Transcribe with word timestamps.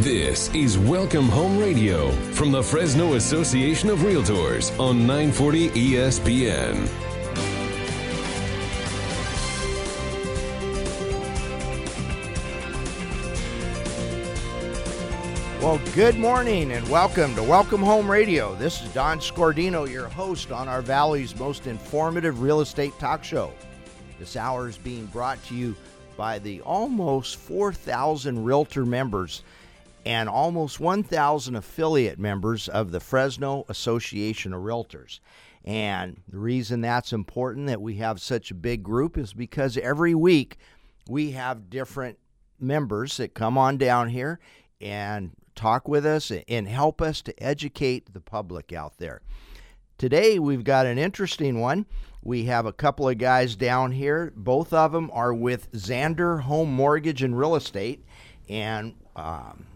This 0.00 0.54
is 0.54 0.76
Welcome 0.76 1.26
Home 1.30 1.58
Radio 1.58 2.10
from 2.32 2.52
the 2.52 2.62
Fresno 2.62 3.14
Association 3.14 3.88
of 3.88 4.00
Realtors 4.00 4.78
on 4.78 5.06
940 5.06 5.70
ESPN. 5.70 6.86
Well, 15.62 15.80
good 15.94 16.18
morning 16.18 16.72
and 16.72 16.86
welcome 16.90 17.34
to 17.34 17.42
Welcome 17.42 17.80
Home 17.80 18.08
Radio. 18.08 18.54
This 18.56 18.82
is 18.82 18.92
Don 18.92 19.18
Scordino, 19.18 19.90
your 19.90 20.08
host 20.08 20.52
on 20.52 20.68
our 20.68 20.82
Valley's 20.82 21.34
most 21.38 21.66
informative 21.66 22.42
real 22.42 22.60
estate 22.60 22.96
talk 22.98 23.24
show. 23.24 23.50
This 24.18 24.36
hour 24.36 24.68
is 24.68 24.76
being 24.76 25.06
brought 25.06 25.42
to 25.46 25.54
you 25.54 25.74
by 26.18 26.38
the 26.38 26.60
almost 26.60 27.36
4,000 27.36 28.44
realtor 28.44 28.84
members 28.84 29.42
and 30.06 30.28
almost 30.28 30.78
1,000 30.78 31.56
affiliate 31.56 32.16
members 32.16 32.68
of 32.68 32.92
the 32.92 33.00
Fresno 33.00 33.64
Association 33.68 34.52
of 34.52 34.62
Realtors. 34.62 35.18
And 35.64 36.20
the 36.28 36.38
reason 36.38 36.80
that's 36.80 37.12
important 37.12 37.66
that 37.66 37.82
we 37.82 37.96
have 37.96 38.20
such 38.20 38.52
a 38.52 38.54
big 38.54 38.84
group 38.84 39.18
is 39.18 39.34
because 39.34 39.76
every 39.76 40.14
week 40.14 40.58
we 41.08 41.32
have 41.32 41.68
different 41.68 42.20
members 42.60 43.16
that 43.16 43.34
come 43.34 43.58
on 43.58 43.78
down 43.78 44.08
here 44.08 44.38
and 44.80 45.32
talk 45.56 45.88
with 45.88 46.06
us 46.06 46.30
and 46.46 46.68
help 46.68 47.02
us 47.02 47.20
to 47.22 47.42
educate 47.42 48.14
the 48.14 48.20
public 48.20 48.72
out 48.72 48.98
there. 48.98 49.22
Today 49.98 50.38
we've 50.38 50.62
got 50.62 50.86
an 50.86 50.98
interesting 50.98 51.58
one. 51.60 51.84
We 52.22 52.44
have 52.44 52.64
a 52.64 52.72
couple 52.72 53.08
of 53.08 53.18
guys 53.18 53.56
down 53.56 53.90
here. 53.90 54.32
Both 54.36 54.72
of 54.72 54.92
them 54.92 55.10
are 55.12 55.34
with 55.34 55.72
Xander 55.72 56.42
Home 56.42 56.72
Mortgage 56.72 57.24
and 57.24 57.36
Real 57.36 57.56
Estate, 57.56 58.04
and 58.48 58.94
um, 59.16 59.66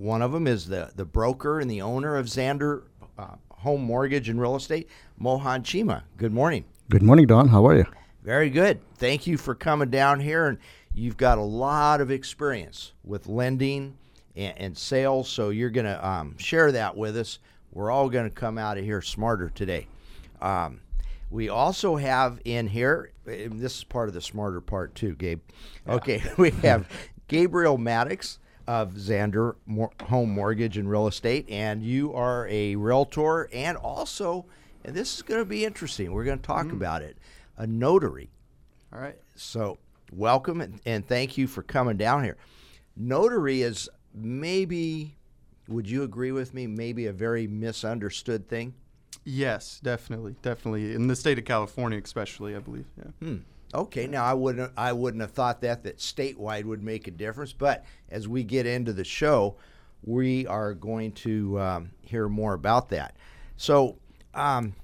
one 0.00 0.22
of 0.22 0.32
them 0.32 0.46
is 0.46 0.66
the 0.66 0.90
the 0.96 1.04
broker 1.04 1.60
and 1.60 1.70
the 1.70 1.82
owner 1.82 2.16
of 2.16 2.26
Xander 2.26 2.84
uh, 3.18 3.34
Home 3.50 3.82
Mortgage 3.82 4.30
and 4.30 4.40
Real 4.40 4.56
Estate, 4.56 4.88
Mohan 5.18 5.62
Chima. 5.62 6.04
Good 6.16 6.32
morning. 6.32 6.64
Good 6.88 7.02
morning, 7.02 7.26
Don. 7.26 7.48
How 7.48 7.66
are 7.66 7.76
you? 7.76 7.84
Very 8.22 8.48
good. 8.48 8.80
Thank 8.96 9.26
you 9.26 9.36
for 9.36 9.54
coming 9.54 9.90
down 9.90 10.20
here, 10.20 10.46
and 10.46 10.58
you've 10.94 11.18
got 11.18 11.36
a 11.36 11.42
lot 11.42 12.00
of 12.00 12.10
experience 12.10 12.92
with 13.04 13.26
lending 13.26 13.98
and, 14.34 14.56
and 14.56 14.78
sales, 14.78 15.28
so 15.28 15.50
you're 15.50 15.70
going 15.70 15.86
to 15.86 16.08
um, 16.08 16.36
share 16.38 16.72
that 16.72 16.96
with 16.96 17.16
us. 17.18 17.38
We're 17.70 17.90
all 17.90 18.08
going 18.08 18.28
to 18.28 18.34
come 18.34 18.56
out 18.56 18.78
of 18.78 18.84
here 18.84 19.02
smarter 19.02 19.50
today. 19.50 19.86
Um, 20.40 20.80
we 21.30 21.50
also 21.50 21.96
have 21.96 22.40
in 22.46 22.68
here, 22.68 23.12
this 23.26 23.78
is 23.78 23.84
part 23.84 24.08
of 24.08 24.14
the 24.14 24.22
smarter 24.22 24.62
part 24.62 24.94
too, 24.94 25.14
Gabe. 25.14 25.42
Okay, 25.86 26.22
we 26.38 26.50
have 26.50 26.88
Gabriel 27.28 27.76
Maddox 27.76 28.38
of 28.70 28.92
Xander 28.92 29.56
Home 30.02 30.30
Mortgage 30.30 30.78
and 30.78 30.88
Real 30.88 31.08
Estate, 31.08 31.50
and 31.50 31.82
you 31.82 32.14
are 32.14 32.46
a 32.46 32.76
realtor 32.76 33.48
and 33.52 33.76
also, 33.76 34.46
and 34.84 34.94
this 34.94 35.16
is 35.16 35.22
going 35.22 35.40
to 35.40 35.44
be 35.44 35.64
interesting, 35.64 36.12
we're 36.12 36.22
going 36.22 36.38
to 36.38 36.46
talk 36.46 36.66
mm. 36.66 36.74
about 36.74 37.02
it, 37.02 37.18
a 37.56 37.66
notary. 37.66 38.30
All 38.92 39.00
right. 39.00 39.18
So, 39.34 39.78
welcome 40.12 40.60
and, 40.60 40.80
and 40.86 41.04
thank 41.04 41.36
you 41.36 41.48
for 41.48 41.64
coming 41.64 41.96
down 41.96 42.22
here. 42.22 42.36
Notary 42.96 43.62
is 43.62 43.88
maybe, 44.14 45.16
would 45.66 45.90
you 45.90 46.04
agree 46.04 46.30
with 46.30 46.54
me, 46.54 46.68
maybe 46.68 47.06
a 47.06 47.12
very 47.12 47.48
misunderstood 47.48 48.48
thing? 48.48 48.72
Yes, 49.24 49.80
definitely, 49.82 50.36
definitely. 50.42 50.94
In 50.94 51.08
the 51.08 51.16
state 51.16 51.40
of 51.40 51.44
California, 51.44 52.00
especially, 52.00 52.54
I 52.54 52.60
believe. 52.60 52.86
Yeah. 52.96 53.10
Hmm. 53.26 53.36
Okay, 53.72 54.06
now 54.06 54.24
I 54.24 54.34
wouldn't 54.34 54.72
I 54.76 54.92
wouldn't 54.92 55.20
have 55.20 55.30
thought 55.30 55.60
that 55.60 55.84
that 55.84 55.98
statewide 55.98 56.64
would 56.64 56.82
make 56.82 57.06
a 57.06 57.10
difference, 57.12 57.52
but 57.52 57.84
as 58.08 58.26
we 58.26 58.42
get 58.42 58.66
into 58.66 58.92
the 58.92 59.04
show, 59.04 59.56
we 60.02 60.46
are 60.46 60.74
going 60.74 61.12
to 61.12 61.60
um, 61.60 61.90
hear 62.02 62.28
more 62.28 62.54
about 62.54 62.88
that. 62.88 63.16
So, 63.56 63.98
um, 64.34 64.74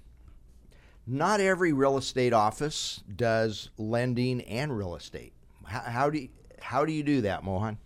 not 1.06 1.40
every 1.40 1.72
real 1.72 1.96
estate 1.96 2.32
office 2.32 3.02
does 3.14 3.70
lending 3.76 4.42
and 4.42 4.76
real 4.76 4.94
estate. 4.94 5.32
How, 5.64 5.80
how 5.80 6.10
do 6.10 6.18
you, 6.18 6.28
how 6.60 6.84
do 6.84 6.92
you 6.92 7.02
do 7.02 7.22
that, 7.22 7.42
Mohan? 7.42 7.78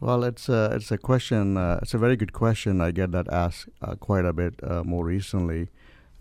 Well, 0.00 0.24
it's 0.24 0.48
a 0.48 0.72
it's 0.74 0.90
a 0.90 0.98
question. 0.98 1.56
Uh, 1.56 1.78
it's 1.80 1.94
a 1.94 1.98
very 1.98 2.16
good 2.16 2.32
question. 2.32 2.80
I 2.80 2.90
get 2.90 3.12
that 3.12 3.32
asked 3.32 3.68
uh, 3.80 3.94
quite 3.94 4.24
a 4.24 4.32
bit 4.32 4.54
uh, 4.62 4.82
more 4.82 5.04
recently. 5.04 5.68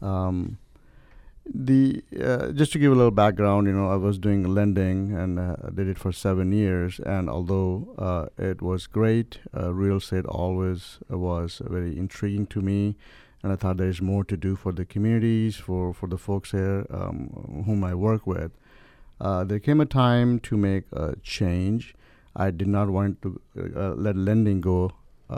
Um, 0.01 0.57
the 1.45 2.03
uh, 2.19 2.51
just 2.51 2.71
to 2.73 2.79
give 2.79 2.91
a 2.91 2.95
little 2.95 3.11
background, 3.11 3.67
you 3.67 3.73
know, 3.73 3.89
I 3.89 3.95
was 3.95 4.17
doing 4.17 4.43
lending 4.43 5.13
and 5.13 5.39
uh, 5.39 5.55
did 5.73 5.87
it 5.87 5.97
for 5.97 6.11
seven 6.11 6.51
years. 6.51 6.99
And 6.99 7.29
although 7.29 7.93
uh, 7.97 8.27
it 8.37 8.61
was 8.61 8.87
great, 8.87 9.39
real 9.53 9.97
estate 9.97 10.25
always 10.25 10.99
was 11.09 11.61
very 11.65 11.97
intriguing 11.97 12.47
to 12.47 12.61
me. 12.61 12.95
And 13.41 13.51
I 13.51 13.57
thought 13.57 13.75
there's 13.77 14.01
more 14.01 14.23
to 14.23 14.37
do 14.37 14.55
for 14.55 14.71
the 14.71 14.85
communities, 14.85 15.57
for 15.57 15.93
for 15.93 16.07
the 16.07 16.17
folks 16.17 16.51
here 16.51 16.85
um, 16.89 17.63
whom 17.65 17.83
I 17.83 17.93
work 17.93 18.25
with. 18.25 18.51
there 19.19 19.59
came 19.59 19.81
a 19.81 19.85
time 19.85 20.39
to 20.39 20.57
make 20.57 20.85
a 20.93 21.15
change 21.21 21.93
I 22.35 22.51
did 22.51 22.67
not 22.67 22.89
want 22.89 23.21
to 23.21 23.39
uh, 23.75 23.93
let 23.95 24.15
lending 24.15 24.61
go 24.61 24.85
uh, 24.85 24.89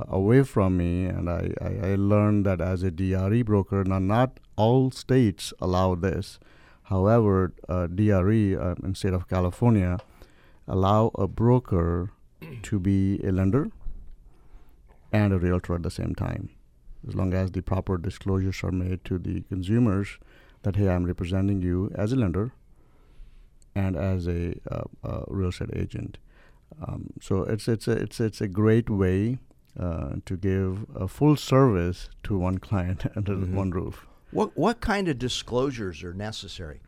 away 0.07 0.43
from 0.43 0.77
me, 0.77 1.05
and 1.05 1.29
I, 1.29 1.51
I, 1.61 1.91
I, 1.91 1.95
learned 1.95 2.45
that 2.45 2.61
as 2.61 2.83
a 2.83 2.91
DRE 2.91 3.41
broker, 3.43 3.83
now 3.83 3.99
not 3.99 4.39
all 4.55 4.91
states 4.91 5.53
allow 5.59 5.95
this. 5.95 6.39
However, 6.83 7.53
uh, 7.67 7.87
DRE 7.87 8.55
uh, 8.55 8.75
in 8.83 8.95
state 8.95 9.13
of 9.13 9.27
California 9.27 9.97
allow 10.67 11.11
a 11.15 11.27
broker 11.27 12.11
to 12.63 12.79
be 12.79 13.19
a 13.23 13.31
lender 13.31 13.69
and 15.11 15.33
a 15.33 15.39
realtor 15.39 15.75
at 15.75 15.83
the 15.83 15.91
same 15.91 16.13
time, 16.15 16.49
as 17.07 17.15
long 17.15 17.33
as 17.33 17.51
the 17.51 17.61
proper 17.61 17.97
disclosures 17.97 18.63
are 18.63 18.71
made 18.71 19.03
to 19.05 19.17
the 19.17 19.41
consumers 19.41 20.17
that 20.63 20.75
hey, 20.75 20.89
I'm 20.89 21.05
representing 21.05 21.61
you 21.61 21.91
as 21.95 22.11
a 22.11 22.15
lender 22.15 22.51
and 23.75 23.95
as 23.95 24.27
a 24.27 24.55
uh, 24.71 25.23
real 25.27 25.49
estate 25.49 25.69
agent. 25.75 26.17
Um, 26.85 27.11
so 27.21 27.43
it's 27.43 27.67
it's 27.67 27.87
a 27.87 27.91
it's 27.91 28.19
it's 28.19 28.41
a 28.41 28.47
great 28.47 28.89
way 28.89 29.37
uh, 29.79 30.15
to 30.25 30.37
give 30.37 30.85
a 30.95 31.07
full 31.07 31.35
service 31.35 32.09
to 32.23 32.37
one 32.37 32.57
client 32.57 33.05
under 33.15 33.33
mm-hmm. 33.33 33.55
one 33.55 33.71
roof. 33.71 34.05
What 34.31 34.57
what 34.57 34.81
kind 34.81 35.07
of 35.07 35.17
disclosures 35.19 36.03
are 36.03 36.13
necessary? 36.13 36.81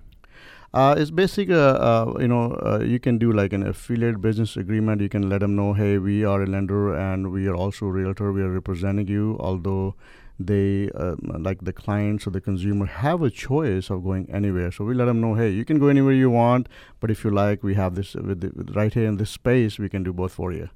Uh, 0.73 0.95
it's 0.97 1.11
basically, 1.11 1.55
uh, 1.55 1.59
uh, 1.59 2.13
you 2.19 2.27
know, 2.27 2.51
uh, 2.63 2.79
you 2.79 2.99
can 2.99 3.17
do 3.17 3.31
like 3.31 3.53
an 3.53 3.65
affiliate 3.65 4.19
business 4.21 4.57
agreement. 4.57 5.01
You 5.01 5.09
can 5.09 5.29
let 5.29 5.39
them 5.39 5.55
know, 5.55 5.73
hey, 5.73 5.97
we 5.97 6.25
are 6.25 6.43
a 6.43 6.45
lender 6.45 6.93
and 6.93 7.31
we 7.31 7.47
are 7.47 7.55
also 7.55 7.85
a 7.85 7.91
realtor. 7.91 8.33
We 8.33 8.41
are 8.41 8.51
representing 8.51 9.07
you, 9.07 9.37
although 9.39 9.95
they 10.39 10.89
uh, 10.93 11.15
like 11.23 11.63
the 11.63 11.73
clients 11.73 12.27
or 12.27 12.29
the 12.29 12.41
consumer 12.41 12.85
have 12.85 13.23
a 13.23 13.29
choice 13.29 13.89
of 13.89 14.03
going 14.03 14.29
anywhere 14.29 14.71
so 14.71 14.85
we 14.85 14.93
let 14.93 15.05
them 15.05 15.19
know 15.19 15.33
hey 15.33 15.49
you 15.49 15.65
can 15.65 15.79
go 15.79 15.87
anywhere 15.87 16.13
you 16.13 16.29
want 16.29 16.69
but 16.99 17.09
if 17.09 17.23
you 17.23 17.31
like 17.31 17.63
we 17.63 17.73
have 17.73 17.95
this 17.95 18.13
with, 18.13 18.41
the, 18.41 18.51
with 18.55 18.75
right 18.75 18.93
here 18.93 19.07
in 19.07 19.17
this 19.17 19.31
space 19.31 19.79
we 19.79 19.89
can 19.89 20.03
do 20.03 20.13
both 20.13 20.31
for 20.31 20.51
you 20.51 20.69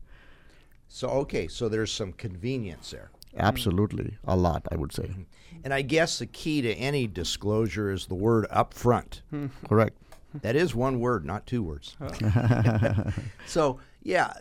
so 0.94 1.08
okay 1.08 1.48
so 1.48 1.70
there's 1.70 1.92
some 1.92 2.12
convenience 2.14 2.92
there 2.92 3.12
mm-hmm. 3.28 3.42
absolutely 3.42 4.18
a 4.26 4.36
lot 4.36 4.68
i 4.72 4.76
would 4.76 4.92
say 4.92 5.04
mm-hmm. 5.04 5.22
and 5.64 5.74
i 5.74 5.82
guess 5.82 6.20
the 6.20 6.26
key 6.26 6.62
to 6.62 6.74
any 6.74 7.08
disclosure 7.08 7.92
is 7.92 8.06
the 8.08 8.16
word 8.16 8.46
upfront 8.52 9.22
hmm. 9.30 9.48
correct 9.68 9.98
that 10.42 10.56
is 10.56 10.76
one 10.76 11.00
word 11.00 11.26
not 11.26 11.46
two 11.46 11.64
words 11.64 11.96
oh. 12.02 13.12
so 13.46 13.80
yeah 14.04 14.34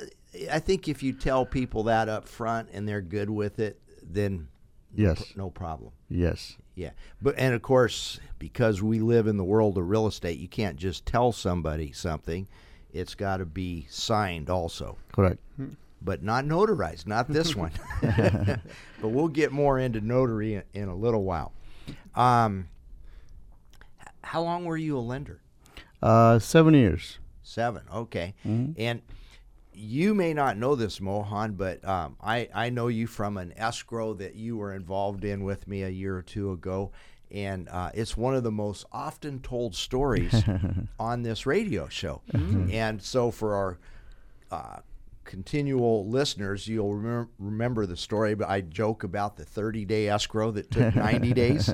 i 0.51 0.59
think 0.59 0.89
if 0.89 1.03
you 1.03 1.13
tell 1.13 1.47
people 1.47 1.85
that 1.85 2.09
up 2.09 2.27
front 2.29 2.69
and 2.73 2.89
they're 2.89 3.01
good 3.01 3.31
with 3.31 3.59
it 3.59 3.81
then 4.03 4.49
Yes. 4.95 5.35
No, 5.37 5.51
problem. 5.51 5.93
Yes. 6.09 6.57
Yeah. 6.75 6.91
But 7.23 7.37
and 7.39 7.55
of 7.55 7.63
course, 7.63 8.21
because 8.39 8.83
we 8.83 8.99
live 8.99 9.27
in 9.27 9.37
the 9.37 9.45
world 9.45 9.79
of 9.79 9.89
real 9.89 10.07
estate, 10.07 10.39
you 10.39 10.49
can't 10.49 10.77
just 10.77 11.07
tell 11.07 11.33
somebody 11.33 11.93
something. 11.93 12.49
It's 12.93 13.15
got 13.15 13.37
to 13.37 13.47
be 13.47 13.87
signed 13.89 14.51
also. 14.51 14.99
Correct. 15.13 15.39
Hmm. 15.57 15.75
But 16.03 16.23
not 16.23 16.45
notarized, 16.45 17.07
not 17.07 17.29
this 17.29 17.55
one. 17.57 17.73
but 18.01 19.09
we'll 19.09 19.29
get 19.29 19.53
more 19.53 19.79
into 19.79 20.01
notary 20.01 20.55
in, 20.55 20.63
in 20.73 20.89
a 20.89 20.95
little 20.95 21.25
while. 21.25 21.53
Um, 22.15 22.69
how 24.23 24.43
long 24.43 24.65
were 24.65 24.77
you 24.77 24.97
a 24.97 25.01
lender? 25.01 25.41
Uh, 26.03 26.39
seven 26.39 26.75
years. 26.75 27.19
Seven. 27.43 27.83
Okay. 27.93 28.35
Mm-hmm. 28.47 28.73
And 28.79 29.03
you 29.75 30.15
may 30.15 30.35
not 30.35 30.57
know 30.57 30.75
this, 30.75 31.01
Mohan, 31.01 31.53
but 31.53 31.85
um, 31.87 32.17
I, 32.21 32.49
I 32.55 32.71
know 32.71 32.89
you 32.89 33.07
from 33.07 33.37
an 33.37 33.53
escrow 33.57 34.15
that 34.15 34.35
you 34.35 34.57
were 34.57 34.75
involved 34.75 35.25
in 35.25 35.43
with 35.43 35.67
me 35.67 35.83
a 35.83 35.89
year 35.89 36.17
or 36.17 36.23
two 36.23 36.53
ago. 36.53 36.93
And 37.31 37.69
uh, 37.69 37.91
it's 37.95 38.17
one 38.17 38.35
of 38.35 38.43
the 38.43 38.51
most 38.51 38.85
often 38.93 39.41
told 39.41 39.75
stories 39.75 40.43
on 40.99 41.23
this 41.23 41.47
radio 41.47 41.89
show. 41.89 42.23
Mm-hmm. 42.33 42.71
And 42.73 43.01
so, 43.01 43.31
for 43.31 43.55
our 43.55 43.79
uh, 44.51 44.81
continual 45.31 46.09
listeners, 46.09 46.67
you'll 46.67 46.93
remember, 46.93 47.31
remember 47.39 47.87
the 47.87 47.97
story, 47.97 48.35
but 48.35 48.49
I 48.49 48.63
joke 48.63 49.05
about 49.05 49.37
the 49.37 49.45
30 49.45 49.85
day 49.85 50.09
escrow 50.09 50.51
that 50.51 50.73
took 50.73 50.93
90 50.97 51.33
days. 51.33 51.73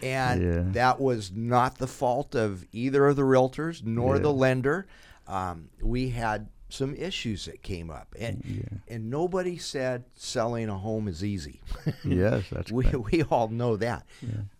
And 0.00 0.42
yeah. 0.42 0.62
that 0.74 1.00
was 1.00 1.32
not 1.32 1.78
the 1.78 1.88
fault 1.88 2.36
of 2.36 2.64
either 2.70 3.08
of 3.08 3.16
the 3.16 3.22
realtors 3.22 3.84
nor 3.84 4.14
yeah. 4.14 4.22
the 4.22 4.32
lender. 4.32 4.86
Um, 5.26 5.70
we 5.82 6.10
had 6.10 6.50
some 6.68 6.94
issues 6.94 7.46
that 7.46 7.62
came 7.62 7.90
up, 7.90 8.14
and 8.18 8.80
and 8.86 9.10
nobody 9.10 9.58
said 9.58 10.04
selling 10.14 10.68
a 10.68 10.78
home 10.78 11.08
is 11.08 11.24
easy. 11.24 11.60
yes, 12.04 12.44
that's 12.50 12.70
we 12.70 12.84
correct. 12.84 13.10
we 13.10 13.22
all 13.24 13.48
know 13.48 13.76
that. 13.76 14.06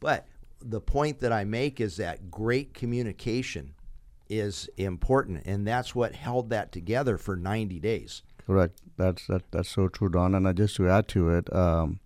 But 0.00 0.26
the 0.60 0.80
point 0.80 1.20
that 1.20 1.32
I 1.32 1.44
make 1.44 1.80
is 1.80 1.98
that 1.98 2.30
great 2.30 2.74
communication 2.74 3.74
is 4.28 4.68
important, 4.76 5.42
and 5.46 5.66
that's 5.66 5.94
what 5.94 6.14
held 6.14 6.50
that 6.50 6.72
together 6.72 7.18
for 7.18 7.36
90 7.36 7.80
days. 7.80 8.22
Correct. 8.46 8.80
That's 8.96 9.26
that. 9.26 9.50
That's 9.52 9.68
so 9.68 9.88
true, 9.88 10.08
Don. 10.08 10.34
And 10.34 10.56
just 10.56 10.76
to 10.76 10.88
add 10.88 11.06
to 11.08 11.28
it, 11.30 11.54
um, 11.54 12.00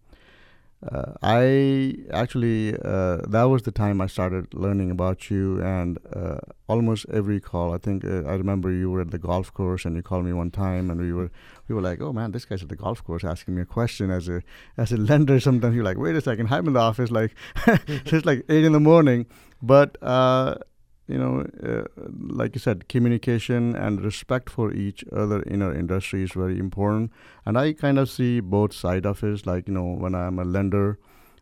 uh, 0.91 1.13
I 1.23 1.95
actually 2.13 2.75
uh, 2.75 3.19
that 3.29 3.45
was 3.45 3.63
the 3.63 3.71
time 3.71 4.01
I 4.01 4.09
started 4.09 4.53
learning 4.53 4.91
about 4.91 5.31
you, 5.31 5.63
and 5.63 5.99
uh, 6.13 6.39
almost 6.69 7.07
every 7.13 7.41
call. 7.41 7.73
I 7.73 7.79
think 7.79 8.05
uh, 8.05 8.25
I 8.25 8.33
remember 8.33 8.73
you 8.73 8.91
were 8.91 9.01
at 9.01 9.13
the 9.13 9.19
golf 9.19 9.55
course, 9.55 9.85
and 9.85 9.95
you 9.95 10.03
called 10.03 10.25
me 10.25 10.33
one 10.33 10.51
time, 10.51 10.91
and 10.91 11.01
we 11.01 11.13
were 11.13 11.31
we 11.69 11.77
were 11.77 11.81
like, 11.81 12.01
"Oh 12.01 12.13
man, 12.13 12.33
this 12.33 12.45
guy's 12.45 12.63
at 12.65 12.69
the 12.69 12.77
golf 12.77 13.05
course 13.05 13.23
asking 13.23 13.55
me 13.55 13.63
a 13.63 13.67
question." 13.67 14.11
As 14.11 14.29
a 14.29 14.43
as 14.77 14.91
a 14.91 14.97
lender, 15.11 15.39
sometimes 15.39 15.77
you're 15.77 15.85
like, 15.85 15.99
"Wait 15.99 16.17
a 16.17 16.21
second, 16.21 16.53
I'm 16.53 16.67
in 16.67 16.73
the 16.73 16.81
office 16.81 17.13
like 17.13 17.37
it's 17.87 18.27
like 18.27 18.45
eight 18.49 18.65
in 18.65 18.73
the 18.73 18.81
morning," 18.81 19.27
but 19.63 19.97
uh, 20.03 20.57
you 21.09 21.19
know, 21.19 21.45
uh, 21.63 21.85
like 22.09 22.55
you 22.55 22.61
said, 22.61 22.89
communication 22.89 23.75
and 23.75 24.01
respect 24.03 24.49
for 24.49 24.73
each 24.73 25.05
other 25.13 25.43
in 25.43 25.61
our 25.61 25.75
industry 25.75 26.23
is 26.23 26.33
very 26.33 26.59
important. 26.59 27.11
And 27.45 27.59
I 27.59 27.73
kind 27.73 27.99
of 27.99 28.09
see 28.09 28.41
both 28.41 28.73
side 28.73 29.05
of 29.05 29.23
it. 29.25 29.47
Like 29.47 29.69
you 29.69 29.75
know, 29.75 29.85
when 29.85 30.15
I'm 30.15 30.39
a 30.39 30.45
lender, 30.45 30.99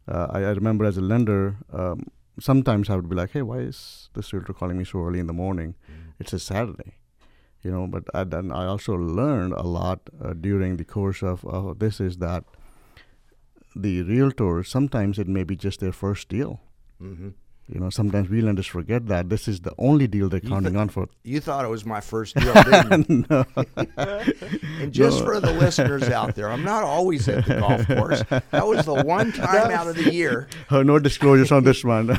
uh, 0.08 0.28
I, 0.30 0.38
I 0.40 0.50
remember 0.50 0.84
as 0.84 0.96
a 0.96 1.02
lender, 1.02 1.56
um, 1.72 2.06
sometimes 2.38 2.88
I 2.88 2.96
would 2.96 3.08
be 3.08 3.16
like, 3.16 3.32
"Hey, 3.32 3.42
why 3.42 3.58
is 3.58 4.08
this 4.14 4.32
realtor 4.32 4.54
calling 4.54 4.78
me 4.78 4.84
so 4.84 5.00
early 5.00 5.20
in 5.20 5.26
the 5.26 5.34
morning? 5.34 5.74
It's 6.18 6.32
a 6.32 6.38
Saturday." 6.38 6.94
You 7.62 7.70
know, 7.70 7.86
but 7.86 8.04
I, 8.14 8.24
then 8.24 8.50
I 8.52 8.64
also 8.64 8.94
learned 8.94 9.52
a 9.52 9.62
lot 9.62 10.00
uh, 10.24 10.32
during 10.32 10.78
the 10.78 10.84
course 10.84 11.22
of 11.22 11.44
uh, 11.44 11.74
this 11.76 12.00
is 12.00 12.16
that 12.16 12.44
the 13.76 14.02
realtors 14.02 14.66
sometimes 14.66 15.18
it 15.18 15.28
may 15.28 15.44
be 15.44 15.54
just 15.54 15.80
their 15.80 15.92
first 15.92 16.28
deal. 16.30 16.60
Mm-hmm. 17.00 17.28
You 17.72 17.78
know, 17.78 17.88
sometimes 17.90 18.28
we 18.28 18.40
lenders 18.40 18.66
forget 18.66 19.06
that 19.06 19.28
this 19.28 19.46
is 19.46 19.60
the 19.60 19.72
only 19.78 20.08
deal 20.08 20.28
they're 20.28 20.40
counting 20.40 20.76
on 20.76 20.88
for. 20.88 21.06
You 21.22 21.38
thought 21.40 21.64
it 21.64 21.68
was 21.68 21.86
my 21.86 22.00
first 22.00 22.34
deal, 22.40 22.52
didn't 22.64 23.08
you? 23.08 23.24
no. 23.30 23.44
And 24.80 24.92
just 24.92 25.20
No. 25.20 25.24
for 25.26 25.40
the 25.40 25.52
listeners 25.52 26.08
out 26.08 26.34
there, 26.34 26.50
I'm 26.50 26.64
not 26.64 26.82
always 26.82 27.28
at 27.28 27.46
the 27.46 27.56
golf 27.60 27.86
course. 27.86 28.22
That 28.50 28.66
was 28.66 28.86
the 28.86 29.04
one 29.04 29.30
time 29.32 29.70
out 29.70 29.86
of 29.86 29.94
the 29.94 30.12
year. 30.12 30.48
Oh, 30.70 30.82
no 30.82 30.98
disclosures 30.98 31.52
on 31.52 31.62
this 31.64 31.84
one. 31.84 32.18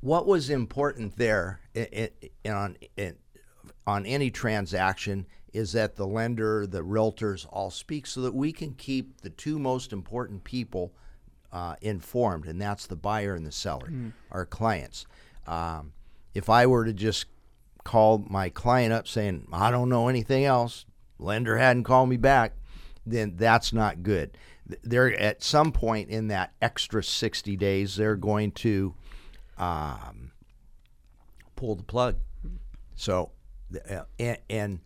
What 0.00 0.26
was 0.26 0.50
important 0.50 1.16
there 1.16 1.60
i 1.76 2.10
i 2.46 2.50
on 2.50 2.76
in, 2.96 3.16
on 3.86 4.04
any 4.06 4.30
transaction 4.30 5.26
is 5.52 5.72
that 5.72 5.96
the 5.96 6.06
lender, 6.06 6.66
the 6.66 6.82
realtors, 6.82 7.46
all 7.50 7.70
speak 7.70 8.06
so 8.06 8.20
that 8.22 8.34
we 8.34 8.52
can 8.52 8.72
keep 8.74 9.20
the 9.20 9.30
two 9.30 9.58
most 9.58 9.92
important 9.92 10.44
people 10.44 10.92
uh, 11.52 11.76
informed, 11.80 12.46
and 12.46 12.60
that's 12.60 12.86
the 12.86 12.96
buyer 12.96 13.34
and 13.34 13.46
the 13.46 13.52
seller, 13.52 13.92
our 14.30 14.46
clients. 14.46 15.06
Um, 15.46 15.92
if 16.34 16.48
I 16.48 16.66
were 16.66 16.84
to 16.84 16.92
just 16.92 17.26
call 17.84 18.24
my 18.28 18.48
client 18.48 18.92
up 18.92 19.06
saying, 19.06 19.48
I 19.52 19.70
don't 19.70 19.88
know 19.88 20.08
anything 20.08 20.44
else, 20.44 20.86
lender 21.18 21.58
hadn't 21.58 21.84
called 21.84 22.08
me 22.08 22.16
back, 22.16 22.54
then 23.04 23.34
that's 23.36 23.72
not 23.72 24.02
good. 24.02 24.36
They're 24.82 25.18
at 25.18 25.42
some 25.42 25.72
point 25.72 26.08
in 26.08 26.28
that 26.28 26.52
extra 26.62 27.02
60 27.02 27.56
days, 27.56 27.96
they're 27.96 28.16
going 28.16 28.52
to 28.52 28.94
um, 29.58 30.30
pull 31.56 31.74
the 31.74 31.82
plug. 31.82 32.16
So, 32.94 33.32
uh, 33.90 34.02
and, 34.18 34.38
and 34.48 34.80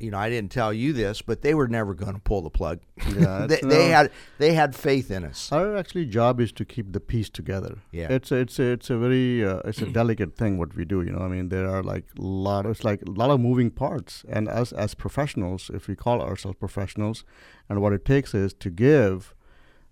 you 0.00 0.10
know, 0.10 0.18
I 0.18 0.30
didn't 0.30 0.50
tell 0.50 0.72
you 0.72 0.92
this, 0.92 1.22
but 1.22 1.42
they 1.42 1.54
were 1.54 1.68
never 1.68 1.94
going 1.94 2.14
to 2.14 2.20
pull 2.20 2.42
the 2.42 2.50
plug. 2.50 2.80
Yeah, 3.16 3.46
they, 3.48 3.60
they 3.62 3.88
had 3.88 4.10
they 4.38 4.54
had 4.54 4.74
faith 4.74 5.10
in 5.10 5.24
us. 5.24 5.52
Our 5.52 5.76
actually 5.76 6.06
job 6.06 6.40
is 6.40 6.52
to 6.52 6.64
keep 6.64 6.92
the 6.92 7.00
piece 7.00 7.28
together. 7.28 7.78
Yeah. 7.92 8.08
it's 8.10 8.32
a, 8.32 8.36
it's 8.36 8.58
a, 8.58 8.64
it's 8.64 8.90
a 8.90 8.98
very 8.98 9.44
uh, 9.44 9.60
it's 9.64 9.82
a 9.82 9.86
delicate 10.00 10.36
thing 10.36 10.58
what 10.58 10.74
we 10.74 10.84
do. 10.84 11.02
You 11.02 11.12
know, 11.12 11.20
I 11.20 11.28
mean, 11.28 11.50
there 11.50 11.68
are 11.68 11.82
like 11.82 12.06
a 12.18 12.22
lot. 12.22 12.66
It's 12.66 12.84
like 12.84 13.02
a 13.02 13.10
lot 13.10 13.30
of 13.30 13.40
moving 13.40 13.70
parts, 13.70 14.24
and 14.28 14.48
us 14.48 14.72
as 14.72 14.94
professionals, 14.94 15.70
if 15.72 15.86
we 15.88 15.94
call 15.94 16.22
ourselves 16.22 16.56
professionals, 16.58 17.24
and 17.68 17.80
what 17.82 17.92
it 17.92 18.04
takes 18.04 18.34
is 18.34 18.52
to 18.54 18.70
give 18.70 19.34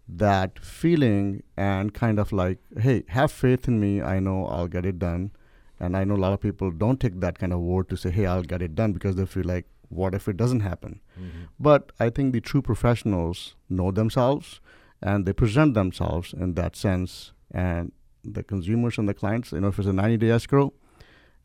that 0.08 0.58
feeling 0.58 1.42
and 1.56 1.92
kind 1.92 2.18
of 2.18 2.32
like, 2.32 2.58
hey, 2.80 3.04
have 3.08 3.30
faith 3.30 3.68
in 3.68 3.78
me. 3.78 4.00
I 4.00 4.18
know 4.20 4.46
I'll 4.46 4.68
get 4.68 4.86
it 4.86 4.98
done. 4.98 5.32
And 5.80 5.96
I 5.96 6.04
know 6.04 6.14
a 6.14 6.16
lot 6.16 6.32
of 6.32 6.40
people 6.40 6.70
don't 6.70 6.98
take 6.98 7.20
that 7.20 7.38
kind 7.38 7.52
of 7.52 7.60
word 7.60 7.88
to 7.90 7.96
say, 7.96 8.10
hey, 8.10 8.26
I'll 8.26 8.42
get 8.42 8.62
it 8.62 8.74
done 8.74 8.92
because 8.92 9.16
they 9.16 9.26
feel 9.26 9.44
like, 9.44 9.66
what 9.88 10.14
if 10.14 10.28
it 10.28 10.36
doesn't 10.36 10.60
happen? 10.60 11.00
Mm-hmm. 11.18 11.44
But 11.58 11.92
I 11.98 12.10
think 12.10 12.32
the 12.32 12.40
true 12.40 12.62
professionals 12.62 13.54
know 13.68 13.90
themselves 13.90 14.60
and 15.02 15.26
they 15.26 15.32
present 15.32 15.74
themselves 15.74 16.32
in 16.32 16.54
that 16.54 16.76
sense. 16.76 17.32
And 17.50 17.92
the 18.24 18.42
consumers 18.42 18.98
and 18.98 19.08
the 19.08 19.14
clients, 19.14 19.52
you 19.52 19.60
know, 19.60 19.68
if 19.68 19.78
it's 19.78 19.88
a 19.88 19.92
90 19.92 20.16
day 20.18 20.30
escrow, 20.30 20.72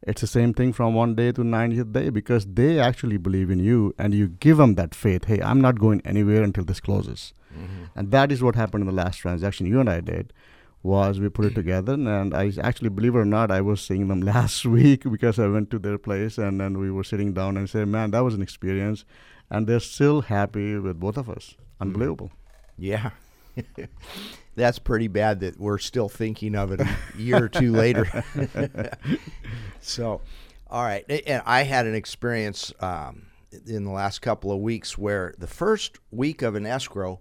it's 0.06 0.22
the 0.22 0.28
same 0.28 0.54
thing 0.54 0.74
from 0.74 0.94
one 0.94 1.16
day 1.16 1.31
to 1.31 1.42
90th 1.42 1.94
day 1.94 2.10
because 2.10 2.45
they 2.45 2.80
actually 2.80 3.18
believe 3.18 3.50
in 3.50 3.60
you 3.60 3.95
and 3.98 4.13
you 4.13 4.28
give 4.28 4.57
them 4.57 4.75
that 4.75 4.94
faith. 4.94 5.25
Hey, 5.25 5.42
I'm 5.42 5.62
not 5.62 5.80
going 5.80 6.01
anywhere 6.04 6.44
until 6.44 6.66
this 6.66 6.81
closes. 6.81 7.34
Mm-hmm. 7.54 7.86
And 7.95 8.12
that 8.12 8.31
is 8.31 8.44
what 8.44 8.56
happened 8.56 8.81
in 8.81 8.88
the 8.88 9.04
last 9.04 9.18
transaction 9.18 9.66
you 9.66 9.80
and 9.80 9.90
I 9.90 10.01
did 10.01 10.34
was 10.83 11.19
we 11.19 11.30
put 11.30 11.45
it 11.45 11.56
together 11.56 11.94
and 11.94 12.33
I 12.35 12.51
actually 12.62 12.89
believe 12.89 13.15
it 13.15 13.19
or 13.19 13.25
not 13.25 13.51
I 13.51 13.62
was 13.62 13.81
seeing 13.81 14.09
them 14.09 14.21
last 14.33 14.65
week 14.65 15.03
because 15.09 15.39
I 15.39 15.47
went 15.47 15.71
to 15.71 15.80
their 15.80 15.97
place 15.97 16.38
and 16.38 16.59
then 16.59 16.77
we 16.77 16.91
were 16.91 17.06
sitting 17.06 17.33
down 17.33 17.56
and 17.57 17.69
said 17.69 17.88
man 17.88 18.12
that 18.12 18.19
was 18.19 18.33
an 18.33 18.41
experience 18.41 19.06
and 19.50 19.65
they're 19.65 19.80
still 19.80 20.21
happy 20.21 20.77
with 20.77 21.00
both 21.00 21.18
of 21.18 21.30
us 21.30 21.56
unbelievable 21.80 22.31
Yeah. 22.77 23.12
That's 24.56 24.77
pretty 24.80 25.07
bad 25.07 25.39
that 25.39 25.59
we're 25.59 25.80
still 25.80 26.09
thinking 26.09 26.56
of 26.56 26.71
it 26.71 26.81
a 26.81 26.88
year 27.18 27.44
or 27.45 27.50
two 27.50 27.71
later. 27.71 28.06
so, 29.80 30.21
all 30.69 30.83
right. 30.83 31.03
And 31.25 31.41
I 31.45 31.63
had 31.63 31.88
an 31.88 31.95
experience 31.95 32.71
um, 32.80 33.27
in 33.65 33.83
the 33.83 33.91
last 33.91 34.19
couple 34.21 34.51
of 34.51 34.59
weeks 34.59 34.97
where 34.97 35.33
the 35.39 35.47
first 35.47 35.97
week 36.12 36.41
of 36.44 36.53
an 36.56 36.65
escrow, 36.68 37.19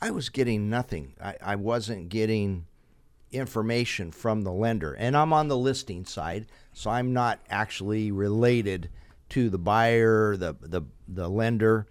I 0.00 0.10
was 0.10 0.28
getting 0.28 0.68
nothing. 0.68 1.14
I, 1.22 1.36
I 1.42 1.56
wasn't 1.56 2.10
getting 2.10 2.66
information 3.34 4.10
from 4.10 4.42
the 4.42 4.52
lender. 4.52 4.94
And 4.94 5.16
I'm 5.16 5.32
on 5.32 5.48
the 5.48 5.56
listing 5.56 6.04
side, 6.04 6.46
so 6.72 6.90
I'm 6.90 7.12
not 7.12 7.40
actually 7.50 8.10
related 8.10 8.88
to 9.30 9.50
the 9.50 9.58
buyer, 9.58 10.36
the, 10.36 10.54
the, 10.60 10.82
the 11.08 11.28
lender. 11.28 11.86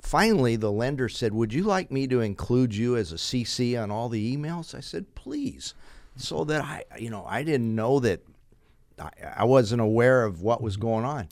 Finally, 0.00 0.56
the 0.56 0.70
lender 0.70 1.08
said, 1.08 1.32
Would 1.32 1.52
you 1.52 1.64
like 1.64 1.90
me 1.90 2.06
to 2.06 2.20
include 2.20 2.74
you 2.74 2.96
as 2.96 3.12
a 3.12 3.16
CC 3.16 3.80
on 3.80 3.90
all 3.90 4.08
the 4.08 4.36
emails? 4.36 4.74
I 4.74 4.80
said, 4.80 5.14
Please. 5.14 5.74
So 6.16 6.44
that 6.44 6.62
I, 6.62 6.84
you 6.98 7.10
know, 7.10 7.26
I 7.28 7.42
didn't 7.42 7.74
know 7.74 8.00
that 8.00 8.22
I, 8.98 9.10
I 9.38 9.44
wasn't 9.44 9.82
aware 9.82 10.24
of 10.24 10.42
what 10.42 10.62
was 10.62 10.76
going 10.76 11.04
on. 11.04 11.28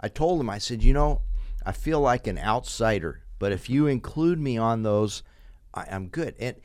I 0.00 0.08
told 0.08 0.40
him, 0.40 0.50
I 0.50 0.58
said, 0.58 0.82
You 0.82 0.92
know, 0.92 1.22
I 1.64 1.72
feel 1.72 2.00
like 2.00 2.26
an 2.26 2.38
outsider, 2.38 3.22
but 3.38 3.52
if 3.52 3.68
you 3.68 3.86
include 3.86 4.38
me 4.38 4.58
on 4.58 4.82
those, 4.82 5.22
I, 5.74 5.86
I'm 5.90 6.08
good. 6.08 6.34
And, 6.38 6.56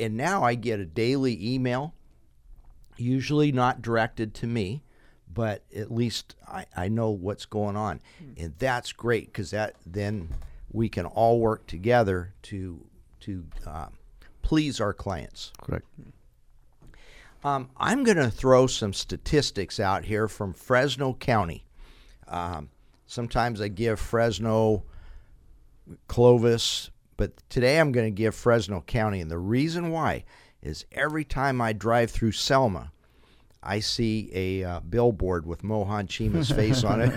and 0.00 0.16
now 0.16 0.42
I 0.42 0.54
get 0.54 0.80
a 0.80 0.86
daily 0.86 1.54
email, 1.54 1.94
usually 2.96 3.52
not 3.52 3.82
directed 3.82 4.34
to 4.36 4.46
me, 4.46 4.82
but 5.32 5.62
at 5.74 5.92
least 5.92 6.34
I, 6.48 6.66
I 6.76 6.88
know 6.88 7.10
what's 7.10 7.46
going 7.46 7.76
on. 7.76 8.00
And 8.36 8.54
that's 8.58 8.92
great 8.92 9.26
because 9.26 9.50
that 9.50 9.76
then 9.86 10.30
we 10.72 10.88
can 10.88 11.06
all 11.06 11.38
work 11.40 11.66
together 11.66 12.34
to 12.42 12.84
to 13.20 13.44
um, 13.66 13.92
please 14.42 14.80
our 14.80 14.94
clients. 14.94 15.52
correct 15.60 15.86
Um, 17.42 17.70
I'm 17.76 18.04
going 18.04 18.18
to 18.18 18.30
throw 18.30 18.66
some 18.66 18.92
statistics 18.92 19.80
out 19.80 20.04
here 20.04 20.28
from 20.28 20.52
Fresno 20.52 21.14
County. 21.14 21.64
Um, 22.28 22.68
sometimes 23.06 23.60
I 23.60 23.68
give 23.68 23.98
Fresno, 23.98 24.84
Clovis, 26.06 26.90
but 27.20 27.32
today 27.50 27.78
I'm 27.78 27.92
going 27.92 28.06
to 28.06 28.10
give 28.10 28.34
Fresno 28.34 28.80
County. 28.80 29.20
And 29.20 29.30
the 29.30 29.36
reason 29.36 29.90
why 29.90 30.24
is 30.62 30.86
every 30.90 31.22
time 31.22 31.60
I 31.60 31.74
drive 31.74 32.10
through 32.10 32.32
Selma, 32.32 32.92
I 33.62 33.80
see 33.80 34.30
a 34.32 34.64
uh, 34.64 34.80
billboard 34.80 35.44
with 35.44 35.62
Mohan 35.62 36.06
Chima's 36.06 36.50
face 36.60 36.82
on 36.82 37.02
it. 37.02 37.10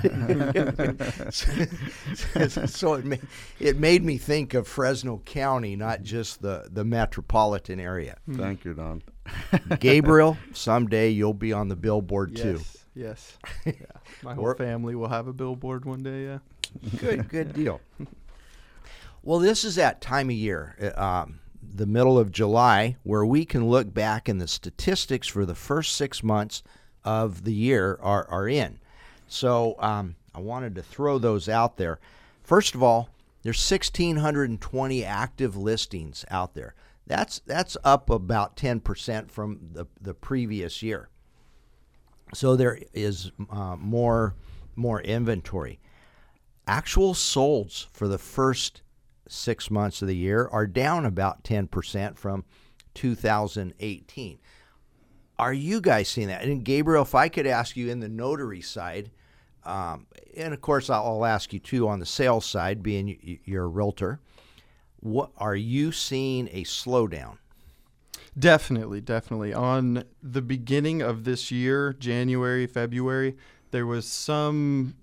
so 2.69 2.95
it, 2.95 3.05
ma- 3.05 3.15
it 3.61 3.77
made 3.79 4.03
me 4.03 4.17
think 4.17 4.53
of 4.53 4.67
Fresno 4.67 5.21
County, 5.23 5.77
not 5.77 6.03
just 6.03 6.41
the, 6.41 6.67
the 6.69 6.83
metropolitan 6.83 7.79
area. 7.79 8.17
thank 8.29 8.65
you 8.65 8.73
don 8.73 9.01
Gabriel, 9.79 10.37
someday 10.53 11.11
you'll 11.11 11.33
be 11.33 11.53
on 11.53 11.69
the 11.69 11.77
billboard 11.77 12.35
too. 12.35 12.59
Yes. 12.59 12.77
Yes. 12.93 13.37
yeah. 13.65 13.71
My 14.21 14.33
whole 14.33 14.47
Or- 14.47 14.55
family 14.55 14.95
will 14.95 15.07
have 15.07 15.27
a 15.27 15.33
billboard 15.33 15.85
one 15.85 16.03
day. 16.03 16.25
Yeah. 16.25 16.39
Good, 16.99 17.29
good 17.29 17.53
deal. 17.53 17.79
Well, 19.25 19.39
this 19.39 19.63
is 19.63 19.75
that 19.75 20.01
time 20.01 20.29
of 20.29 20.35
year, 20.35 20.75
uh, 20.81 21.01
um, 21.01 21.39
the 21.61 21.85
middle 21.85 22.19
of 22.19 22.29
July, 22.29 22.97
where 23.03 23.25
we 23.25 23.45
can 23.45 23.69
look 23.69 23.93
back 23.93 24.27
and 24.27 24.41
the 24.41 24.49
statistics 24.49 25.29
for 25.29 25.45
the 25.45 25.55
first 25.55 25.95
six 25.95 26.21
months 26.21 26.61
of 27.05 27.45
the 27.45 27.53
year 27.53 27.97
are, 28.01 28.27
are 28.29 28.49
in. 28.49 28.79
So 29.29 29.75
um, 29.79 30.15
I 30.35 30.41
wanted 30.41 30.75
to 30.75 30.83
throw 30.83 31.19
those 31.19 31.47
out 31.47 31.77
there. 31.77 31.99
First 32.43 32.75
of 32.75 32.83
all, 32.83 33.09
there's 33.43 33.71
1,620 33.71 35.05
active 35.05 35.55
listings 35.55 36.25
out 36.29 36.53
there. 36.53 36.75
That's 37.07 37.39
that's 37.45 37.75
up 37.83 38.09
about 38.09 38.57
10% 38.57 39.31
from 39.31 39.59
the, 39.71 39.85
the 40.01 40.13
previous 40.13 40.83
year. 40.83 41.09
So 42.33 42.57
there 42.57 42.79
is 42.93 43.31
uh, 43.49 43.77
more 43.77 44.35
more 44.75 45.01
inventory. 45.01 45.79
Actual 46.67 47.13
solds 47.13 47.87
for 47.91 48.07
the 48.07 48.17
first 48.17 48.82
six 49.27 49.71
months 49.71 50.01
of 50.01 50.07
the 50.07 50.15
year 50.15 50.47
are 50.51 50.67
down 50.67 51.05
about 51.05 51.43
10% 51.43 52.17
from 52.17 52.45
2018. 52.93 54.39
Are 55.39 55.53
you 55.53 55.81
guys 55.81 56.09
seeing 56.09 56.27
that? 56.27 56.43
And 56.43 56.63
Gabriel, 56.63 57.03
if 57.03 57.15
I 57.15 57.27
could 57.29 57.47
ask 57.47 57.75
you 57.75 57.89
in 57.89 57.99
the 57.99 58.09
notary 58.09 58.61
side, 58.61 59.11
um, 59.65 60.07
and 60.35 60.53
of 60.53 60.61
course 60.61 60.89
I'll, 60.89 61.25
ask 61.25 61.53
you 61.53 61.59
too 61.59 61.87
on 61.87 61.99
the 61.99 62.05
sales 62.05 62.45
side, 62.45 62.83
being 62.83 63.39
you're 63.45 63.63
a 63.63 63.67
realtor, 63.67 64.19
what 64.99 65.31
are 65.37 65.55
you 65.55 65.91
seeing 65.91 66.47
a 66.51 66.63
slowdown? 66.63 67.37
Definitely, 68.37 69.01
definitely. 69.01 69.53
On 69.53 70.03
the 70.21 70.41
beginning 70.41 71.01
of 71.01 71.23
this 71.23 71.51
year, 71.51 71.93
January, 71.93 72.65
February, 72.65 73.35
there 73.71 73.85
was 73.85 74.07
some 74.07 74.95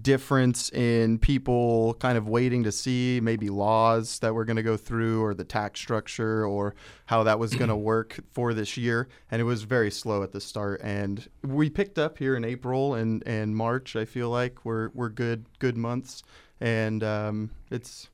difference 0.00 0.70
in 0.70 1.18
people 1.18 1.94
kind 1.94 2.16
of 2.16 2.28
waiting 2.28 2.62
to 2.64 2.72
see 2.72 3.20
maybe 3.22 3.48
laws 3.50 4.18
that 4.20 4.34
we're 4.34 4.44
going 4.44 4.56
to 4.56 4.62
go 4.62 4.76
through 4.76 5.22
or 5.22 5.34
the 5.34 5.44
tax 5.44 5.80
structure 5.80 6.46
or 6.46 6.74
how 7.06 7.22
that 7.22 7.38
was 7.38 7.54
going 7.54 7.68
to 7.68 7.76
work 7.92 8.18
for 8.30 8.54
this 8.54 8.76
year 8.76 9.08
and 9.30 9.40
it 9.40 9.44
was 9.44 9.62
very 9.62 9.90
slow 9.90 10.22
at 10.22 10.32
the 10.32 10.40
start 10.40 10.80
and 10.82 11.28
we 11.42 11.68
picked 11.68 11.98
up 11.98 12.18
here 12.18 12.36
in 12.36 12.44
April 12.44 12.94
and 12.94 13.22
and 13.26 13.56
March 13.56 13.96
I 13.96 14.04
feel 14.04 14.30
like 14.30 14.64
we're 14.64 14.90
we're 14.94 15.08
good 15.08 15.46
good 15.58 15.76
months 15.76 16.22
and 16.60 17.02
um, 17.02 17.50
it's 17.70 18.08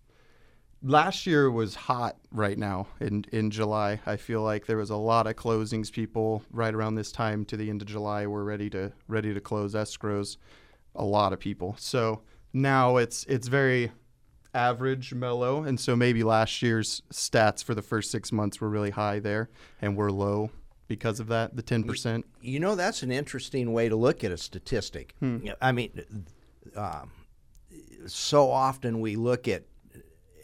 last 0.82 1.26
year 1.26 1.50
was 1.50 1.74
hot 1.74 2.16
right 2.32 2.58
now 2.58 2.86
in 3.00 3.24
in 3.32 3.50
July. 3.50 4.00
I 4.06 4.16
feel 4.16 4.42
like 4.42 4.66
there 4.66 4.76
was 4.76 4.90
a 4.90 4.96
lot 4.96 5.26
of 5.26 5.36
closings. 5.36 5.92
People 5.92 6.42
right 6.50 6.74
around 6.74 6.94
this 6.94 7.12
time 7.12 7.44
to 7.46 7.56
the 7.56 7.68
end 7.68 7.82
of 7.82 7.88
July 7.88 8.26
were 8.26 8.44
ready 8.44 8.70
to 8.70 8.92
ready 9.06 9.34
to 9.34 9.40
close 9.40 9.74
escrows 9.74 10.36
a 10.94 11.04
lot 11.04 11.32
of 11.32 11.38
people. 11.38 11.76
So 11.78 12.22
now 12.52 12.96
it's 12.96 13.24
it's 13.24 13.48
very 13.48 13.92
average 14.54 15.12
mellow 15.12 15.62
and 15.62 15.78
so 15.78 15.94
maybe 15.94 16.24
last 16.24 16.62
year's 16.62 17.02
stats 17.12 17.62
for 17.62 17.74
the 17.74 17.82
first 17.82 18.10
6 18.10 18.32
months 18.32 18.60
were 18.60 18.68
really 18.68 18.90
high 18.90 19.18
there 19.18 19.50
and 19.82 19.94
we're 19.94 20.10
low 20.10 20.50
because 20.88 21.20
of 21.20 21.28
that 21.28 21.54
the 21.54 21.62
10%. 21.62 22.24
You 22.40 22.58
know 22.58 22.74
that's 22.74 23.02
an 23.02 23.12
interesting 23.12 23.72
way 23.72 23.90
to 23.90 23.96
look 23.96 24.24
at 24.24 24.32
a 24.32 24.38
statistic. 24.38 25.14
Hmm. 25.20 25.48
I 25.60 25.72
mean 25.72 26.02
um, 26.74 27.12
so 28.06 28.50
often 28.50 29.00
we 29.00 29.16
look 29.16 29.48
at 29.48 29.64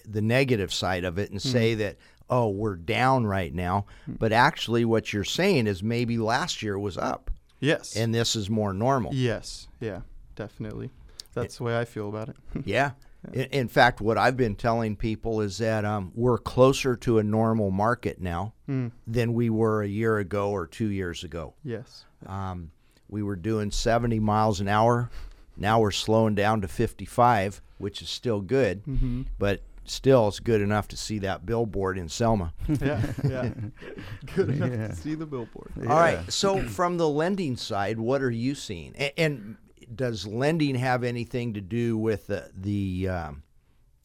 the 0.07 0.23
negative 0.23 0.73
side 0.73 1.05
of 1.05 1.19
it 1.19 1.31
and 1.31 1.41
hmm. 1.41 1.49
say 1.49 1.75
that 1.75 1.97
oh 2.29 2.49
we're 2.49 2.77
down 2.77 3.27
right 3.27 3.55
now 3.55 3.87
hmm. 4.05 4.15
but 4.15 4.33
actually 4.33 4.85
what 4.85 5.13
you're 5.13 5.25
saying 5.25 5.67
is 5.67 5.83
maybe 5.83 6.19
last 6.19 6.63
year 6.63 6.79
was 6.79 6.99
up 6.99 7.31
yes 7.61 7.97
and 7.97 8.15
this 8.15 8.37
is 8.37 8.51
more 8.51 8.75
normal 8.75 9.15
yes 9.15 9.67
yeah 9.81 10.01
definitely. 10.35 10.91
That's 11.35 11.55
it, 11.55 11.59
the 11.59 11.65
way 11.65 11.79
I 11.79 11.85
feel 11.85 12.09
about 12.09 12.29
it. 12.29 12.37
yeah. 12.65 12.93
yeah. 13.33 13.43
In, 13.43 13.49
in, 13.51 13.69
fact, 13.69 14.01
what 14.01 14.19
I've 14.19 14.37
been 14.37 14.55
telling 14.55 14.97
people 14.97 15.41
is 15.41 15.59
that 15.59 15.85
um, 15.85 16.13
we're 16.15 16.39
closer 16.39 16.97
to 16.97 17.19
a 17.19 17.23
normal 17.23 17.71
market 17.71 18.21
now 18.21 18.55
mm. 18.69 18.93
than 19.07 19.35
we 19.35 19.51
were 19.51 19.83
a 19.83 19.89
year 19.89 20.19
ago 20.19 20.51
or 20.51 20.67
two 20.67 20.89
years 20.89 21.25
ago. 21.25 21.55
Yes. 21.65 22.05
Um, 22.27 22.71
we 23.09 23.23
were 23.23 23.37
doing 23.37 23.71
70 23.71 24.21
miles 24.21 24.61
an 24.61 24.69
hour. 24.69 25.11
Now 25.57 25.81
we're 25.81 25.91
slowing 25.91 26.35
down 26.35 26.61
to 26.63 26.69
55, 26.69 27.63
which 27.79 28.03
is 28.03 28.09
still 28.09 28.41
good, 28.41 28.85
mm-hmm. 28.85 29.23
but 29.39 29.63
still 29.85 30.29
it's 30.29 30.41
good 30.41 30.61
enough 30.61 30.89
to 30.89 30.97
see 30.97 31.19
that 31.21 31.47
billboard 31.47 31.99
in 31.99 32.09
Selma. 32.09 32.53
yeah, 32.81 33.03
yeah. 33.25 33.51
Good 34.35 34.51
enough 34.51 34.71
yeah. 34.71 34.89
to 34.89 34.97
see 34.97 35.15
the 35.15 35.27
billboard. 35.27 35.73
Yeah. 35.81 35.91
All 35.91 35.99
right. 35.99 36.33
So 36.33 36.63
from 36.63 36.97
the 36.97 37.09
lending 37.09 37.57
side, 37.57 37.99
what 37.99 38.23
are 38.23 38.31
you 38.31 38.55
seeing? 38.55 38.95
And, 38.97 39.13
and 39.17 39.57
does 39.95 40.27
lending 40.27 40.75
have 40.75 41.05
anything 41.05 41.55
to 41.55 41.61
do 41.61 41.97
with 41.97 42.27
the, 42.27 42.51
the 42.55 43.09
um, 43.09 43.43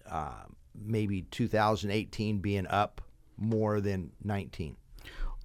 uh, 0.10 0.44
maybe 0.76 1.24
2018 1.24 2.40
being 2.40 2.68
up 2.68 3.02
more 3.38 3.82
than 3.82 4.12
19? 4.24 4.76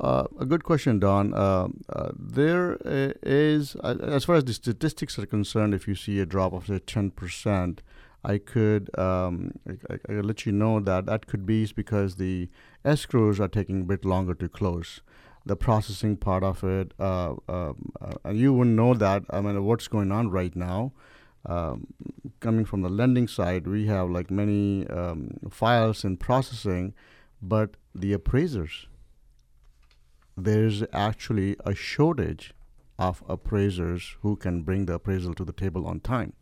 Uh, 0.00 0.24
a 0.40 0.44
good 0.44 0.64
question, 0.64 0.98
Don. 0.98 1.32
Uh, 1.34 1.68
uh, 1.88 2.10
there 2.18 2.78
is, 2.84 3.76
uh, 3.76 3.96
as 4.02 4.24
far 4.24 4.36
as 4.36 4.44
the 4.44 4.52
statistics 4.52 5.18
are 5.18 5.26
concerned, 5.26 5.72
if 5.72 5.86
you 5.86 5.94
see 5.94 6.18
a 6.18 6.26
drop 6.26 6.52
of 6.52 6.66
say 6.66 6.80
10%, 6.80 7.78
I 8.24 8.38
could 8.38 8.96
um, 8.98 9.52
I, 9.68 9.98
I, 10.08 10.12
let 10.20 10.46
you 10.46 10.52
know 10.52 10.80
that 10.80 11.04
that 11.06 11.26
could 11.26 11.44
be 11.44 11.70
because 11.76 12.16
the 12.16 12.48
escrows 12.84 13.38
are 13.38 13.48
taking 13.48 13.82
a 13.82 13.84
bit 13.84 14.04
longer 14.04 14.34
to 14.34 14.48
close 14.48 15.02
the 15.46 15.56
processing 15.56 16.16
part 16.16 16.42
of 16.42 16.64
it. 16.64 16.92
Uh, 16.98 17.34
um, 17.48 17.92
uh, 18.00 18.30
you 18.30 18.52
wouldn't 18.52 18.76
know 18.76 18.94
that. 18.94 19.22
I 19.30 19.40
mean, 19.40 19.62
what's 19.64 19.88
going 19.88 20.10
on 20.10 20.30
right 20.30 20.54
now? 20.54 20.92
Um, 21.46 21.88
coming 22.40 22.64
from 22.64 22.82
the 22.82 22.88
lending 22.88 23.28
side, 23.28 23.66
we 23.66 23.86
have 23.86 24.08
like 24.08 24.30
many 24.30 24.86
um, 24.88 25.36
files 25.50 26.04
in 26.04 26.16
processing, 26.16 26.94
but 27.42 27.76
the 27.94 28.14
appraisers, 28.14 28.86
there's 30.36 30.82
actually 30.92 31.56
a 31.64 31.74
shortage 31.74 32.54
of 32.98 33.22
appraisers 33.28 34.16
who 34.22 34.36
can 34.36 34.62
bring 34.62 34.86
the 34.86 34.94
appraisal 34.94 35.34
to 35.34 35.44
the 35.44 35.52
table 35.52 35.86
on 35.86 36.00
time. 36.00 36.32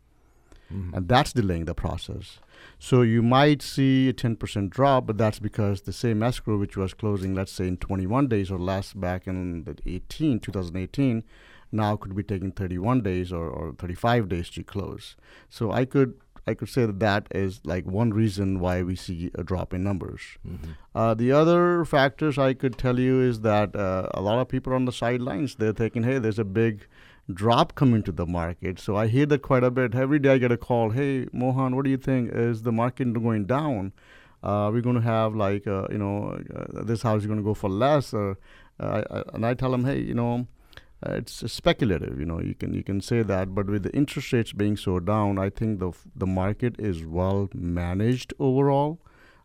Mm-hmm. 0.73 0.95
And 0.95 1.07
that's 1.07 1.33
delaying 1.33 1.65
the 1.65 1.75
process. 1.75 2.39
So 2.79 3.01
you 3.01 3.21
might 3.21 3.61
see 3.61 4.09
a 4.09 4.13
10% 4.13 4.69
drop, 4.69 5.05
but 5.05 5.17
that's 5.17 5.39
because 5.39 5.81
the 5.81 5.93
same 5.93 6.23
escrow, 6.23 6.57
which 6.57 6.75
was 6.75 6.93
closing, 6.93 7.33
let's 7.33 7.51
say 7.51 7.67
in 7.67 7.77
21 7.77 8.27
days 8.27 8.51
or 8.51 8.59
less 8.59 8.93
back 8.93 9.27
in 9.27 9.63
the 9.63 9.77
18, 9.85 10.39
2018, 10.39 11.23
now 11.71 11.95
could 11.95 12.15
be 12.15 12.23
taking 12.23 12.51
31 12.51 13.01
days 13.01 13.31
or, 13.31 13.47
or 13.47 13.73
35 13.73 14.29
days 14.29 14.49
to 14.51 14.63
close. 14.63 15.15
So 15.49 15.71
I 15.71 15.85
could 15.85 16.15
I 16.45 16.53
could 16.53 16.69
say 16.69 16.85
that 16.85 16.99
that 16.99 17.27
is 17.31 17.61
like 17.63 17.85
one 17.85 18.11
reason 18.11 18.59
why 18.59 18.83
we 18.83 18.95
see 18.95 19.31
a 19.35 19.43
drop 19.43 19.73
in 19.73 19.83
numbers. 19.83 20.21
Mm-hmm. 20.45 20.71
Uh, 20.93 21.13
the 21.13 21.31
other 21.31 21.85
factors 21.85 22.37
I 22.37 22.53
could 22.53 22.77
tell 22.77 22.99
you 22.99 23.21
is 23.21 23.41
that 23.41 23.75
uh, 23.75 24.09
a 24.13 24.21
lot 24.21 24.39
of 24.39 24.49
people 24.49 24.73
on 24.73 24.85
the 24.85 24.91
sidelines. 24.91 25.55
They're 25.55 25.71
thinking, 25.71 26.03
hey, 26.03 26.19
there's 26.19 26.39
a 26.39 26.43
big 26.43 26.85
drop 27.31 27.75
coming 27.75 28.03
to 28.03 28.11
the 28.11 28.25
market. 28.25 28.79
So 28.79 28.95
I 28.95 29.07
hear 29.07 29.25
that 29.27 29.41
quite 29.41 29.63
a 29.63 29.71
bit. 29.71 29.95
Every 29.95 30.19
day 30.19 30.33
I 30.33 30.37
get 30.37 30.51
a 30.51 30.57
call, 30.57 30.89
hey, 30.91 31.27
Mohan, 31.31 31.75
what 31.75 31.85
do 31.85 31.91
you 31.91 31.97
think? 31.97 32.31
Is 32.33 32.63
the 32.63 32.71
market 32.71 33.13
going 33.13 33.45
down? 33.45 33.93
Uh, 34.41 34.69
we're 34.73 34.81
going 34.81 34.95
to 34.95 35.01
have 35.01 35.35
like, 35.35 35.65
uh, 35.65 35.87
you 35.89 35.97
know, 35.97 36.41
uh, 36.53 36.83
this 36.83 37.01
house 37.01 37.21
is 37.21 37.27
going 37.27 37.39
to 37.39 37.43
go 37.43 37.53
for 37.53 37.69
less. 37.69 38.13
Or, 38.13 38.37
uh, 38.79 39.23
and 39.33 39.45
I 39.45 39.53
tell 39.53 39.71
them, 39.71 39.85
hey, 39.85 39.99
you 39.99 40.13
know, 40.13 40.47
uh, 41.05 41.13
it's 41.13 41.51
speculative. 41.51 42.19
You 42.19 42.25
know, 42.25 42.39
you 42.39 42.53
can 42.53 42.73
you 42.73 42.83
can 42.83 43.01
say 43.01 43.23
that, 43.23 43.53
but 43.53 43.67
with 43.67 43.83
the 43.83 43.91
interest 43.91 44.31
rates 44.31 44.53
being 44.53 44.77
so 44.77 44.99
down, 44.99 45.37
I 45.37 45.49
think 45.49 45.79
the 45.79 45.91
the 46.15 46.25
market 46.25 46.79
is 46.79 47.05
well 47.05 47.49
managed 47.53 48.33
overall. 48.39 48.99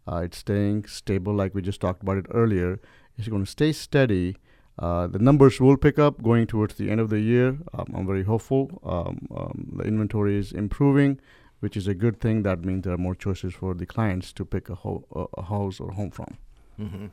Uh, 0.06 0.22
it's 0.24 0.38
staying 0.38 0.86
stable, 0.86 1.34
like 1.34 1.54
we 1.54 1.62
just 1.62 1.80
talked 1.80 2.02
about 2.02 2.16
it 2.16 2.26
earlier. 2.32 2.80
It's 3.16 3.28
going 3.28 3.44
to 3.44 3.50
stay 3.50 3.72
steady 3.72 4.36
uh, 4.78 5.06
the 5.06 5.18
numbers 5.18 5.60
will 5.60 5.76
pick 5.76 5.98
up 5.98 6.22
going 6.22 6.46
towards 6.46 6.74
the 6.74 6.90
end 6.90 7.00
of 7.00 7.10
the 7.10 7.20
year. 7.20 7.58
Um, 7.74 7.86
I'm 7.94 8.06
very 8.06 8.24
hopeful. 8.24 8.80
Um, 8.84 9.26
um, 9.36 9.72
the 9.76 9.84
inventory 9.84 10.36
is 10.38 10.52
improving, 10.52 11.20
which 11.60 11.76
is 11.76 11.88
a 11.88 11.94
good 11.94 12.20
thing. 12.20 12.42
That 12.44 12.64
means 12.64 12.84
there 12.84 12.94
are 12.94 12.98
more 12.98 13.14
choices 13.14 13.54
for 13.54 13.74
the 13.74 13.86
clients 13.86 14.32
to 14.34 14.44
pick 14.44 14.68
a, 14.68 14.76
ho- 14.76 15.28
a 15.36 15.42
house 15.42 15.80
or 15.80 15.92
home 15.92 16.10
from. 16.10 16.36
Mm-hmm. 16.80 17.06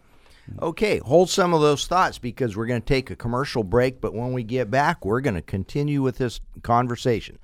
Okay, 0.62 1.00
hold 1.00 1.29
some 1.29 1.55
of 1.55 1.62
those 1.62 1.88
thoughts 1.88 2.19
because 2.19 2.55
we're 2.55 2.67
going 2.67 2.81
to 2.81 2.86
take 2.86 3.10
a 3.10 3.15
commercial 3.15 3.63
break. 3.63 4.00
But 4.00 4.13
when 4.13 4.31
we 4.31 4.43
get 4.43 4.69
back, 4.69 5.03
we're 5.03 5.22
going 5.22 5.34
to 5.36 5.41
continue 5.41 6.03
with 6.03 6.17
this 6.19 6.39
conversation. 6.62 7.39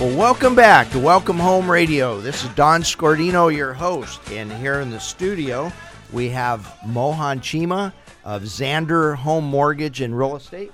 Well, 0.00 0.16
welcome 0.16 0.54
back 0.54 0.88
to 0.92 0.98
Welcome 0.98 1.38
Home 1.38 1.70
Radio. 1.70 2.22
This 2.22 2.42
is 2.42 2.48
Don 2.54 2.80
Scordino, 2.80 3.54
your 3.54 3.74
host, 3.74 4.18
and 4.30 4.50
here 4.50 4.80
in 4.80 4.88
the 4.88 4.98
studio 4.98 5.70
we 6.10 6.30
have 6.30 6.74
Mohan 6.86 7.40
Chima 7.40 7.92
of 8.24 8.44
Xander 8.44 9.14
Home 9.16 9.44
Mortgage 9.44 10.00
and 10.00 10.16
Real 10.16 10.36
Estate, 10.36 10.72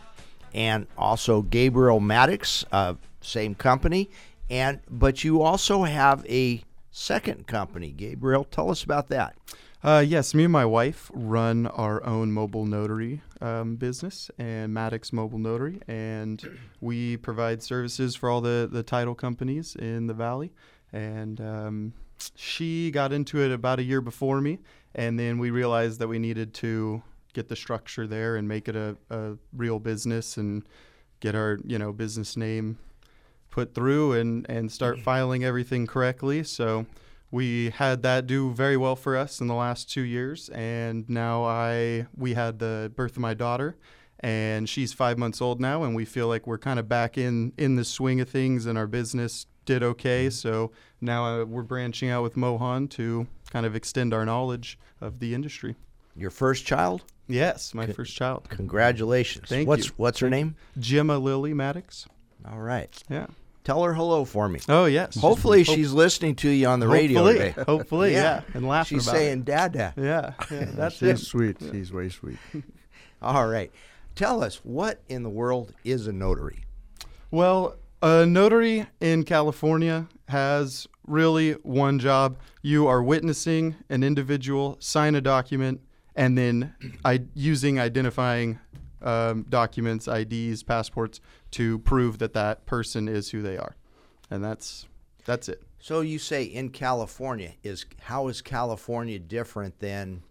and 0.54 0.86
also 0.96 1.42
Gabriel 1.42 1.98
Maddox, 1.98 2.64
of 2.70 2.98
same 3.20 3.56
company, 3.56 4.08
and 4.48 4.78
but 4.88 5.24
you 5.24 5.42
also 5.42 5.82
have 5.82 6.24
a 6.28 6.62
second 6.92 7.48
company. 7.48 7.90
Gabriel, 7.90 8.44
tell 8.44 8.70
us 8.70 8.84
about 8.84 9.08
that. 9.08 9.34
Uh, 9.86 10.00
yes, 10.00 10.34
me 10.34 10.42
and 10.42 10.52
my 10.52 10.64
wife 10.64 11.12
run 11.14 11.64
our 11.68 12.04
own 12.04 12.32
mobile 12.32 12.66
notary 12.66 13.22
um, 13.40 13.76
business 13.76 14.32
and 14.36 14.74
Maddox 14.74 15.12
Mobile 15.12 15.38
Notary, 15.38 15.80
and 15.86 16.58
we 16.80 17.16
provide 17.18 17.62
services 17.62 18.16
for 18.16 18.28
all 18.28 18.40
the, 18.40 18.68
the 18.68 18.82
title 18.82 19.14
companies 19.14 19.76
in 19.76 20.08
the 20.08 20.12
valley. 20.12 20.50
and 20.92 21.40
um, 21.40 21.92
she 22.34 22.90
got 22.90 23.12
into 23.12 23.40
it 23.40 23.52
about 23.52 23.78
a 23.78 23.84
year 23.84 24.00
before 24.00 24.40
me, 24.40 24.58
and 24.96 25.20
then 25.20 25.38
we 25.38 25.50
realized 25.50 26.00
that 26.00 26.08
we 26.08 26.18
needed 26.18 26.52
to 26.54 27.00
get 27.32 27.46
the 27.46 27.54
structure 27.54 28.08
there 28.08 28.34
and 28.34 28.48
make 28.48 28.66
it 28.66 28.74
a, 28.74 28.96
a 29.10 29.36
real 29.52 29.78
business 29.78 30.36
and 30.36 30.64
get 31.20 31.36
our 31.36 31.60
you 31.64 31.78
know 31.78 31.92
business 31.92 32.36
name 32.36 32.76
put 33.50 33.72
through 33.72 34.14
and 34.14 34.46
and 34.50 34.72
start 34.72 34.98
filing 34.98 35.44
everything 35.44 35.86
correctly. 35.86 36.42
So 36.42 36.86
we 37.30 37.70
had 37.70 38.02
that 38.02 38.26
do 38.26 38.52
very 38.52 38.76
well 38.76 38.96
for 38.96 39.16
us 39.16 39.40
in 39.40 39.46
the 39.46 39.54
last 39.54 39.90
two 39.90 40.02
years, 40.02 40.48
and 40.50 41.08
now 41.08 41.44
I 41.44 42.06
we 42.16 42.34
had 42.34 42.58
the 42.58 42.92
birth 42.94 43.12
of 43.12 43.18
my 43.18 43.34
daughter, 43.34 43.76
and 44.20 44.68
she's 44.68 44.92
five 44.92 45.18
months 45.18 45.40
old 45.40 45.60
now, 45.60 45.82
and 45.82 45.94
we 45.94 46.04
feel 46.04 46.28
like 46.28 46.46
we're 46.46 46.58
kind 46.58 46.78
of 46.78 46.88
back 46.88 47.18
in 47.18 47.52
in 47.56 47.76
the 47.76 47.84
swing 47.84 48.20
of 48.20 48.28
things, 48.28 48.66
and 48.66 48.78
our 48.78 48.86
business 48.86 49.46
did 49.64 49.82
okay. 49.82 50.30
So 50.30 50.72
now 51.00 51.42
uh, 51.42 51.44
we're 51.44 51.62
branching 51.62 52.10
out 52.10 52.22
with 52.22 52.36
Mohan 52.36 52.88
to 52.88 53.26
kind 53.50 53.66
of 53.66 53.74
extend 53.74 54.14
our 54.14 54.24
knowledge 54.24 54.78
of 55.00 55.18
the 55.18 55.34
industry. 55.34 55.76
Your 56.14 56.30
first 56.30 56.64
child? 56.64 57.02
Yes, 57.28 57.74
my 57.74 57.86
first 57.86 58.14
child. 58.14 58.48
Congratulations. 58.48 59.48
Thank 59.48 59.68
what's 59.68 59.86
you. 59.86 59.92
what's 59.96 60.20
her 60.20 60.30
name? 60.30 60.56
Gemma 60.78 61.18
Lily 61.18 61.52
Maddox. 61.52 62.06
All 62.48 62.60
right. 62.60 63.02
Yeah. 63.10 63.26
Tell 63.66 63.82
her 63.82 63.92
hello 63.92 64.24
for 64.24 64.48
me. 64.48 64.60
Oh 64.68 64.84
yes. 64.84 65.16
Hopefully 65.16 65.64
Hope- 65.64 65.74
she's 65.74 65.90
listening 65.92 66.36
to 66.36 66.48
you 66.48 66.68
on 66.68 66.78
the 66.78 66.86
radio 66.86 67.24
hopefully, 67.24 67.48
today. 67.50 67.62
Hopefully, 67.66 68.12
yeah. 68.12 68.42
and 68.54 68.68
laughing 68.68 68.98
She's 68.98 69.08
about 69.08 69.16
saying 69.16 69.42
Dada. 69.42 69.92
Yeah, 69.96 70.34
yeah, 70.52 70.70
that's 70.76 70.94
She's 70.98 71.08
it. 71.08 71.18
sweet. 71.18 71.56
She's 71.72 71.92
way 71.92 72.08
sweet. 72.08 72.38
All 73.22 73.48
right. 73.48 73.72
Tell 74.14 74.40
us 74.44 74.60
what 74.62 75.02
in 75.08 75.24
the 75.24 75.28
world 75.28 75.74
is 75.82 76.06
a 76.06 76.12
notary? 76.12 76.62
Well, 77.32 77.74
a 78.00 78.24
notary 78.24 78.86
in 79.00 79.24
California 79.24 80.06
has 80.28 80.86
really 81.04 81.54
one 81.64 81.98
job. 81.98 82.38
You 82.62 82.86
are 82.86 83.02
witnessing 83.02 83.74
an 83.90 84.04
individual 84.04 84.76
sign 84.78 85.16
a 85.16 85.20
document 85.20 85.80
and 86.14 86.38
then 86.38 86.72
I, 87.04 87.24
using 87.34 87.80
identifying 87.80 88.60
um, 89.02 89.44
documents, 89.48 90.08
IDs, 90.08 90.62
passports 90.62 91.20
to 91.52 91.78
prove 91.80 92.18
that 92.18 92.32
that 92.34 92.66
person 92.66 93.08
is 93.08 93.30
who 93.30 93.42
they 93.42 93.56
are. 93.56 93.76
And 94.30 94.42
that's 94.42 94.86
that's 95.24 95.48
it. 95.48 95.62
So 95.78 96.00
you 96.00 96.18
say 96.18 96.44
in 96.44 96.70
California 96.70 97.52
is 97.62 97.84
how 98.00 98.28
is 98.28 98.42
California 98.42 99.18
different 99.18 99.78
than 99.78 100.22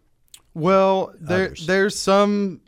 Well, 0.53 1.13
there 1.19 1.45
Others. 1.45 1.67
there's 1.67 1.97
some 1.97 2.61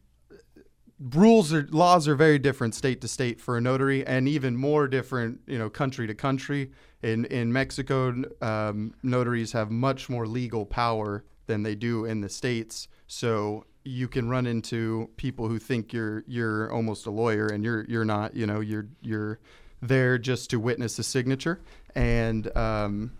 rules 1.00 1.54
or 1.54 1.68
laws 1.72 2.08
are 2.08 2.16
very 2.16 2.40
different 2.40 2.74
state 2.76 3.02
to 3.02 3.08
state 3.08 3.40
for 3.40 3.58
a 3.58 3.62
notary, 3.62 4.06
and 4.06 4.28
even 4.28 4.56
more 4.56 4.88
different, 4.88 5.42
you 5.48 5.58
know, 5.58 5.70
country 5.70 6.08
to 6.08 6.14
country. 6.14 6.72
In 7.04 7.26
in 7.26 7.52
Mexico, 7.54 8.24
um, 8.42 8.94
notaries 9.04 9.52
have 9.52 9.70
much 9.70 10.10
more 10.10 10.26
legal 10.26 10.66
power 10.66 11.24
than 11.46 11.64
they 11.64 11.76
do 11.76 12.06
in 12.06 12.22
the 12.22 12.30
states. 12.30 12.88
So 13.08 13.66
you 13.88 14.08
can 14.08 14.30
run 14.30 14.46
into 14.46 15.10
people 15.18 15.48
who 15.48 15.60
think 15.60 15.94
you're 15.94 16.24
you're 16.28 16.72
almost 16.72 17.06
a 17.06 17.12
lawyer, 17.12 17.48
and 17.48 17.64
you're 17.64 17.86
you're 17.86 18.06
not. 18.06 18.36
You 18.36 18.46
know, 18.46 18.60
you're 18.60 18.88
you're 19.02 19.40
there 19.82 20.18
just 20.18 20.50
to 20.52 20.60
witness 20.60 21.00
a 21.00 21.04
signature, 21.04 21.62
and 21.96 22.56
um, 22.58 23.12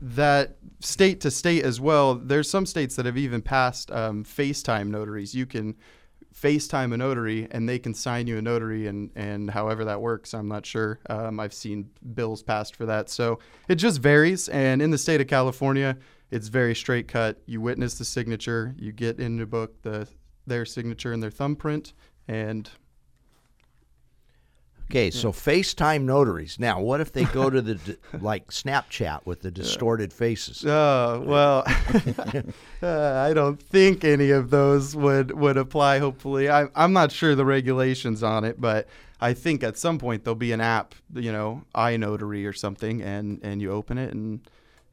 that 0.00 0.56
state 0.80 1.20
to 1.22 1.30
state 1.30 1.64
as 1.64 1.80
well. 1.80 2.14
There's 2.14 2.48
some 2.48 2.66
states 2.66 2.96
that 2.96 3.06
have 3.06 3.18
even 3.18 3.42
passed 3.42 3.90
um, 3.90 4.24
FaceTime 4.24 4.88
notaries. 4.88 5.34
You 5.34 5.46
can 5.46 5.74
FaceTime 6.34 6.92
a 6.92 6.96
notary 6.96 7.46
and 7.52 7.68
they 7.68 7.78
can 7.78 7.94
sign 7.94 8.26
you 8.26 8.36
a 8.36 8.42
notary, 8.42 8.86
and, 8.86 9.10
and 9.14 9.50
however 9.50 9.84
that 9.84 10.00
works, 10.00 10.34
I'm 10.34 10.48
not 10.48 10.66
sure. 10.66 10.98
Um, 11.08 11.38
I've 11.38 11.54
seen 11.54 11.90
bills 12.14 12.42
passed 12.42 12.76
for 12.76 12.86
that. 12.86 13.08
So 13.08 13.38
it 13.68 13.76
just 13.76 14.00
varies. 14.00 14.48
And 14.48 14.82
in 14.82 14.90
the 14.90 14.98
state 14.98 15.20
of 15.20 15.26
California, 15.26 15.96
it's 16.34 16.48
very 16.48 16.74
straight 16.74 17.06
cut. 17.06 17.40
You 17.46 17.60
witness 17.60 17.96
the 17.96 18.04
signature, 18.04 18.74
you 18.78 18.90
get 18.92 19.20
in 19.20 19.36
the 19.36 19.46
book 19.46 19.80
the 19.82 20.08
their 20.46 20.66
signature 20.66 21.12
and 21.12 21.22
their 21.22 21.30
thumbprint, 21.30 21.94
and 22.28 22.68
Okay, 24.90 25.10
so 25.10 25.32
FaceTime 25.32 26.02
notaries. 26.02 26.58
Now, 26.58 26.80
what 26.80 27.00
if 27.00 27.10
they 27.10 27.24
go 27.24 27.48
to 27.48 27.62
the 27.62 27.76
d- 27.76 27.96
like 28.20 28.48
Snapchat 28.48 29.24
with 29.24 29.40
the 29.40 29.50
distorted 29.50 30.12
faces? 30.12 30.64
Oh 30.66 31.22
well, 31.26 31.64
uh, 32.82 33.12
I 33.14 33.32
don't 33.32 33.60
think 33.60 34.04
any 34.04 34.30
of 34.30 34.50
those 34.50 34.94
would 34.94 35.30
would 35.32 35.56
apply. 35.56 36.00
Hopefully, 36.00 36.50
I, 36.50 36.66
I'm 36.74 36.92
not 36.92 37.12
sure 37.12 37.34
the 37.34 37.46
regulations 37.46 38.22
on 38.22 38.44
it, 38.44 38.60
but 38.60 38.86
I 39.20 39.32
think 39.32 39.62
at 39.64 39.78
some 39.78 39.98
point 39.98 40.24
there'll 40.24 40.34
be 40.34 40.52
an 40.52 40.60
app, 40.60 40.94
you 41.14 41.32
know, 41.32 41.64
iNotary 41.74 42.46
or 42.46 42.52
something, 42.52 43.00
and 43.00 43.40
and 43.42 43.62
you 43.62 43.72
open 43.72 43.96
it 43.96 44.12
and 44.12 44.40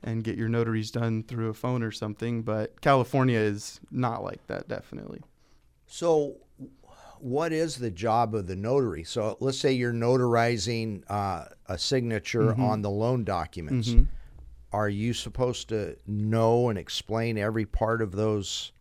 and 0.04 0.24
get 0.24 0.38
your 0.38 0.50
notaries 0.50 0.92
done 0.92 1.24
through 1.24 1.50
a 1.50 1.54
phone 1.54 1.84
or 1.84 1.92
something. 1.92 2.42
But 2.42 2.82
California 2.82 3.38
is 3.38 3.80
not 3.92 4.24
like 4.24 4.46
that, 4.48 4.68
definitely. 4.68 5.22
So, 5.88 6.38
what 7.20 7.52
is 7.54 7.78
the 7.78 7.92
job 7.92 8.34
of 8.34 8.48
the 8.48 8.56
notary? 8.56 9.04
So, 9.04 9.38
let's 9.40 9.60
say 9.60 9.74
you're 9.74 9.94
notarizing 9.94 11.04
uh, 11.10 11.46
a 11.68 11.78
signature 11.78 12.54
on 12.60 12.82
the 12.82 12.90
loan 12.90 13.24
documents. 13.24 13.90
Are 14.74 14.90
you 14.90 15.14
supposed 15.14 15.68
to 15.70 15.98
know 16.08 16.70
and 16.70 16.80
explain 16.80 17.38
every 17.38 17.66
part 17.66 18.02
of 18.02 18.14
those? 18.14 18.72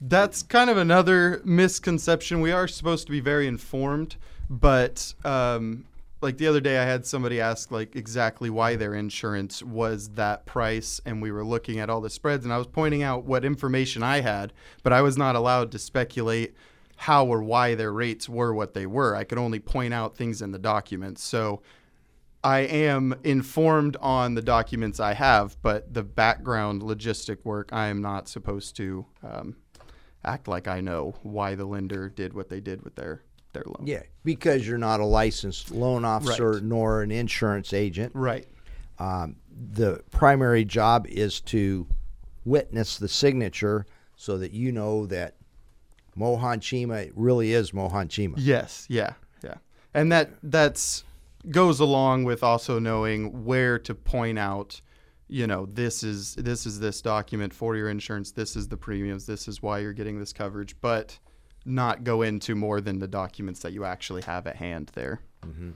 That's 0.00 0.42
kind 0.42 0.70
of 0.70 0.76
another 0.76 1.40
misconception. 1.44 2.40
We 2.40 2.52
are 2.52 2.68
supposed 2.68 3.06
to 3.06 3.12
be 3.12 3.20
very 3.20 3.46
informed, 3.46 4.16
but 4.48 5.14
um, 5.24 5.84
like 6.24 6.38
the 6.38 6.46
other 6.48 6.60
day, 6.60 6.78
I 6.78 6.84
had 6.84 7.06
somebody 7.06 7.40
ask 7.40 7.70
like 7.70 7.94
exactly 7.94 8.50
why 8.50 8.74
their 8.74 8.94
insurance 8.94 9.62
was 9.62 10.08
that 10.10 10.46
price, 10.46 11.00
and 11.04 11.22
we 11.22 11.30
were 11.30 11.44
looking 11.44 11.78
at 11.78 11.90
all 11.90 12.00
the 12.00 12.10
spreads, 12.10 12.44
and 12.44 12.52
I 12.52 12.58
was 12.58 12.66
pointing 12.66 13.02
out 13.02 13.24
what 13.24 13.44
information 13.44 14.02
I 14.02 14.22
had, 14.22 14.52
but 14.82 14.92
I 14.92 15.02
was 15.02 15.16
not 15.16 15.36
allowed 15.36 15.70
to 15.72 15.78
speculate 15.78 16.54
how 16.96 17.26
or 17.26 17.42
why 17.42 17.74
their 17.74 17.92
rates 17.92 18.28
were 18.28 18.54
what 18.54 18.74
they 18.74 18.86
were. 18.86 19.14
I 19.14 19.24
could 19.24 19.38
only 19.38 19.60
point 19.60 19.92
out 19.92 20.16
things 20.16 20.40
in 20.40 20.50
the 20.50 20.58
documents. 20.58 21.22
So 21.22 21.60
I 22.42 22.60
am 22.60 23.14
informed 23.22 23.96
on 24.00 24.34
the 24.34 24.42
documents 24.42 25.00
I 25.00 25.14
have, 25.14 25.60
but 25.60 25.92
the 25.92 26.02
background 26.02 26.82
logistic 26.82 27.44
work, 27.44 27.68
I 27.72 27.88
am 27.88 28.00
not 28.00 28.28
supposed 28.28 28.76
to 28.76 29.06
um, 29.22 29.56
act 30.24 30.48
like 30.48 30.68
I 30.68 30.80
know 30.80 31.16
why 31.22 31.54
the 31.54 31.66
lender 31.66 32.08
did 32.08 32.32
what 32.32 32.48
they 32.48 32.60
did 32.60 32.82
with 32.82 32.94
their 32.94 33.22
their 33.54 33.64
loan. 33.66 33.86
Yeah, 33.86 34.02
because 34.24 34.66
you're 34.66 34.78
not 34.78 35.00
a 35.00 35.04
licensed 35.06 35.70
loan 35.70 36.04
officer 36.04 36.52
Right. 36.52 36.62
nor 36.62 37.02
an 37.02 37.10
insurance 37.10 37.72
agent. 37.72 38.12
Right. 38.14 38.46
Um, 38.98 39.36
the 39.72 40.02
primary 40.10 40.64
job 40.64 41.06
is 41.08 41.40
to 41.42 41.86
witness 42.44 42.98
the 42.98 43.08
signature 43.08 43.86
so 44.16 44.36
that 44.38 44.52
you 44.52 44.70
know 44.70 45.06
that 45.06 45.36
Mohan 46.14 46.60
Chima 46.60 47.10
really 47.14 47.52
is 47.52 47.72
Mohan 47.74 48.08
Chima. 48.08 48.34
Yes. 48.36 48.86
Yeah. 48.88 49.14
Yeah. 49.42 49.54
And 49.94 50.12
that 50.12 50.30
that's 50.42 51.04
goes 51.50 51.80
along 51.80 52.24
with 52.24 52.42
also 52.42 52.78
knowing 52.78 53.44
where 53.44 53.78
to 53.80 53.94
point 53.94 54.38
out. 54.38 54.80
You 55.26 55.46
know, 55.46 55.66
this 55.66 56.02
is 56.02 56.34
this 56.36 56.66
is 56.66 56.78
this 56.80 57.00
document 57.00 57.54
for 57.54 57.76
your 57.76 57.88
insurance. 57.88 58.30
This 58.30 58.56
is 58.56 58.68
the 58.68 58.76
premiums. 58.76 59.24
This 59.26 59.48
is 59.48 59.62
why 59.62 59.78
you're 59.78 59.94
getting 59.94 60.18
this 60.20 60.32
coverage. 60.34 60.76
But 60.80 61.18
not 61.64 62.04
go 62.04 62.22
into 62.22 62.54
more 62.54 62.80
than 62.80 62.98
the 62.98 63.08
documents 63.08 63.60
that 63.60 63.72
you 63.72 63.84
actually 63.84 64.22
have 64.22 64.46
at 64.46 64.56
hand 64.56 64.90
there. 64.94 65.20
Mm-hmm. 65.44 65.70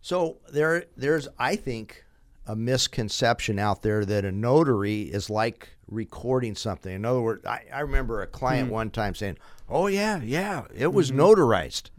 So 0.00 0.38
there, 0.50 0.84
there's 0.96 1.28
I 1.38 1.56
think 1.56 2.04
a 2.46 2.56
misconception 2.56 3.58
out 3.58 3.82
there 3.82 4.04
that 4.04 4.24
a 4.24 4.32
notary 4.32 5.02
is 5.02 5.28
like 5.28 5.68
recording 5.86 6.54
something. 6.54 6.92
In 6.92 7.04
other 7.04 7.20
words, 7.20 7.44
I, 7.44 7.62
I 7.72 7.80
remember 7.80 8.22
a 8.22 8.26
client 8.26 8.68
hmm. 8.68 8.74
one 8.74 8.90
time 8.90 9.14
saying, 9.14 9.36
"Oh 9.68 9.86
yeah, 9.86 10.20
yeah, 10.22 10.64
it 10.74 10.92
was 10.92 11.10
mm-hmm. 11.10 11.20
notarized." 11.20 11.90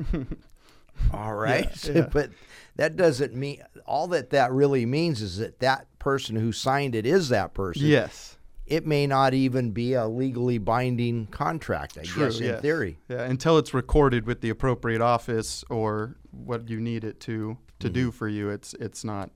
All 1.14 1.36
right, 1.36 1.88
yeah. 1.94 2.08
but 2.12 2.32
that 2.76 2.96
doesn't 2.96 3.36
mean 3.36 3.62
all 3.86 4.08
that 4.08 4.32
that 4.32 4.52
really 4.52 4.86
means 4.86 5.22
is 5.22 5.38
that 5.38 5.60
that 5.60 5.88
person 6.00 6.36
who 6.36 6.52
signed 6.52 6.96
it 6.96 7.06
is 7.06 7.30
that 7.30 7.54
person. 7.54 7.86
Yes. 7.86 8.38
It 8.70 8.86
may 8.86 9.08
not 9.08 9.34
even 9.34 9.72
be 9.72 9.94
a 9.94 10.08
legally 10.08 10.58
binding 10.60 11.28
contract. 11.28 11.98
I 11.98 12.04
True, 12.04 12.26
guess 12.26 12.40
in 12.40 12.46
yes. 12.46 12.62
theory. 12.62 12.98
Yeah, 13.10 13.24
until 13.24 13.58
it's 13.58 13.74
recorded 13.74 14.26
with 14.28 14.42
the 14.42 14.50
appropriate 14.50 15.02
office 15.02 15.64
or 15.70 16.16
what 16.32 16.70
you 16.70 16.80
need 16.80 17.04
it 17.04 17.20
to 17.22 17.58
to 17.80 17.88
Mm-hmm. 17.88 17.94
do 17.94 18.12
for 18.12 18.28
you, 18.28 18.50
it's 18.50 18.74
it's 18.76 19.04
not 19.04 19.32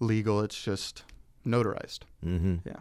legal. 0.00 0.40
It's 0.40 0.60
just 0.60 1.04
notarized. 1.46 2.00
Mm-hmm. 2.24 2.56
Yeah. 2.66 2.76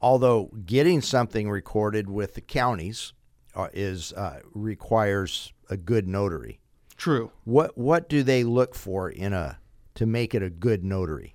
although 0.00 0.50
getting 0.64 1.02
something 1.02 1.50
recorded 1.50 2.08
with 2.08 2.34
the 2.34 2.40
counties 2.40 3.12
uh, 3.54 3.68
is 3.74 4.12
uh, 4.14 4.40
requires 4.54 5.52
a 5.68 5.76
good 5.76 6.08
notary. 6.08 6.58
True. 6.96 7.30
What 7.44 7.76
what 7.76 8.08
do 8.08 8.22
they 8.22 8.42
look 8.44 8.74
for 8.74 9.10
in 9.10 9.32
a 9.32 9.58
to 9.96 10.06
make 10.06 10.34
it 10.34 10.42
a 10.42 10.48
good 10.50 10.82
notary? 10.84 11.34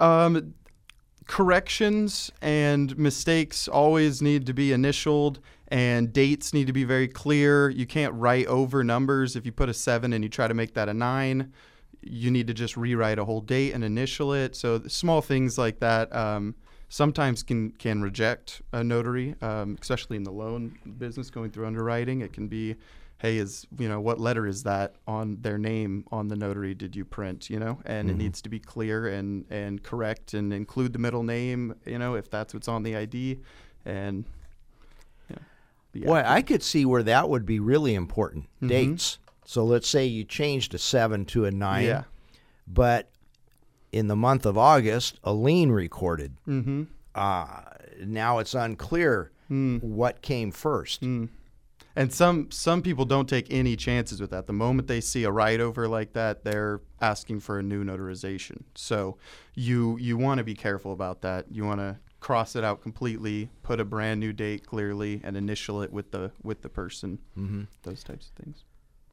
Um, 0.00 0.54
corrections 1.26 2.30
and 2.40 2.96
mistakes 2.96 3.68
always 3.68 4.22
need 4.22 4.46
to 4.46 4.52
be 4.52 4.72
initialed, 4.72 5.40
and 5.68 6.12
dates 6.12 6.54
need 6.54 6.66
to 6.68 6.72
be 6.72 6.84
very 6.84 7.08
clear. 7.08 7.68
You 7.68 7.86
can't 7.86 8.14
write 8.14 8.46
over 8.46 8.84
numbers. 8.84 9.36
If 9.36 9.44
you 9.44 9.52
put 9.52 9.68
a 9.68 9.74
seven 9.74 10.12
and 10.12 10.22
you 10.22 10.30
try 10.30 10.48
to 10.48 10.54
make 10.54 10.74
that 10.74 10.88
a 10.88 10.94
nine, 10.94 11.52
you 12.02 12.30
need 12.30 12.46
to 12.46 12.54
just 12.54 12.76
rewrite 12.76 13.18
a 13.18 13.24
whole 13.24 13.40
date 13.40 13.72
and 13.72 13.82
initial 13.82 14.32
it. 14.32 14.54
So 14.54 14.80
small 14.86 15.20
things 15.20 15.58
like 15.58 15.80
that 15.80 16.14
um, 16.14 16.54
sometimes 16.88 17.42
can 17.42 17.72
can 17.72 18.00
reject 18.00 18.62
a 18.72 18.84
notary, 18.84 19.34
um, 19.42 19.76
especially 19.80 20.16
in 20.16 20.22
the 20.22 20.30
loan 20.30 20.78
business 20.98 21.30
going 21.30 21.50
through 21.50 21.66
underwriting. 21.66 22.20
It 22.20 22.32
can 22.32 22.46
be, 22.46 22.76
hey, 23.18 23.38
is 23.38 23.66
you 23.78 23.88
know 23.88 24.00
what 24.00 24.20
letter 24.20 24.46
is 24.46 24.62
that 24.64 24.96
on 25.06 25.38
their 25.40 25.58
name 25.58 26.04
on 26.12 26.28
the 26.28 26.36
notary? 26.36 26.74
Did 26.74 26.94
you 26.94 27.04
print? 27.04 27.50
You 27.50 27.58
know, 27.58 27.80
and 27.84 28.10
it 28.10 28.16
needs 28.16 28.42
to 28.42 28.48
be 28.48 28.58
clear 28.58 29.08
and 29.08 29.44
and 29.50 29.82
correct 29.82 30.34
and 30.34 30.52
include 30.52 30.92
the 30.92 30.98
middle 30.98 31.22
name. 31.22 31.74
You 31.84 31.98
know, 31.98 32.14
if 32.14 32.30
that's 32.30 32.54
what's 32.54 32.68
on 32.68 32.82
the 32.82 32.96
ID, 32.96 33.40
and 33.84 34.24
yeah. 35.30 36.06
Boy. 36.06 36.22
I 36.26 36.42
could 36.42 36.62
see 36.62 36.84
where 36.84 37.02
that 37.04 37.28
would 37.28 37.46
be 37.46 37.58
really 37.58 37.94
important. 37.94 38.44
Mm-hmm. 38.56 38.68
Dates. 38.68 39.18
So 39.44 39.64
let's 39.64 39.88
say 39.88 40.04
you 40.04 40.24
changed 40.24 40.74
a 40.74 40.78
seven 40.78 41.24
to 41.26 41.44
a 41.44 41.50
nine, 41.50 41.86
yeah. 41.86 42.02
but 42.66 43.08
in 43.92 44.08
the 44.08 44.16
month 44.16 44.44
of 44.44 44.58
August, 44.58 45.20
a 45.22 45.32
lien 45.32 45.70
recorded. 45.70 46.36
Mm-hmm. 46.48 46.82
Uh, 47.14 47.62
now 48.04 48.38
it's 48.40 48.54
unclear 48.54 49.30
Hmm. 49.48 49.76
what 49.78 50.22
came 50.22 50.50
first. 50.50 51.02
And 51.96 52.12
some 52.12 52.50
some 52.50 52.82
people 52.82 53.04
don't 53.06 53.28
take 53.28 53.46
any 53.50 53.74
chances 53.74 54.20
with 54.20 54.30
that. 54.30 54.46
The 54.46 54.52
moment 54.52 54.86
they 54.86 55.00
see 55.00 55.24
a 55.24 55.30
write 55.30 55.60
over 55.60 55.88
like 55.88 56.12
that, 56.12 56.44
they're 56.44 56.80
asking 57.00 57.40
for 57.40 57.58
a 57.58 57.62
new 57.62 57.82
notarization. 57.84 58.64
So 58.74 59.16
you 59.54 59.96
you 59.98 60.16
want 60.18 60.38
to 60.38 60.44
be 60.44 60.54
careful 60.54 60.92
about 60.92 61.22
that. 61.22 61.46
You 61.50 61.64
want 61.64 61.80
to 61.80 61.96
cross 62.20 62.54
it 62.56 62.64
out 62.64 62.82
completely, 62.82 63.48
put 63.62 63.80
a 63.80 63.84
brand 63.84 64.20
new 64.20 64.32
date 64.32 64.66
clearly, 64.66 65.20
and 65.24 65.36
initial 65.36 65.80
it 65.80 65.90
with 65.92 66.10
the 66.10 66.32
with 66.42 66.60
the 66.62 66.68
person. 66.68 67.18
Mm-hmm. 67.38 67.62
Those 67.82 68.04
types 68.04 68.28
of 68.36 68.44
things. 68.44 68.64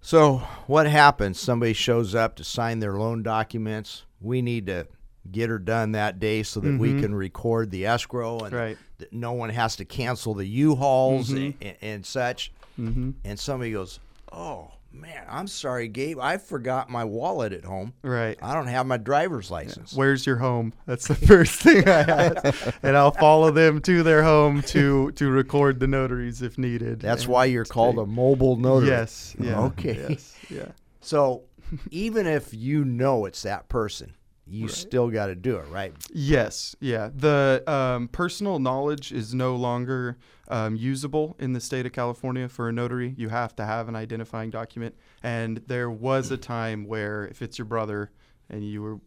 So 0.01 0.39
what 0.67 0.85
happens? 0.85 1.39
Somebody 1.39 1.71
shows 1.71 2.13
up 2.13 2.35
to 2.35 2.43
sign 2.43 2.79
their 2.79 2.93
loan 2.97 3.23
documents. 3.23 4.03
We 4.19 4.41
need 4.41 4.65
to 4.65 4.87
get 5.31 5.49
her 5.49 5.57
done 5.59 5.93
that 5.93 6.19
day 6.19 6.43
so 6.43 6.59
that 6.59 6.77
we 6.77 6.99
can 6.99 7.15
record 7.15 7.71
the 7.71 7.85
escrow 7.85 8.39
and 8.39 8.47
Mm-hmm. 8.47 8.55
Right. 8.55 8.77
that 8.97 9.13
no 9.13 9.31
one 9.31 9.49
has 9.51 9.77
to 9.77 9.85
cancel 9.85 10.33
the 10.33 10.45
U-Hauls 10.45 11.29
Mm-hmm. 11.29 11.63
and, 11.65 11.77
and 11.81 12.05
such. 12.05 12.51
Mm-hmm. 12.79 13.11
And 13.23 13.39
somebody 13.39 13.71
goes, 13.71 13.99
"Oh 14.31 14.71
man, 14.91 15.25
I'm 15.29 15.47
sorry, 15.47 15.87
Gabe. 15.87 16.19
I 16.19 16.37
forgot 16.37 16.89
my 16.89 17.03
wallet 17.03 17.53
at 17.53 17.65
home. 17.65 17.93
Right. 18.01 18.37
I 18.41 18.53
don't 18.53 18.67
have 18.67 18.85
my 18.85 18.97
driver's 18.97 19.51
license." 19.51 19.93
Where's 19.93 20.25
your 20.25 20.37
home? 20.37 20.73
That's 20.85 21.07
the 21.07 21.15
first 21.27 21.61
thing 21.61 21.87
I 21.87 22.01
ask, 22.01 22.75
and 22.83 22.97
I'll 22.97 23.11
follow 23.11 23.51
them 23.51 23.81
to 23.81 24.03
their 24.03 24.23
home 24.23 24.61
to 24.63 25.11
to 25.11 25.29
record 25.29 25.79
the 25.79 25.87
notaries 25.87 26.41
if 26.41 26.57
needed. 26.57 26.99
That's 26.99 27.27
why 27.27 27.45
you're 27.45 27.65
called 27.65 27.99
a 27.99 28.05
mobile 28.05 28.55
notary. 28.55 28.89
Yes. 28.89 29.35
Yeah. 29.39 29.61
Okay. 29.61 30.05
Yes, 30.09 30.35
yeah. 30.49 30.67
So 31.01 31.43
even 31.91 32.27
if 32.27 32.53
you 32.53 32.85
know 32.85 33.25
it's 33.25 33.43
that 33.43 33.67
person, 33.69 34.13
you 34.53 34.67
still 34.67 35.09
got 35.09 35.27
to 35.27 35.35
do 35.35 35.57
it, 35.57 35.67
right? 35.69 35.93
Yes, 36.11 36.75
yeah. 36.79 37.09
The 37.13 37.63
um, 37.67 38.07
personal 38.07 38.59
knowledge 38.59 39.11
is 39.11 39.33
no 39.33 39.55
longer 39.55 40.17
um, 40.47 40.75
usable 40.75 41.35
in 41.39 41.53
the 41.53 41.59
state 41.59 41.85
of 41.85 41.91
California 41.91 42.47
for 42.47 42.69
a 42.69 42.71
notary. 42.71 43.15
You 43.17 43.29
have 43.29 43.55
to 43.57 43.65
have 43.65 43.89
an 43.89 43.95
identifying 43.95 44.49
document. 44.49 44.95
And 45.21 45.57
there 45.67 45.89
was 45.89 46.31
a 46.31 46.37
time 46.37 46.85
where 46.85 47.25
if 47.27 47.41
it's 47.41 47.57
your 47.57 47.65
brother 47.65 48.11
and 48.49 48.63
you 48.63 48.81
were 48.81 48.99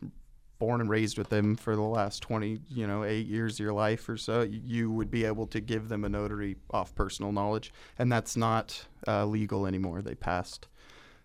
born 0.59 0.81
and 0.81 0.89
raised 0.89 1.19
with 1.19 1.29
them 1.29 1.55
for 1.55 1.77
the 1.77 1.83
last 1.83 2.21
20, 2.23 2.61
you 2.69 2.87
know, 2.87 3.05
eight 3.05 3.27
years 3.27 3.55
of 3.55 3.61
your 3.61 3.73
life 3.73 4.09
or 4.09 4.17
so, 4.17 4.43
you 4.43 4.91
would 4.91 5.11
be 5.11 5.25
able 5.25 5.47
to 5.47 5.61
give 5.61 5.89
them 5.89 6.05
a 6.05 6.09
notary 6.09 6.57
off 6.71 6.95
personal 6.95 7.33
knowledge. 7.33 7.73
And 7.99 8.11
that's 8.11 8.37
not 8.37 8.87
uh, 9.07 9.27
legal 9.27 9.67
anymore. 9.67 10.03
They 10.03 10.15
passed 10.15 10.69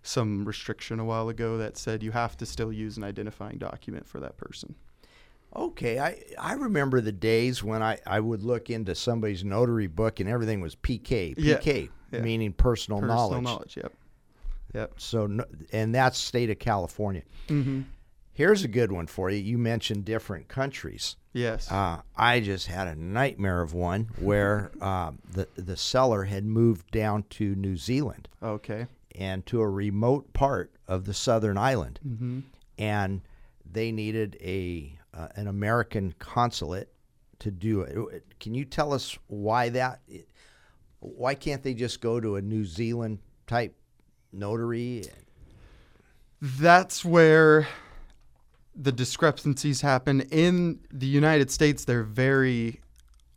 some 0.03 0.45
restriction 0.45 0.99
a 0.99 1.05
while 1.05 1.29
ago 1.29 1.57
that 1.57 1.77
said 1.77 2.01
you 2.03 2.11
have 2.11 2.35
to 2.37 2.45
still 2.45 2.71
use 2.71 2.97
an 2.97 3.03
identifying 3.03 3.57
document 3.57 4.07
for 4.07 4.19
that 4.19 4.37
person. 4.37 4.75
Okay, 5.55 5.99
I, 5.99 6.21
I 6.39 6.53
remember 6.53 7.01
the 7.01 7.11
days 7.11 7.61
when 7.63 7.83
I, 7.83 7.99
I 8.07 8.19
would 8.19 8.41
look 8.41 8.69
into 8.69 8.95
somebody's 8.95 9.43
notary 9.43 9.87
book 9.87 10.19
and 10.19 10.29
everything 10.29 10.61
was 10.61 10.75
PK, 10.75 11.35
PK, 11.35 11.89
yeah. 12.11 12.19
meaning 12.21 12.53
personal, 12.53 13.01
Personal 13.01 13.17
knowledge. 13.17 13.43
knowledge. 13.43 13.77
Yep. 13.77 13.93
Yep. 14.73 14.93
So, 14.97 15.39
and 15.73 15.93
that's 15.93 16.17
state 16.17 16.49
of 16.49 16.59
California. 16.59 17.23
Mm-hmm. 17.49 17.81
Here's 18.33 18.63
a 18.63 18.69
good 18.69 18.93
one 18.93 19.07
for 19.07 19.29
you. 19.29 19.37
You 19.37 19.57
mentioned 19.57 20.05
different 20.05 20.47
countries. 20.47 21.17
Yes. 21.33 21.69
Uh, 21.69 22.01
I 22.15 22.39
just 22.39 22.67
had 22.67 22.87
a 22.87 22.95
nightmare 22.95 23.61
of 23.61 23.73
one 23.73 24.09
where 24.19 24.71
uh, 24.81 25.11
the 25.29 25.47
the 25.55 25.75
seller 25.75 26.23
had 26.23 26.45
moved 26.45 26.89
down 26.91 27.23
to 27.31 27.55
New 27.55 27.75
Zealand 27.75 28.29
okay. 28.41 28.87
And 29.15 29.45
to 29.47 29.61
a 29.61 29.69
remote 29.69 30.33
part 30.33 30.71
of 30.87 31.05
the 31.05 31.13
southern 31.13 31.57
island, 31.57 31.99
Mm-hmm. 32.07 32.39
and 32.77 33.21
they 33.69 33.91
needed 33.91 34.37
a 34.41 34.97
uh, 35.13 35.27
an 35.35 35.47
American 35.47 36.13
consulate 36.19 36.89
to 37.39 37.51
do 37.51 37.81
it. 37.81 38.23
Can 38.39 38.53
you 38.53 38.65
tell 38.65 38.93
us 38.93 39.17
why 39.27 39.69
that? 39.69 40.01
Why 40.99 41.35
can't 41.35 41.63
they 41.63 41.73
just 41.73 41.99
go 42.01 42.19
to 42.19 42.35
a 42.35 42.41
New 42.41 42.63
Zealand 42.65 43.19
type 43.47 43.75
notary? 44.31 45.03
That's 46.41 47.03
where 47.05 47.67
the 48.75 48.91
discrepancies 48.91 49.81
happen. 49.81 50.21
In 50.31 50.79
the 50.91 51.07
United 51.07 51.51
States, 51.51 51.85
they're 51.85 52.03
very 52.03 52.81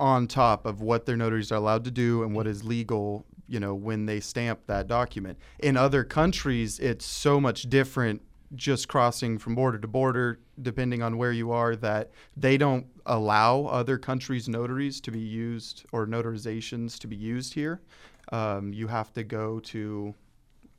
on 0.00 0.26
top 0.26 0.66
of 0.66 0.80
what 0.80 1.06
their 1.06 1.16
notaries 1.16 1.52
are 1.52 1.56
allowed 1.56 1.84
to 1.84 1.90
do 1.90 2.22
and 2.22 2.34
what 2.34 2.46
is 2.46 2.64
legal, 2.64 3.24
you 3.48 3.60
know, 3.60 3.74
when 3.74 4.06
they 4.06 4.20
stamp 4.20 4.60
that 4.66 4.86
document. 4.86 5.38
In 5.58 5.76
other 5.76 6.04
countries, 6.04 6.78
it's 6.78 7.04
so 7.04 7.40
much 7.40 7.62
different 7.64 8.22
just 8.54 8.88
crossing 8.88 9.38
from 9.38 9.54
border 9.54 9.78
to 9.78 9.88
border, 9.88 10.38
depending 10.60 11.02
on 11.02 11.18
where 11.18 11.32
you 11.32 11.50
are, 11.50 11.74
that 11.76 12.12
they 12.36 12.56
don't 12.56 12.86
allow 13.06 13.66
other 13.66 13.98
countries' 13.98 14.48
notaries 14.48 15.00
to 15.00 15.10
be 15.10 15.20
used 15.20 15.84
or 15.92 16.06
notarizations 16.06 16.98
to 16.98 17.06
be 17.06 17.16
used 17.16 17.54
here. 17.54 17.80
Um, 18.32 18.72
you 18.72 18.86
have 18.86 19.12
to 19.14 19.24
go 19.24 19.60
to 19.60 20.14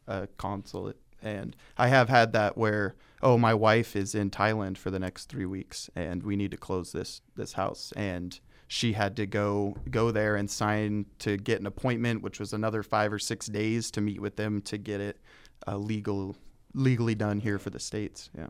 a 0.08 0.28
consulate. 0.38 0.98
And 1.22 1.56
I 1.78 1.88
have 1.88 2.10
had 2.10 2.34
that 2.34 2.58
where, 2.58 2.96
oh, 3.22 3.38
my 3.38 3.54
wife 3.54 3.96
is 3.96 4.16
in 4.16 4.30
Thailand 4.30 4.78
for 4.78 4.92
the 4.92 5.00
next 5.00 5.26
three 5.26 5.46
weeks, 5.46 5.90
and 5.96 6.24
we 6.24 6.36
need 6.36 6.52
to 6.52 6.58
close 6.58 6.92
this 6.92 7.22
this 7.36 7.54
house, 7.54 7.92
and 7.96 8.40
she 8.68 8.94
had 8.94 9.16
to 9.18 9.26
go 9.26 9.76
go 9.90 10.12
there 10.12 10.36
and 10.36 10.50
sign 10.50 11.06
to 11.20 11.38
get 11.38 11.60
an 11.60 11.68
appointment, 11.68 12.22
which 12.22 12.40
was 12.40 12.54
another 12.54 12.84
five 12.84 13.14
or 13.14 13.20
six 13.20 13.48
days 13.48 13.92
to 13.92 14.02
meet 14.02 14.20
with 14.20 14.36
them 14.36 14.62
to 14.64 14.78
get 14.78 15.02
it 15.02 15.18
uh, 15.68 15.78
legal 15.78 16.36
legally 16.74 17.16
done 17.16 17.40
here 17.40 17.60
for 17.60 17.70
the 17.70 17.80
states. 17.80 18.30
Yeah, 18.38 18.48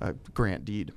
a 0.00 0.12
grant 0.12 0.64
deed. 0.64 0.92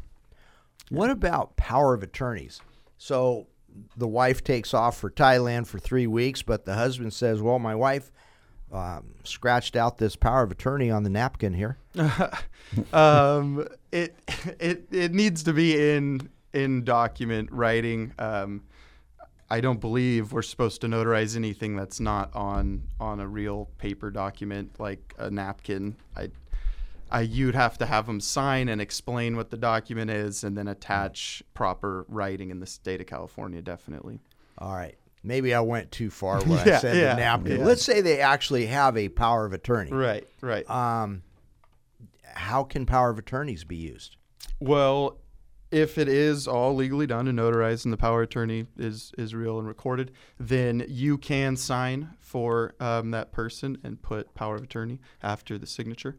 What 0.90 1.10
about 1.10 1.56
power 1.56 1.94
of 1.94 2.04
attorneys? 2.04 2.62
So 2.98 3.48
the 3.96 4.08
wife 4.08 4.44
takes 4.44 4.74
off 4.74 4.98
for 4.98 5.10
Thailand 5.10 5.68
for 5.68 5.80
three 5.80 6.08
weeks, 6.08 6.42
but 6.42 6.66
the 6.66 6.76
husband 6.76 7.14
says, 7.14 7.42
"Well, 7.42 7.60
my 7.60 7.76
wife 7.76 8.12
um, 8.72 9.16
scratched 9.24 9.78
out 9.78 9.98
this 9.98 10.18
power 10.18 10.44
of 10.44 10.52
attorney 10.52 10.92
on 10.92 11.04
the 11.04 11.10
napkin 11.10 11.54
here." 11.54 11.78
um, 12.94 13.66
it 13.94 14.16
it 14.60 14.88
it 14.92 15.14
needs 15.14 15.44
to 15.44 15.54
be 15.54 15.96
in 15.96 16.30
in 16.54 16.84
document 16.84 17.50
writing. 17.52 18.14
Um, 18.20 18.64
I 19.50 19.60
don't 19.60 19.82
believe 19.82 20.32
we're 20.32 20.42
supposed 20.44 20.80
to 20.82 20.88
notarize 20.88 21.36
anything 21.36 21.76
that's 21.76 22.00
not 22.00 22.34
on 22.34 22.84
on 23.00 23.20
a 23.20 23.28
real 23.28 23.70
paper 23.78 24.10
document 24.10 24.80
like 24.80 25.14
a 25.18 25.30
napkin. 25.30 25.98
I, 26.16 26.30
I 27.12 27.22
you'd 27.22 27.56
have 27.56 27.78
to 27.80 27.86
have 27.86 28.06
them 28.06 28.22
sign 28.22 28.70
and 28.70 28.80
explain 28.80 29.36
what 29.36 29.50
the 29.50 29.58
document 29.58 30.10
is, 30.10 30.46
and 30.46 30.58
then 30.58 30.70
attach 30.70 31.44
proper 31.54 32.06
writing 32.08 32.50
in 32.50 32.62
the 32.62 32.66
state 32.66 33.02
of 33.02 33.08
California. 33.08 33.62
Definitely. 33.62 34.20
All 34.58 34.74
right. 34.74 34.96
Maybe 35.24 35.54
I 35.54 35.60
went 35.60 35.92
too 35.92 36.10
far 36.10 36.42
when 36.46 36.60
I 36.60 36.80
said 36.80 36.96
yeah, 36.96 37.16
the 37.16 37.20
napkin. 37.20 37.60
yeah. 37.60 37.66
Let's 37.66 37.84
say 37.84 38.00
they 38.00 38.22
actually 38.22 38.68
have 38.68 38.96
a 38.98 39.10
power 39.10 39.46
of 39.46 39.52
attorney. 39.54 39.92
Right. 39.92 40.26
Right. 40.40 40.68
Um, 40.70 41.24
how 42.24 42.64
can 42.64 42.86
power 42.86 43.10
of 43.10 43.20
attorneys 43.20 43.66
be 43.66 43.76
used? 43.76 44.16
Well, 44.62 45.18
if 45.72 45.98
it 45.98 46.08
is 46.08 46.48
all 46.48 46.76
legally 46.76 47.08
done 47.08 47.28
and 47.28 47.40
notarized 47.40 47.86
and 47.86 47.94
the 47.94 47.98
power 47.98 48.22
of 48.22 48.28
attorney 48.30 48.66
is, 48.78 49.12
is 49.18 49.34
real 49.34 49.58
and 49.60 49.68
recorded, 49.68 50.12
then 50.40 50.84
you 50.88 51.18
can 51.18 51.56
sign 51.56 52.10
for 52.20 52.74
um, 52.80 53.12
that 53.12 53.32
person 53.32 53.78
and 53.84 54.02
put 54.02 54.34
power 54.36 54.56
of 54.56 54.64
attorney 54.64 55.00
after 55.24 55.58
the 55.58 55.68
signature. 55.68 56.18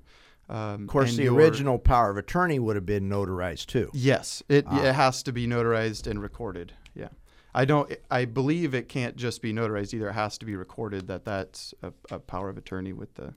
Um, 0.49 0.83
Of 0.83 0.88
course, 0.88 1.17
the 1.17 1.25
your- 1.25 1.35
original 1.35 1.79
power 1.79 2.11
of 2.11 2.17
attorney 2.17 2.59
would 2.59 2.77
have 2.77 2.87
been 2.87 3.09
notarized 3.09 3.67
too. 3.67 3.91
Yes, 3.95 4.43
it, 4.49 4.65
Ah. 4.69 4.83
it 4.83 4.95
has 4.95 5.23
to 5.25 5.33
be 5.33 5.47
notarized 5.47 6.07
and 6.07 6.21
recorded. 6.21 6.73
Yeah. 6.95 7.09
I 7.55 7.67
don't. 7.67 7.93
I 8.11 8.25
believe 8.25 8.75
it 8.75 8.88
can't 8.88 9.15
just 9.15 9.43
be 9.43 9.53
notarized 9.53 9.93
either. 9.93 10.09
It 10.09 10.15
has 10.15 10.38
to 10.38 10.47
be 10.47 10.57
recorded 10.57 11.07
that 11.09 11.25
that's 11.27 11.75
a, 11.83 11.93
a 12.11 12.19
power 12.19 12.49
of 12.49 12.57
attorney 12.57 12.95
with 12.95 13.15
the 13.15 13.35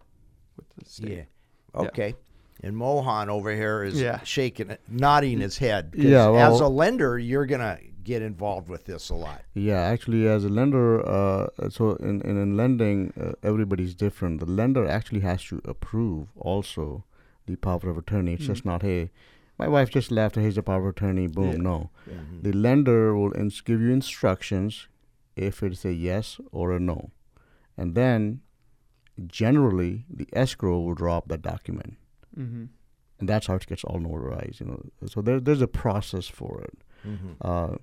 with 0.56 0.66
the 0.78 0.86
state. 0.90 1.10
Yeah. 1.76 1.82
Okay. 1.82 2.16
And 2.64 2.76
Mohan 2.76 3.30
over 3.30 3.54
here 3.54 3.84
is 3.84 4.00
Yeah. 4.02 4.22
shaking, 4.24 4.70
it, 4.72 4.82
nodding 4.90 5.40
his 5.40 5.58
head. 5.58 5.94
Yeah, 5.96 6.32
as 6.32 6.60
a 6.62 6.68
lender, 6.68 7.20
you're 7.20 7.46
gonna 7.46 7.78
get 8.04 8.22
involved 8.22 8.70
with 8.70 8.86
this 8.86 9.10
a 9.10 9.16
lot. 9.16 9.42
Yeah, 9.54 9.80
actually, 9.82 10.28
as 10.28 10.46
a 10.46 10.50
lender, 10.50 11.06
uh, 11.08 11.48
so 11.70 11.92
in, 11.96 12.22
in, 12.22 12.38
in 12.42 12.56
lending, 12.56 13.12
uh, 13.20 13.34
everybody's 13.44 13.94
different. 13.96 14.40
The 14.40 14.46
lender 14.46 14.88
actually 14.88 15.22
has 15.22 15.44
to 15.46 15.62
approve 15.66 16.30
also 16.36 17.04
the 17.46 17.56
power 17.58 17.90
of 17.90 17.98
attorney. 17.98 18.34
It's 18.34 18.44
Mm. 18.44 18.48
just 18.48 18.66
not, 18.66 18.82
hey, 18.84 19.12
my 19.60 19.68
wife 19.68 19.90
just 19.90 20.12
left, 20.12 20.36
here's 20.36 20.56
the 20.56 20.64
power 20.64 20.88
of 20.90 20.96
attorney, 20.96 21.28
boom. 21.28 21.52
Yeah. 21.54 21.58
No. 21.58 21.90
Mhm. 22.10 22.44
The 22.44 22.54
lender 22.54 23.16
will 23.16 23.34
ins- 23.36 23.62
give 23.62 23.82
you 23.82 23.92
instructions 23.92 24.88
if 25.36 25.62
it's 25.62 25.84
a 25.86 25.94
yes 25.94 26.40
or 26.52 26.72
a 26.76 26.80
no. 26.80 27.12
And 27.78 27.96
then 27.96 28.42
generally 29.28 30.06
the 30.10 30.28
escrow 30.34 30.80
will 30.80 30.94
drop 30.96 31.28
that 31.30 31.42
document. 31.42 31.98
Mm-hmm. 32.38 32.66
And 33.20 33.30
that's 33.30 33.48
how 33.48 33.56
it 33.56 33.66
gets 33.68 33.84
all 33.84 34.00
notarized, 34.00 34.60
you 34.60 34.66
know. 34.66 34.82
So 35.08 35.22
there, 35.22 35.40
there's 35.40 35.62
a 35.62 35.68
process 35.68 36.28
for 36.28 36.62
it. 36.62 36.78
Mhm. 37.08 37.36
Uh, 37.42 37.76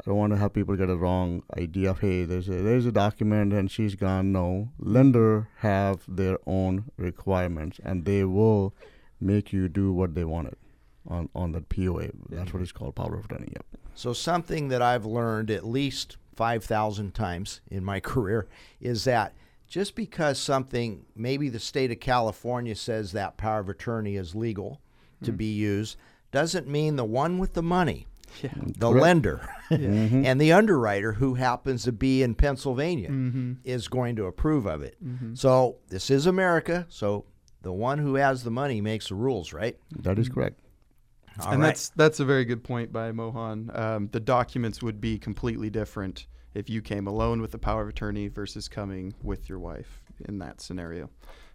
I 0.00 0.04
don't 0.06 0.16
want 0.16 0.32
to 0.32 0.38
have 0.38 0.52
people 0.52 0.74
get 0.76 0.90
a 0.90 0.96
wrong 0.96 1.42
idea 1.56 1.90
of 1.90 2.00
hey, 2.00 2.24
there's 2.24 2.48
a 2.48 2.52
there's 2.62 2.86
a 2.86 2.92
document 2.92 3.52
and 3.52 3.70
she's 3.70 3.94
gone. 3.94 4.32
No, 4.32 4.70
lender 4.78 5.48
have 5.58 6.02
their 6.08 6.38
own 6.46 6.90
requirements 6.96 7.78
and 7.84 8.04
they 8.04 8.24
will 8.24 8.74
make 9.20 9.52
you 9.52 9.68
do 9.68 9.92
what 9.92 10.14
they 10.16 10.24
wanted 10.24 10.56
on 11.06 11.28
on 11.34 11.52
that 11.52 11.68
POA. 11.68 12.08
That's 12.28 12.52
what 12.52 12.62
it's 12.62 12.72
called, 12.72 12.96
power 12.96 13.14
of 13.16 13.26
attorney. 13.26 13.52
Yep. 13.52 13.64
So, 13.94 14.12
something 14.12 14.68
that 14.68 14.82
I've 14.82 15.04
learned 15.04 15.50
at 15.50 15.64
least 15.66 16.16
5,000 16.34 17.14
times 17.14 17.60
in 17.70 17.84
my 17.84 18.00
career 18.12 18.48
is 18.80 19.04
that 19.04 19.34
just 19.72 19.94
because 19.94 20.38
something, 20.38 21.02
maybe 21.16 21.48
the 21.48 21.58
state 21.58 21.90
of 21.90 21.98
California 21.98 22.74
says 22.74 23.12
that 23.12 23.38
power 23.38 23.60
of 23.60 23.70
attorney 23.70 24.16
is 24.16 24.34
legal 24.34 24.82
to 25.24 25.32
be 25.32 25.46
used, 25.46 25.96
doesn't 26.30 26.68
mean 26.68 26.96
the 26.96 27.04
one 27.06 27.38
with 27.38 27.54
the 27.54 27.62
money, 27.62 28.06
Yeah. 28.42 28.50
the 28.54 28.90
Correct. 28.90 29.02
lender, 29.02 29.48
Mhm. 29.70 30.26
and 30.26 30.38
the 30.38 30.52
underwriter 30.52 31.12
who 31.14 31.34
happens 31.34 31.84
to 31.84 31.92
be 31.92 32.22
in 32.22 32.34
Pennsylvania 32.34 33.08
Mm-hmm. 33.08 33.52
is 33.64 33.88
going 33.88 34.14
to 34.16 34.26
approve 34.26 34.66
of 34.66 34.82
it. 34.82 34.96
Mm-hmm. 35.02 35.36
So, 35.36 35.76
this 35.88 36.10
is 36.10 36.26
America. 36.26 36.84
So, 36.90 37.24
the 37.62 37.72
one 37.72 37.96
who 37.98 38.16
has 38.16 38.44
the 38.44 38.50
money 38.50 38.82
makes 38.82 39.08
the 39.08 39.14
rules, 39.14 39.54
right? 39.54 39.78
That 40.00 40.18
is 40.18 40.28
correct. 40.28 40.60
All 41.40 41.52
and 41.52 41.62
right. 41.62 41.68
that's 41.68 41.88
that's 41.96 42.20
a 42.20 42.26
very 42.26 42.44
good 42.44 42.62
point 42.62 42.92
by 42.92 43.10
Mohan. 43.10 43.70
Um, 43.72 44.08
the 44.12 44.20
documents 44.20 44.82
would 44.82 45.00
be 45.00 45.18
completely 45.18 45.70
different 45.70 46.26
if 46.54 46.68
you 46.70 46.82
came 46.82 47.06
alone 47.06 47.40
with 47.40 47.50
the 47.52 47.58
power 47.58 47.82
of 47.82 47.88
attorney 47.88 48.28
versus 48.28 48.68
coming 48.68 49.14
with 49.22 49.48
your 49.48 49.58
wife 49.58 50.02
in 50.26 50.38
that 50.38 50.60
scenario. 50.60 51.10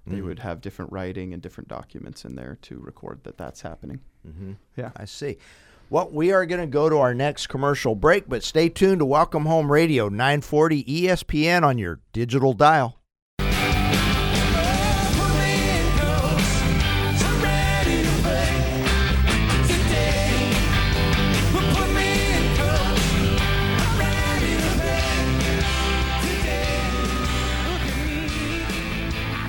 They 0.06 0.20
Mhm. 0.20 0.24
would 0.26 0.40
have 0.40 0.62
different 0.62 0.92
writing 0.92 1.34
and 1.34 1.42
different 1.42 1.68
documents 1.68 2.24
in 2.26 2.36
there 2.36 2.58
to 2.64 2.80
record 2.80 3.24
that 3.24 3.38
that's 3.38 3.62
happening. 3.62 4.00
hmm 4.24 4.54
Yeah. 4.76 4.92
I 4.96 5.06
see. 5.06 5.38
Well, 5.90 6.10
we 6.12 6.32
are 6.34 6.46
going 6.46 6.60
to 6.62 6.68
go 6.68 6.90
to 6.90 6.98
our 6.98 7.14
next 7.14 7.48
commercial 7.48 7.96
break, 7.96 8.28
but 8.28 8.44
stay 8.44 8.68
tuned 8.70 9.00
to 9.00 9.06
Welcome 9.06 9.46
Home 9.46 9.72
Radio, 9.72 10.10
940 10.10 10.84
ESPN 10.84 11.64
on 11.64 11.78
your 11.78 12.00
digital 12.12 12.52
dial. 12.54 13.00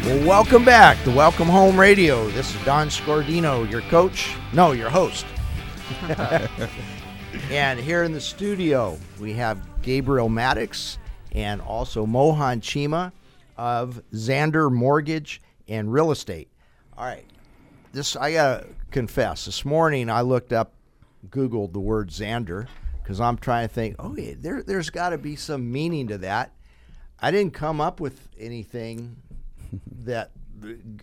Well, 0.09 0.27
welcome 0.27 0.64
back 0.64 0.97
to 1.05 1.11
Welcome 1.11 1.49
Home 1.49 1.79
Radio. 1.79 2.31
This 2.31 2.55
is 2.55 2.64
Don 2.64 2.88
Scordino, 2.88 3.71
your 3.71 3.83
coach. 3.83 4.35
No, 4.55 4.73
your 4.73 4.88
host. 4.88 5.27
and 7.51 7.79
here 7.79 8.05
in 8.05 8.14
the 8.14 8.21
studio, 8.21 8.99
we 9.21 9.35
have 9.35 9.61
Gabriel 9.83 10.31
Maddox 10.31 10.97
and 11.33 11.61
also 11.61 12.07
Mohan 12.07 12.62
Chima 12.62 13.12
of 13.59 14.03
Xander 14.14 14.73
Mortgage 14.73 15.42
and 15.68 15.92
Real 15.92 16.11
Estate. 16.11 16.49
All 16.97 17.05
right. 17.05 17.27
This 17.92 18.16
I 18.16 18.33
gotta 18.33 18.66
confess. 18.90 19.44
This 19.44 19.62
morning 19.66 20.09
I 20.09 20.23
looked 20.23 20.55
up, 20.55 20.73
Googled 21.29 21.75
the 21.75 21.81
word 21.81 22.09
Xander 22.09 22.66
because 23.03 23.21
I'm 23.21 23.37
trying 23.37 23.68
to 23.68 23.75
think. 23.75 23.97
Oh, 23.99 24.16
yeah, 24.16 24.33
there, 24.38 24.62
there's 24.62 24.88
got 24.88 25.11
to 25.11 25.18
be 25.18 25.37
some 25.37 25.71
meaning 25.71 26.09
to 26.09 26.16
that. 26.16 26.53
I 27.21 27.31
didn't 27.31 27.53
come 27.53 27.79
up 27.79 28.01
with 28.01 28.27
anything 28.38 29.16
that 30.04 30.31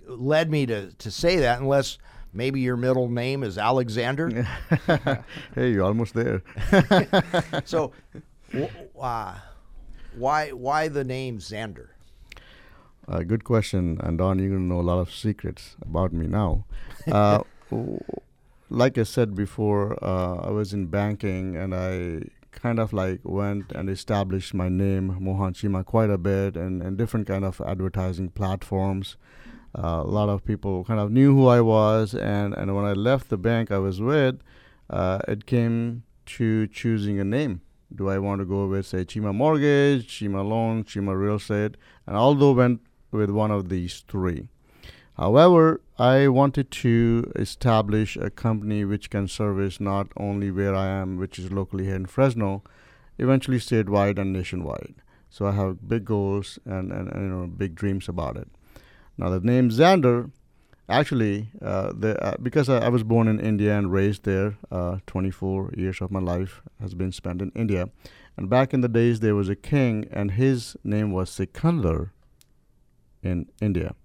led 0.08 0.50
me 0.50 0.66
to, 0.66 0.92
to 0.94 1.12
say 1.12 1.38
that 1.38 1.60
unless 1.60 1.98
maybe 2.34 2.60
your 2.60 2.78
middle 2.78 3.10
name 3.10 3.44
is 3.44 3.58
Alexander. 3.58 4.48
hey, 5.56 5.72
you're 5.72 5.84
almost 5.84 6.14
there. 6.14 6.44
so, 7.66 7.92
uh, 9.00 9.36
why 10.16 10.52
why 10.52 10.88
the 10.88 11.04
name 11.04 11.40
Xander? 11.40 11.88
Uh, 13.08 13.20
good 13.20 13.44
question, 13.44 14.00
and 14.02 14.18
Don, 14.18 14.40
you're 14.40 14.50
gonna 14.50 14.62
know 14.62 14.80
a 14.80 14.82
lot 14.82 15.00
of 15.00 15.14
secrets 15.14 15.76
about 15.82 16.12
me 16.12 16.28
now. 16.28 16.66
Uh, 17.12 17.44
like 18.70 18.98
I 18.98 19.04
said 19.04 19.36
before, 19.36 20.04
uh, 20.04 20.48
I 20.48 20.50
was 20.50 20.74
in 20.74 20.88
banking, 20.88 21.56
and 21.56 21.76
I 21.76 22.24
kind 22.56 22.80
of 22.80 22.94
like 22.94 23.22
went 23.24 23.72
and 23.72 23.90
established 23.90 24.54
my 24.54 24.70
name, 24.70 25.18
Mohan 25.20 25.54
Chima, 25.54 25.86
quite 25.86 26.10
a 26.10 26.18
bit, 26.18 26.56
and, 26.56 26.82
and 26.82 26.98
different 26.98 27.28
kind 27.28 27.46
of 27.46 27.62
advertising 27.66 28.30
platforms. 28.30 29.18
Uh, 29.78 30.02
a 30.04 30.08
lot 30.08 30.30
of 30.30 30.46
people 30.46 30.84
kind 30.86 31.00
of 31.00 31.12
knew 31.12 31.36
who 31.36 31.48
I 31.48 31.62
was, 31.62 32.14
and, 32.14 32.54
and 32.54 32.76
when 32.76 32.86
I 32.86 32.94
left 32.94 33.30
the 33.30 33.38
bank 33.38 33.72
I 33.72 33.78
was 33.78 34.02
with, 34.02 34.40
uh, 34.90 35.20
it 35.28 35.46
came 35.46 36.04
to 36.28 36.68
choosing 36.68 37.20
a 37.20 37.26
name. 37.26 37.62
Do 37.94 38.10
I 38.10 38.18
want 38.18 38.40
to 38.40 38.46
go 38.46 38.68
with, 38.68 38.86
say, 38.86 39.06
Chima 39.06 39.34
Mortgage, 39.34 40.08
Chima 40.08 40.48
Loan, 40.48 40.84
Chima 40.84 41.18
Real 41.18 41.36
Estate? 41.36 41.78
And 42.08 42.16
although 42.16 42.54
went 42.54 42.82
with 43.12 43.30
one 43.30 43.52
of 43.52 43.70
these 43.70 44.04
three. 44.08 44.48
However, 45.18 45.82
I 45.98 46.28
wanted 46.28 46.72
to 46.72 47.32
establish 47.36 48.18
a 48.18 48.30
company 48.30 48.84
which 48.84 49.10
can 49.10 49.28
service 49.30 49.80
not 49.80 50.08
only 50.18 50.52
where 50.52 50.76
I 50.76 50.88
am, 50.88 51.18
which 51.18 51.40
is 51.40 51.52
locally 51.52 51.86
here 51.86 51.96
in 51.96 52.06
Fresno, 52.06 52.64
eventually 53.18 53.60
statewide 53.60 54.20
and 54.20 54.34
nationwide. 54.34 54.96
So 55.30 55.46
I 55.48 55.54
have 55.54 55.88
big 55.88 56.06
goals 56.06 56.60
and, 56.66 56.92
and, 56.92 57.10
and 57.12 57.22
you 57.24 57.30
know 57.30 57.48
big 57.48 57.76
dreams 57.76 58.10
about 58.10 58.36
it. 58.36 58.50
Now 59.18 59.30
the 59.30 59.40
name 59.40 59.70
Xander, 59.70 60.32
actually, 60.90 61.50
uh, 61.62 61.94
the, 61.98 62.22
uh, 62.22 62.36
because 62.42 62.68
I, 62.68 62.80
I 62.80 62.90
was 62.90 63.04
born 63.04 63.30
in 63.30 63.40
India 63.40 63.78
and 63.78 63.92
raised 63.94 64.24
there, 64.24 64.58
uh, 64.70 64.98
24 65.08 65.76
years 65.78 66.02
of 66.02 66.12
my 66.12 66.20
life 66.20 66.62
has 66.82 66.94
been 66.94 67.14
spent 67.14 67.42
in 67.42 67.52
India. 67.56 67.90
And 68.36 68.50
back 68.50 68.74
in 68.74 68.82
the 68.82 68.90
days, 68.90 69.22
there 69.22 69.36
was 69.36 69.48
a 69.48 69.56
king, 69.56 70.10
and 70.12 70.32
his 70.32 70.76
name 70.84 71.14
was 71.14 71.30
Sikandar 71.30 72.12
in 73.24 73.48
India. 73.62 73.96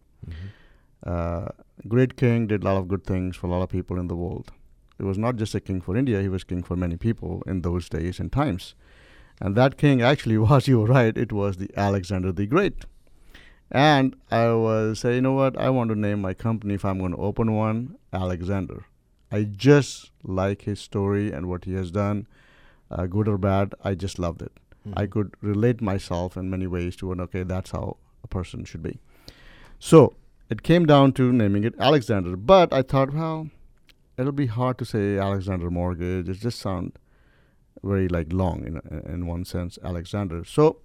Uh, 1.04 1.48
great 1.88 2.16
king 2.16 2.46
did 2.46 2.62
a 2.62 2.66
lot 2.66 2.76
of 2.76 2.88
good 2.88 3.04
things 3.04 3.36
for 3.36 3.46
a 3.46 3.50
lot 3.50 3.62
of 3.62 3.68
people 3.68 3.98
in 3.98 4.08
the 4.08 4.16
world. 4.16 4.52
He 4.98 5.04
was 5.04 5.16
not 5.16 5.36
just 5.36 5.54
a 5.54 5.60
king 5.60 5.80
for 5.80 5.96
India; 5.96 6.20
he 6.20 6.28
was 6.28 6.44
king 6.44 6.62
for 6.62 6.76
many 6.76 6.96
people 6.96 7.42
in 7.46 7.62
those 7.62 7.88
days 7.88 8.20
and 8.20 8.30
times. 8.30 8.74
And 9.40 9.56
that 9.56 9.78
king 9.78 10.02
actually 10.02 10.38
was, 10.46 10.68
you 10.68 10.80
were 10.80 10.86
right, 10.86 11.16
it 11.16 11.32
was 11.32 11.56
the 11.56 11.70
Alexander 11.76 12.32
the 12.32 12.46
Great. 12.46 12.84
And 13.70 14.16
I 14.30 14.52
was 14.52 15.00
say, 15.00 15.14
you 15.14 15.20
know 15.22 15.32
what? 15.32 15.56
I 15.56 15.70
want 15.70 15.90
to 15.90 15.96
name 15.98 16.20
my 16.20 16.34
company 16.34 16.74
if 16.74 16.84
I'm 16.84 16.98
going 16.98 17.12
to 17.12 17.18
open 17.18 17.54
one, 17.54 17.96
Alexander. 18.12 18.84
I 19.30 19.44
just 19.44 20.10
like 20.24 20.62
his 20.62 20.80
story 20.80 21.30
and 21.30 21.48
what 21.48 21.64
he 21.64 21.74
has 21.74 21.92
done, 21.92 22.26
uh, 22.90 23.06
good 23.06 23.28
or 23.28 23.38
bad. 23.38 23.74
I 23.84 23.94
just 23.94 24.18
loved 24.18 24.42
it. 24.42 24.52
I 24.94 25.06
could 25.06 25.34
relate 25.40 25.80
myself 25.80 26.36
in 26.36 26.50
many 26.50 26.66
ways 26.66 26.96
to 26.96 27.12
an 27.12 27.20
okay, 27.20 27.42
that's 27.42 27.70
how 27.70 27.98
a 28.24 28.26
person 28.26 28.64
should 28.64 28.82
be. 28.82 28.98
So 29.78 30.14
it 30.50 30.62
came 30.62 30.84
down 30.84 31.12
to 31.12 31.32
naming 31.32 31.64
it 31.64 31.74
Alexander. 31.78 32.36
But 32.36 32.72
I 32.72 32.82
thought, 32.82 33.14
well, 33.14 33.50
it'll 34.18 34.32
be 34.32 34.46
hard 34.46 34.78
to 34.78 34.84
say 34.84 35.16
Alexander 35.16 35.70
Mortgage. 35.70 36.28
It 36.28 36.34
just 36.34 36.58
sound 36.58 36.98
very 37.82 38.08
like 38.08 38.32
long 38.32 38.64
in 38.66 38.80
in 39.06 39.26
one 39.26 39.44
sense, 39.44 39.78
Alexander. 39.82 40.44
So 40.44 40.80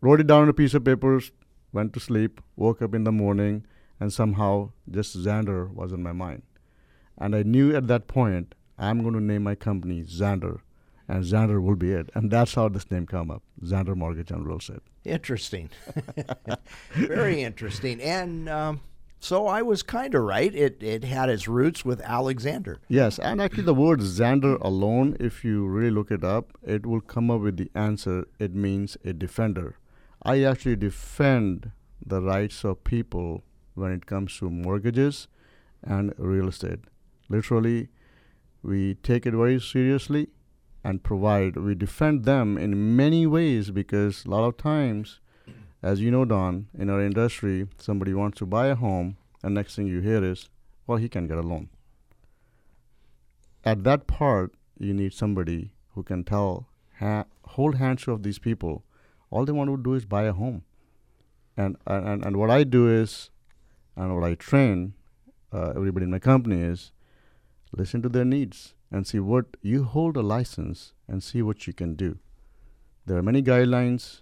wrote 0.00 0.20
it 0.20 0.26
down 0.26 0.42
on 0.42 0.48
a 0.48 0.52
piece 0.52 0.74
of 0.74 0.84
paper, 0.84 1.20
went 1.72 1.92
to 1.94 2.00
sleep, 2.00 2.40
woke 2.56 2.82
up 2.82 2.94
in 2.94 3.04
the 3.04 3.12
morning, 3.12 3.64
and 4.00 4.12
somehow 4.12 4.70
just 4.90 5.16
Xander 5.16 5.72
was 5.72 5.92
in 5.92 6.02
my 6.02 6.12
mind. 6.12 6.42
And 7.16 7.34
I 7.34 7.42
knew 7.42 7.74
at 7.74 7.86
that 7.86 8.08
point 8.08 8.54
I'm 8.78 9.02
going 9.02 9.14
to 9.14 9.22
name 9.22 9.44
my 9.44 9.54
company 9.54 10.02
Xander, 10.02 10.60
and 11.08 11.24
Xander 11.24 11.62
will 11.62 11.76
be 11.76 11.92
it. 11.92 12.10
And 12.14 12.30
that's 12.30 12.54
how 12.54 12.68
this 12.68 12.90
name 12.90 13.06
came 13.06 13.30
up, 13.30 13.42
Xander 13.62 13.96
Mortgage 13.96 14.30
and 14.30 14.46
Real 14.46 14.58
Estate. 14.58 14.82
Interesting. 15.06 15.70
Very 16.92 17.42
interesting. 17.42 18.00
And 18.00 18.48
um, 18.48 18.80
so 19.20 19.46
I 19.46 19.62
was 19.62 19.82
kind 19.82 20.14
of 20.14 20.22
right. 20.22 20.54
It 20.54 20.82
it 20.82 21.04
had 21.04 21.28
its 21.28 21.48
roots 21.48 21.84
with 21.84 22.00
Alexander. 22.02 22.80
Yes, 22.88 23.18
and 23.18 23.40
actually 23.40 23.64
the 23.64 23.74
word 23.74 24.00
Xander 24.00 24.60
alone, 24.60 25.16
if 25.18 25.44
you 25.44 25.66
really 25.66 25.90
look 25.90 26.10
it 26.10 26.24
up, 26.24 26.52
it 26.62 26.86
will 26.86 27.00
come 27.00 27.30
up 27.30 27.40
with 27.40 27.56
the 27.56 27.70
answer. 27.74 28.26
It 28.38 28.54
means 28.54 28.96
a 29.04 29.12
defender. 29.12 29.78
I 30.22 30.42
actually 30.42 30.76
defend 30.76 31.70
the 32.04 32.20
rights 32.20 32.64
of 32.64 32.84
people 32.84 33.42
when 33.74 33.92
it 33.92 34.06
comes 34.06 34.36
to 34.38 34.50
mortgages 34.50 35.28
and 35.82 36.14
real 36.18 36.48
estate. 36.48 36.80
Literally, 37.28 37.88
we 38.62 38.94
take 38.94 39.26
it 39.26 39.34
very 39.34 39.60
seriously 39.60 40.28
and 40.86 41.02
provide. 41.02 41.56
We 41.56 41.74
defend 41.74 42.24
them 42.24 42.56
in 42.56 42.94
many 42.94 43.26
ways 43.26 43.72
because 43.72 44.24
a 44.24 44.30
lot 44.30 44.44
of 44.44 44.56
times, 44.56 45.18
as 45.82 46.00
you 46.00 46.12
know, 46.12 46.24
Don, 46.24 46.68
in 46.78 46.88
our 46.88 47.02
industry, 47.02 47.66
somebody 47.76 48.14
wants 48.14 48.38
to 48.38 48.46
buy 48.46 48.68
a 48.68 48.76
home, 48.76 49.16
and 49.42 49.52
next 49.52 49.74
thing 49.74 49.88
you 49.88 50.00
hear 50.00 50.22
is 50.24 50.48
well, 50.86 50.98
he 50.98 51.08
can 51.08 51.26
get 51.26 51.38
a 51.38 51.42
loan. 51.42 51.68
At 53.64 53.82
that 53.82 54.06
part, 54.06 54.54
you 54.78 54.94
need 54.94 55.12
somebody 55.12 55.72
who 55.94 56.04
can 56.04 56.22
tell, 56.22 56.68
ha- 57.00 57.24
hold 57.44 57.74
hands 57.74 58.06
of 58.06 58.22
these 58.22 58.38
people. 58.38 58.84
All 59.30 59.44
they 59.44 59.50
want 59.50 59.68
to 59.70 59.76
do 59.76 59.94
is 59.94 60.04
buy 60.04 60.22
a 60.22 60.32
home. 60.32 60.62
And, 61.56 61.76
and, 61.84 62.24
and 62.24 62.36
what 62.36 62.50
I 62.50 62.62
do 62.62 62.88
is, 62.88 63.30
and 63.96 64.14
what 64.14 64.22
I 64.22 64.36
train 64.36 64.94
uh, 65.52 65.72
everybody 65.74 66.04
in 66.04 66.12
my 66.12 66.20
company 66.20 66.60
is, 66.62 66.92
listen 67.72 68.02
to 68.02 68.08
their 68.08 68.24
needs 68.24 68.75
and 68.90 69.06
see 69.06 69.18
what 69.18 69.56
you 69.62 69.84
hold 69.84 70.16
a 70.16 70.22
license 70.22 70.92
and 71.08 71.22
see 71.22 71.42
what 71.42 71.66
you 71.66 71.72
can 71.72 71.94
do. 71.94 72.18
There 73.04 73.16
are 73.16 73.22
many 73.22 73.42
guidelines. 73.42 74.20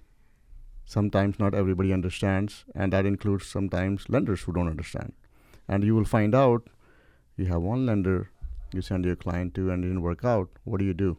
Sometimes 0.84 1.38
not 1.38 1.54
everybody 1.54 1.92
understands, 1.92 2.64
and 2.74 2.92
that 2.92 3.06
includes 3.06 3.46
sometimes 3.46 4.08
lenders 4.08 4.42
who 4.42 4.52
don't 4.52 4.68
understand. 4.68 5.14
And 5.66 5.82
you 5.82 5.94
will 5.94 6.04
find 6.04 6.34
out 6.34 6.68
you 7.36 7.46
have 7.46 7.62
one 7.62 7.86
lender 7.86 8.30
you 8.74 8.82
send 8.82 9.04
your 9.04 9.16
client 9.16 9.54
to 9.54 9.70
and 9.70 9.84
it 9.84 9.88
didn't 9.88 10.02
work 10.02 10.24
out. 10.24 10.48
What 10.64 10.78
do 10.78 10.84
you 10.84 10.94
do? 10.94 11.16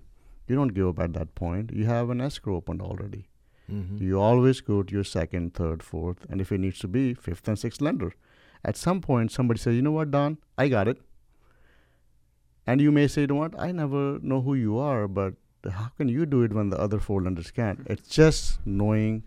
You 0.47 0.55
don't 0.55 0.73
give 0.73 0.88
up 0.88 0.99
at 0.99 1.13
that 1.13 1.34
point. 1.36 1.71
You 1.73 1.86
have 1.86 2.10
an 2.10 2.21
escrow 2.21 2.55
opened 2.55 2.81
already. 2.81 3.29
Mm-hmm. 3.71 4.03
You 4.03 4.19
always 4.19 4.62
go 4.62 4.84
to 4.84 4.93
your 4.93 5.03
second, 5.03 5.53
third, 5.55 5.81
fourth, 5.81 6.25
and 6.29 6.39
if 6.39 6.51
it 6.51 6.60
needs 6.60 6.79
to 6.79 6.88
be, 6.88 7.13
fifth 7.13 7.47
and 7.47 7.58
sixth 7.58 7.81
lender. 7.81 8.13
At 8.63 8.77
some 8.77 9.01
point, 9.01 9.31
somebody 9.31 9.60
says, 9.60 9.75
you 9.75 9.81
know 9.81 9.91
what, 9.91 10.12
Don, 10.12 10.38
I 10.58 10.67
got 10.67 10.88
it. 10.88 11.01
And 12.67 12.82
you 12.82 12.91
may 12.91 13.08
say, 13.08 13.21
you 13.21 13.28
know 13.28 13.36
what, 13.36 13.60
I 13.60 13.71
never 13.71 14.19
know 14.21 14.41
who 14.41 14.56
you 14.56 14.78
are, 14.80 15.08
but 15.08 15.34
how 15.69 15.91
can 15.97 16.10
you 16.10 16.25
do 16.25 16.41
it 16.43 16.54
when 16.54 16.69
the 16.69 16.80
other 16.80 16.99
four 16.99 17.21
lenders 17.21 17.51
can't? 17.51 17.86
It's 17.88 18.08
just 18.08 18.60
knowing 18.65 19.23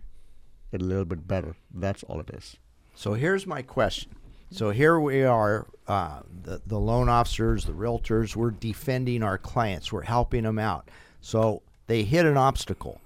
it 0.73 0.83
a 0.83 0.85
little 0.85 1.05
bit 1.05 1.27
better. 1.27 1.55
That's 1.73 2.03
all 2.05 2.21
it 2.21 2.31
is. 2.31 2.57
So 2.95 3.15
here's 3.15 3.47
my 3.47 3.63
question. 3.63 4.15
So 4.51 4.71
here 4.71 4.99
we 4.99 5.25
are, 5.25 5.67
uh, 5.87 6.21
the, 6.43 6.61
the 6.67 6.79
loan 6.79 7.09
officers, 7.09 7.65
the 7.65 7.73
realtors, 7.73 8.35
we're 8.35 8.51
defending 8.51 9.23
our 9.23 9.37
clients, 9.37 9.93
we're 9.93 10.03
helping 10.03 10.45
them 10.45 10.59
out. 10.59 10.91
So 11.21 11.63
they 11.87 12.03
hit 12.03 12.25
an 12.25 12.37
obstacle, 12.39 13.01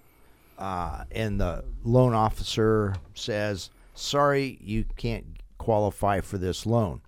uh, 0.59 1.05
and 1.11 1.41
the 1.41 1.65
loan 1.83 2.15
officer 2.15 2.95
says, 3.15 3.71
Sorry, 3.95 4.59
you 4.63 4.85
can't 4.97 5.27
qualify 5.59 6.21
for 6.21 6.39
this 6.39 6.65
loan. 6.65 7.01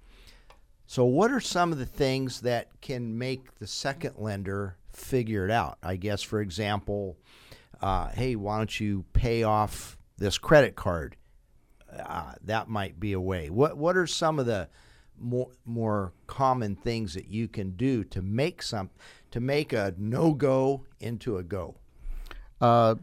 So, 0.94 1.04
what 1.04 1.33
are 1.33 1.40
some 1.40 1.72
of 1.72 1.78
the 1.78 1.87
things 1.87 2.42
that 2.42 2.68
can 2.80 3.18
make 3.18 3.59
the 3.59 3.66
second 3.66 4.14
lender 4.16 4.76
figure 4.92 5.44
it 5.44 5.50
out? 5.50 5.76
I 5.83 5.96
guess, 5.96 6.22
for 6.22 6.40
example, 6.40 7.16
uh, 7.83 8.11
hey, 8.11 8.37
why 8.37 8.59
don't 8.59 8.78
you 8.78 9.04
pay 9.12 9.42
off 9.42 9.98
this 10.18 10.38
credit 10.38 10.76
card? 10.76 11.16
Uh, 11.92 12.35
that 12.44 12.68
might 12.68 13.00
be 13.00 13.12
a 13.12 13.18
way. 13.18 13.50
What 13.50 13.76
What 13.76 13.96
are 13.96 14.07
some 14.07 14.38
of 14.38 14.46
the 14.46 14.68
more 15.18 15.50
more 15.64 16.12
common 16.28 16.76
things 16.76 17.14
that 17.14 17.26
you 17.26 17.48
can 17.48 17.72
do 17.72 18.04
to 18.04 18.22
make 18.22 18.62
some 18.62 18.90
to 19.33 19.40
make 19.40 19.72
a 19.72 19.96
no 19.98 20.33
go 20.33 20.85
into 21.00 21.38
a 21.38 21.42
go? 21.42 21.74
Uh, 22.61 22.94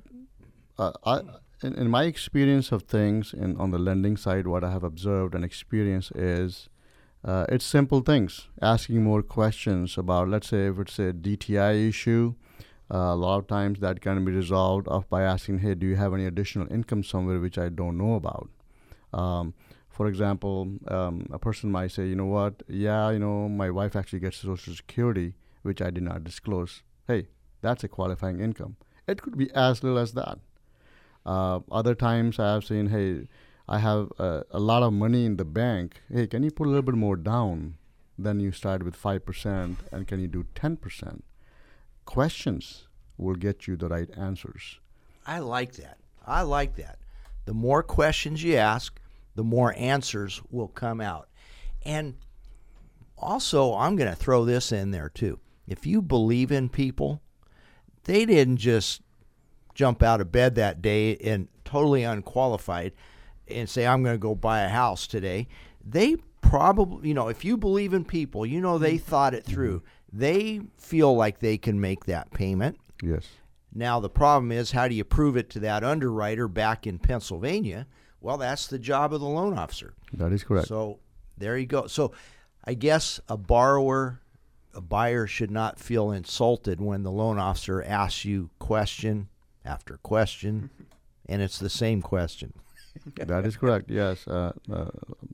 uh, 0.77 0.93
I, 1.03 1.19
in, 1.61 1.73
in 1.73 1.89
my 1.89 2.05
experience 2.05 2.71
of 2.71 2.83
things, 2.83 3.33
and 3.33 3.57
on 3.57 3.71
the 3.71 3.79
lending 3.79 4.15
side, 4.15 4.47
what 4.47 4.63
I 4.63 4.71
have 4.71 4.85
observed 4.85 5.35
and 5.35 5.43
experienced 5.43 6.13
is 6.15 6.69
uh, 7.23 7.45
it's 7.49 7.65
simple 7.65 8.01
things. 8.01 8.47
Asking 8.61 9.03
more 9.03 9.21
questions 9.21 9.97
about, 9.97 10.29
let's 10.29 10.49
say, 10.49 10.67
if 10.67 10.79
it's 10.79 10.97
a 10.99 11.13
DTI 11.13 11.87
issue, 11.87 12.33
uh, 12.93 12.97
a 12.97 13.15
lot 13.15 13.37
of 13.37 13.47
times 13.47 13.79
that 13.79 14.01
can 14.01 14.25
be 14.25 14.31
resolved 14.31 14.87
off 14.87 15.07
by 15.09 15.21
asking, 15.21 15.59
"Hey, 15.59 15.75
do 15.75 15.85
you 15.85 15.95
have 15.95 16.13
any 16.13 16.25
additional 16.25 16.71
income 16.71 17.03
somewhere 17.03 17.39
which 17.39 17.57
I 17.57 17.69
don't 17.69 17.97
know 17.97 18.15
about?" 18.15 18.49
Um, 19.13 19.53
for 19.89 20.07
example, 20.07 20.71
um, 20.87 21.27
a 21.31 21.37
person 21.37 21.71
might 21.71 21.91
say, 21.91 22.07
"You 22.07 22.15
know 22.15 22.25
what? 22.25 22.63
Yeah, 22.67 23.11
you 23.11 23.19
know, 23.19 23.47
my 23.47 23.69
wife 23.69 23.95
actually 23.95 24.19
gets 24.19 24.37
Social 24.37 24.73
Security, 24.73 25.35
which 25.61 25.81
I 25.81 25.91
did 25.91 26.03
not 26.03 26.23
disclose. 26.23 26.81
Hey, 27.07 27.27
that's 27.61 27.83
a 27.83 27.87
qualifying 27.87 28.39
income. 28.39 28.77
It 29.07 29.21
could 29.21 29.37
be 29.37 29.51
as 29.53 29.83
little 29.83 29.99
as 29.99 30.13
that." 30.13 30.39
Uh, 31.23 31.59
other 31.71 31.93
times 31.93 32.39
I 32.39 32.53
have 32.53 32.65
seen, 32.65 32.87
"Hey." 32.87 33.27
I 33.67 33.79
have 33.79 34.11
uh, 34.19 34.41
a 34.51 34.59
lot 34.59 34.83
of 34.83 34.93
money 34.93 35.25
in 35.25 35.37
the 35.37 35.45
bank. 35.45 36.01
Hey, 36.11 36.27
can 36.27 36.43
you 36.43 36.51
put 36.51 36.67
a 36.67 36.69
little 36.69 36.81
bit 36.81 36.95
more 36.95 37.15
down? 37.15 37.75
Then 38.17 38.39
you 38.39 38.51
start 38.51 38.83
with 38.83 39.01
5%, 39.01 39.75
and 39.91 40.07
can 40.07 40.19
you 40.19 40.27
do 40.27 40.45
10%? 40.55 41.21
Questions 42.05 42.87
will 43.17 43.35
get 43.35 43.67
you 43.67 43.75
the 43.75 43.87
right 43.87 44.09
answers. 44.17 44.79
I 45.25 45.39
like 45.39 45.73
that. 45.73 45.97
I 46.25 46.41
like 46.41 46.75
that. 46.75 46.99
The 47.45 47.53
more 47.53 47.83
questions 47.83 48.43
you 48.43 48.55
ask, 48.55 48.99
the 49.35 49.43
more 49.43 49.73
answers 49.77 50.41
will 50.51 50.67
come 50.67 51.01
out. 51.01 51.29
And 51.83 52.15
also, 53.17 53.73
I'm 53.75 53.95
going 53.95 54.09
to 54.09 54.15
throw 54.15 54.45
this 54.45 54.71
in 54.71 54.91
there 54.91 55.09
too. 55.09 55.39
If 55.67 55.85
you 55.85 56.01
believe 56.01 56.51
in 56.51 56.69
people, 56.69 57.21
they 58.03 58.25
didn't 58.25 58.57
just 58.57 59.01
jump 59.73 60.03
out 60.03 60.21
of 60.21 60.31
bed 60.31 60.55
that 60.55 60.81
day 60.81 61.15
and 61.17 61.47
totally 61.63 62.03
unqualified 62.03 62.93
and 63.55 63.69
say, 63.69 63.85
I'm 63.85 64.03
going 64.03 64.15
to 64.15 64.19
go 64.19 64.35
buy 64.35 64.61
a 64.61 64.69
house 64.69 65.07
today. 65.07 65.47
They 65.83 66.17
probably, 66.41 67.07
you 67.07 67.13
know, 67.13 67.27
if 67.27 67.45
you 67.45 67.57
believe 67.57 67.93
in 67.93 68.05
people, 68.05 68.45
you 68.45 68.61
know, 68.61 68.77
they 68.77 68.95
mm-hmm. 68.95 69.09
thought 69.09 69.33
it 69.33 69.43
mm-hmm. 69.43 69.53
through. 69.53 69.83
They 70.11 70.61
feel 70.77 71.15
like 71.15 71.39
they 71.39 71.57
can 71.57 71.79
make 71.79 72.05
that 72.05 72.31
payment. 72.31 72.77
Yes. 73.01 73.27
Now, 73.73 73.99
the 73.99 74.09
problem 74.09 74.51
is, 74.51 74.71
how 74.71 74.87
do 74.87 74.95
you 74.95 75.05
prove 75.05 75.37
it 75.37 75.49
to 75.51 75.59
that 75.61 75.83
underwriter 75.83 76.47
back 76.47 76.85
in 76.85 76.99
Pennsylvania? 76.99 77.87
Well, 78.19 78.37
that's 78.37 78.67
the 78.67 78.77
job 78.77 79.13
of 79.13 79.21
the 79.21 79.27
loan 79.27 79.57
officer. 79.57 79.93
That 80.13 80.33
is 80.33 80.43
correct. 80.43 80.67
So 80.67 80.99
there 81.37 81.57
you 81.57 81.65
go. 81.65 81.87
So 81.87 82.11
I 82.65 82.73
guess 82.73 83.19
a 83.29 83.37
borrower, 83.37 84.21
a 84.73 84.81
buyer 84.81 85.25
should 85.25 85.51
not 85.51 85.79
feel 85.79 86.11
insulted 86.11 86.81
when 86.81 87.03
the 87.03 87.11
loan 87.11 87.39
officer 87.39 87.81
asks 87.81 88.25
you 88.25 88.49
question 88.59 89.29
after 89.63 89.97
question, 89.97 90.69
mm-hmm. 90.73 90.83
and 91.29 91.41
it's 91.41 91.57
the 91.57 91.69
same 91.69 92.01
question. 92.01 92.53
that 93.15 93.45
is 93.45 93.57
correct. 93.57 93.89
Yes, 93.89 94.27
uh, 94.27 94.51
uh, 94.71 94.85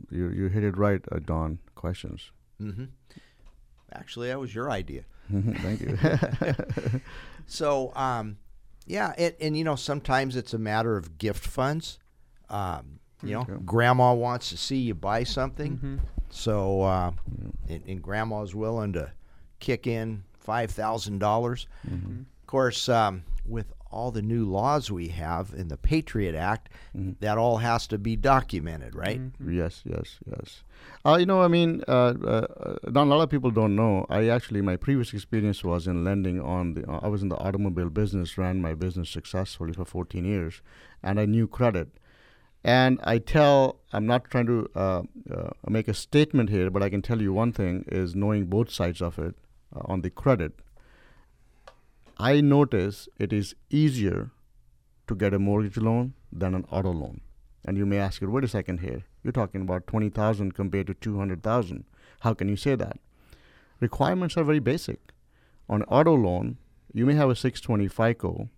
you 0.09 0.29
you 0.29 0.47
hit 0.49 0.63
it 0.63 0.77
right, 0.77 1.01
uh, 1.11 1.19
Don. 1.19 1.59
Questions. 1.75 2.31
Mm-hmm. 2.61 2.85
Actually, 3.93 4.27
that 4.29 4.39
was 4.39 4.53
your 4.53 4.69
idea. 4.71 5.03
Thank 5.31 5.81
you. 5.81 5.97
So, 7.49 7.93
um, 7.95 8.37
yeah, 8.85 9.13
and, 9.17 9.33
and 9.39 9.57
you 9.57 9.63
know, 9.63 9.75
sometimes 9.77 10.35
it's 10.35 10.53
a 10.53 10.57
matter 10.57 10.97
of 10.97 11.17
gift 11.17 11.45
funds. 11.47 11.97
Um, 12.49 12.99
you 13.23 13.33
know, 13.35 13.41
Okay. 13.41 13.53
grandma 13.65 14.13
wants 14.13 14.49
to 14.49 14.57
see 14.57 14.77
you 14.77 14.93
buy 14.93 15.23
something, 15.23 16.01
so 16.29 16.81
uh, 16.81 17.11
and, 17.69 17.83
and 17.87 18.01
grandma's 18.03 18.53
willing 18.53 18.91
to 18.93 19.11
kick 19.59 19.87
in 19.87 20.23
five 20.37 20.71
thousand 20.71 21.19
dollars. 21.19 21.67
Of 21.85 22.47
course, 22.47 22.89
um, 22.89 23.23
with 23.45 23.71
all 23.91 24.11
the 24.11 24.21
new 24.21 24.45
laws 24.45 24.91
we 24.91 25.09
have 25.09 25.53
in 25.55 25.67
the 25.67 25.77
Patriot 25.77 26.35
Act, 26.35 26.69
that 26.93 27.37
all 27.37 27.57
has 27.57 27.87
to 27.87 27.97
be 27.97 28.15
documented, 28.15 28.95
right? 28.95 29.21
yes, 29.45 29.81
yes, 29.85 30.19
yes. 30.29 30.63
Uh, 31.05 31.17
you 31.17 31.25
know, 31.25 31.41
I 31.41 31.47
mean, 31.47 31.83
uh, 31.87 31.91
uh, 31.91 32.75
Don, 32.91 33.07
a 33.07 33.15
lot 33.15 33.23
of 33.23 33.29
people 33.29 33.51
don't 33.51 33.75
know. 33.75 34.05
I 34.09 34.27
actually, 34.27 34.61
my 34.61 34.75
previous 34.75 35.13
experience 35.13 35.63
was 35.63 35.87
in 35.87 36.03
lending 36.03 36.41
on 36.41 36.73
the. 36.73 36.89
Uh, 36.89 36.99
I 37.01 37.07
was 37.07 37.21
in 37.21 37.29
the 37.29 37.37
automobile 37.37 37.89
business, 37.89 38.37
ran 38.37 38.61
my 38.61 38.73
business 38.73 39.09
successfully 39.09 39.73
for 39.73 39.85
14 39.85 40.25
years, 40.25 40.61
and 41.01 41.19
I 41.19 41.25
knew 41.25 41.47
credit. 41.47 41.89
And 42.63 42.99
I 43.03 43.19
tell, 43.19 43.79
I'm 43.93 44.05
not 44.05 44.29
trying 44.29 44.47
to 44.47 44.69
uh, 44.75 45.03
uh, 45.33 45.49
make 45.69 45.87
a 45.87 45.93
statement 45.93 46.49
here, 46.49 46.69
but 46.69 46.83
I 46.83 46.89
can 46.89 47.01
tell 47.01 47.21
you 47.21 47.31
one 47.31 47.53
thing 47.53 47.85
is 47.87 48.15
knowing 48.15 48.47
both 48.47 48.69
sides 48.69 49.01
of 49.01 49.17
it 49.19 49.35
uh, 49.75 49.79
on 49.85 50.01
the 50.01 50.09
credit. 50.09 50.53
I 52.19 52.41
notice 52.41 53.07
it 53.17 53.31
is 53.31 53.53
easier 53.69 54.31
to 55.07 55.15
get 55.15 55.33
a 55.33 55.39
mortgage 55.39 55.77
loan 55.77 56.13
than 56.31 56.55
an 56.55 56.65
auto 56.71 56.91
loan. 56.91 57.21
And 57.63 57.77
you 57.77 57.85
may 57.85 57.99
ask, 57.99 58.21
it, 58.21 58.27
wait 58.27 58.43
a 58.43 58.47
second 58.47 58.79
here. 58.79 59.03
You're 59.23 59.33
talking 59.33 59.61
about 59.61 59.87
20,000 59.87 60.53
compared 60.53 60.87
to 60.87 60.93
200,000. 60.95 61.85
How 62.21 62.33
can 62.33 62.49
you 62.49 62.55
say 62.55 62.75
that? 62.75 62.97
Requirements 63.79 64.35
are 64.35 64.43
very 64.43 64.59
basic. 64.59 64.99
On 65.69 65.83
auto 65.83 66.15
loan, 66.15 66.57
you 66.93 67.05
may 67.05 67.13
have 67.13 67.29
a 67.29 67.35
620 67.35 67.87
FICO 67.87 68.49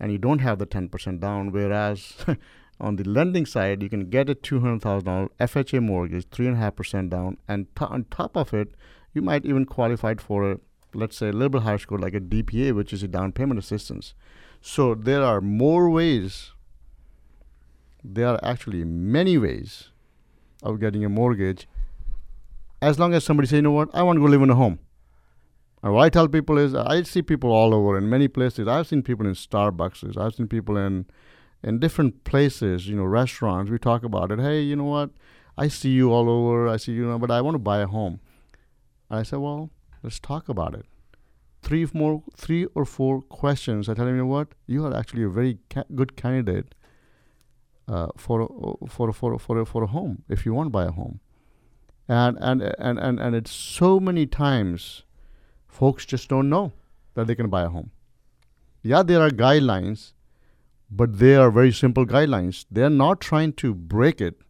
and 0.00 0.10
you 0.10 0.18
don't 0.18 0.40
have 0.40 0.58
the 0.58 0.66
10% 0.66 1.20
down, 1.20 1.52
whereas 1.52 2.14
on 2.80 2.96
the 2.96 3.04
lending 3.04 3.46
side, 3.46 3.82
you 3.82 3.88
can 3.88 4.08
get 4.08 4.28
a 4.28 4.34
$200,000 4.34 5.28
FHA 5.38 5.82
mortgage, 5.82 6.28
3.5% 6.30 7.10
down, 7.10 7.36
and 7.46 7.74
to- 7.76 7.86
on 7.86 8.04
top 8.04 8.36
of 8.36 8.54
it, 8.54 8.74
you 9.12 9.22
might 9.22 9.44
even 9.44 9.64
qualify 9.64 10.14
for 10.14 10.52
a, 10.52 10.58
let's 10.94 11.16
say, 11.16 11.28
a 11.28 11.32
little 11.32 11.48
bit 11.48 11.62
higher 11.62 11.78
score 11.78 11.98
like 11.98 12.14
a 12.14 12.20
DPA, 12.20 12.74
which 12.74 12.92
is 12.92 13.02
a 13.02 13.08
down 13.08 13.32
payment 13.32 13.58
assistance. 13.58 14.14
So 14.60 14.94
there 14.94 15.22
are 15.22 15.40
more 15.40 15.88
ways, 15.88 16.52
there 18.02 18.28
are 18.28 18.40
actually 18.42 18.84
many 18.84 19.38
ways 19.38 19.90
of 20.62 20.80
getting 20.80 21.04
a 21.04 21.08
mortgage 21.08 21.68
as 22.80 22.98
long 22.98 23.14
as 23.14 23.24
somebody 23.24 23.48
say, 23.48 23.56
you 23.56 23.62
know 23.62 23.72
what, 23.72 23.88
I 23.92 24.02
want 24.02 24.16
to 24.16 24.20
go 24.20 24.26
live 24.26 24.42
in 24.42 24.50
a 24.50 24.54
home. 24.54 24.78
And 25.82 25.94
what 25.94 26.02
I 26.02 26.08
tell 26.08 26.28
people 26.28 26.58
is, 26.58 26.74
I 26.74 27.02
see 27.02 27.22
people 27.22 27.50
all 27.50 27.74
over 27.74 27.96
in 27.96 28.08
many 28.08 28.28
places. 28.28 28.66
I've 28.66 28.86
seen 28.86 29.02
people 29.02 29.26
in 29.26 29.32
Starbucks. 29.32 30.16
I've 30.16 30.34
seen 30.34 30.48
people 30.48 30.76
in 30.76 31.06
in 31.62 31.80
different 31.80 32.22
places, 32.22 32.88
you 32.88 32.96
know, 32.96 33.04
restaurants. 33.04 33.70
We 33.70 33.78
talk 33.78 34.04
about 34.04 34.30
it. 34.30 34.38
Hey, 34.38 34.60
you 34.60 34.76
know 34.76 34.84
what? 34.84 35.10
I 35.56 35.66
see 35.66 35.90
you 35.90 36.12
all 36.12 36.30
over. 36.30 36.68
I 36.68 36.76
see 36.76 36.92
you 36.92 37.06
know, 37.06 37.18
but 37.18 37.30
I 37.30 37.40
want 37.40 37.56
to 37.56 37.58
buy 37.58 37.80
a 37.80 37.86
home. 37.86 38.20
I 39.10 39.22
said, 39.24 39.38
well, 39.38 39.70
let's 40.02 40.18
talk 40.18 40.48
about 40.48 40.74
it. 40.74 40.86
Three 41.62 41.86
more, 41.92 42.22
three 42.36 42.66
or 42.74 42.84
four 42.84 43.20
questions. 43.22 43.88
I 43.88 43.94
tell 43.94 44.06
him, 44.06 44.14
you 44.14 44.22
know 44.22 44.26
what? 44.26 44.48
You 44.66 44.86
are 44.86 44.94
actually 44.94 45.24
a 45.24 45.28
very 45.28 45.58
ca- 45.70 45.84
good 45.94 46.16
candidate 46.16 46.74
uh, 47.88 48.08
for 48.16 48.48
for 48.88 49.12
for 49.12 49.38
for 49.38 49.64
for 49.64 49.82
a 49.82 49.86
home 49.86 50.22
if 50.28 50.46
you 50.46 50.54
want 50.54 50.66
to 50.66 50.70
buy 50.70 50.84
a 50.84 50.92
home. 50.92 51.20
And 52.08 52.38
and 52.40 52.62
and 52.62 52.98
and 52.98 53.20
and 53.20 53.34
it's 53.34 53.50
so 53.50 53.98
many 54.00 54.26
times, 54.26 55.02
folks 55.66 56.06
just 56.06 56.28
don't 56.28 56.48
know 56.48 56.72
that 57.14 57.26
they 57.26 57.34
can 57.34 57.50
buy 57.50 57.62
a 57.62 57.68
home. 57.68 57.90
Yeah, 58.82 59.02
there 59.02 59.20
are 59.20 59.30
guidelines, 59.30 60.12
but 60.90 61.18
they 61.18 61.34
are 61.34 61.50
very 61.50 61.72
simple 61.72 62.06
guidelines. 62.06 62.64
They 62.70 62.82
are 62.82 62.90
not 62.90 63.20
trying 63.20 63.52
to 63.54 63.74
break 63.74 64.20
it. 64.20 64.40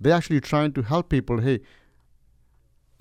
They're 0.00 0.14
actually 0.14 0.40
trying 0.40 0.72
to 0.74 0.82
help 0.82 1.08
people. 1.10 1.40
Hey, 1.40 1.60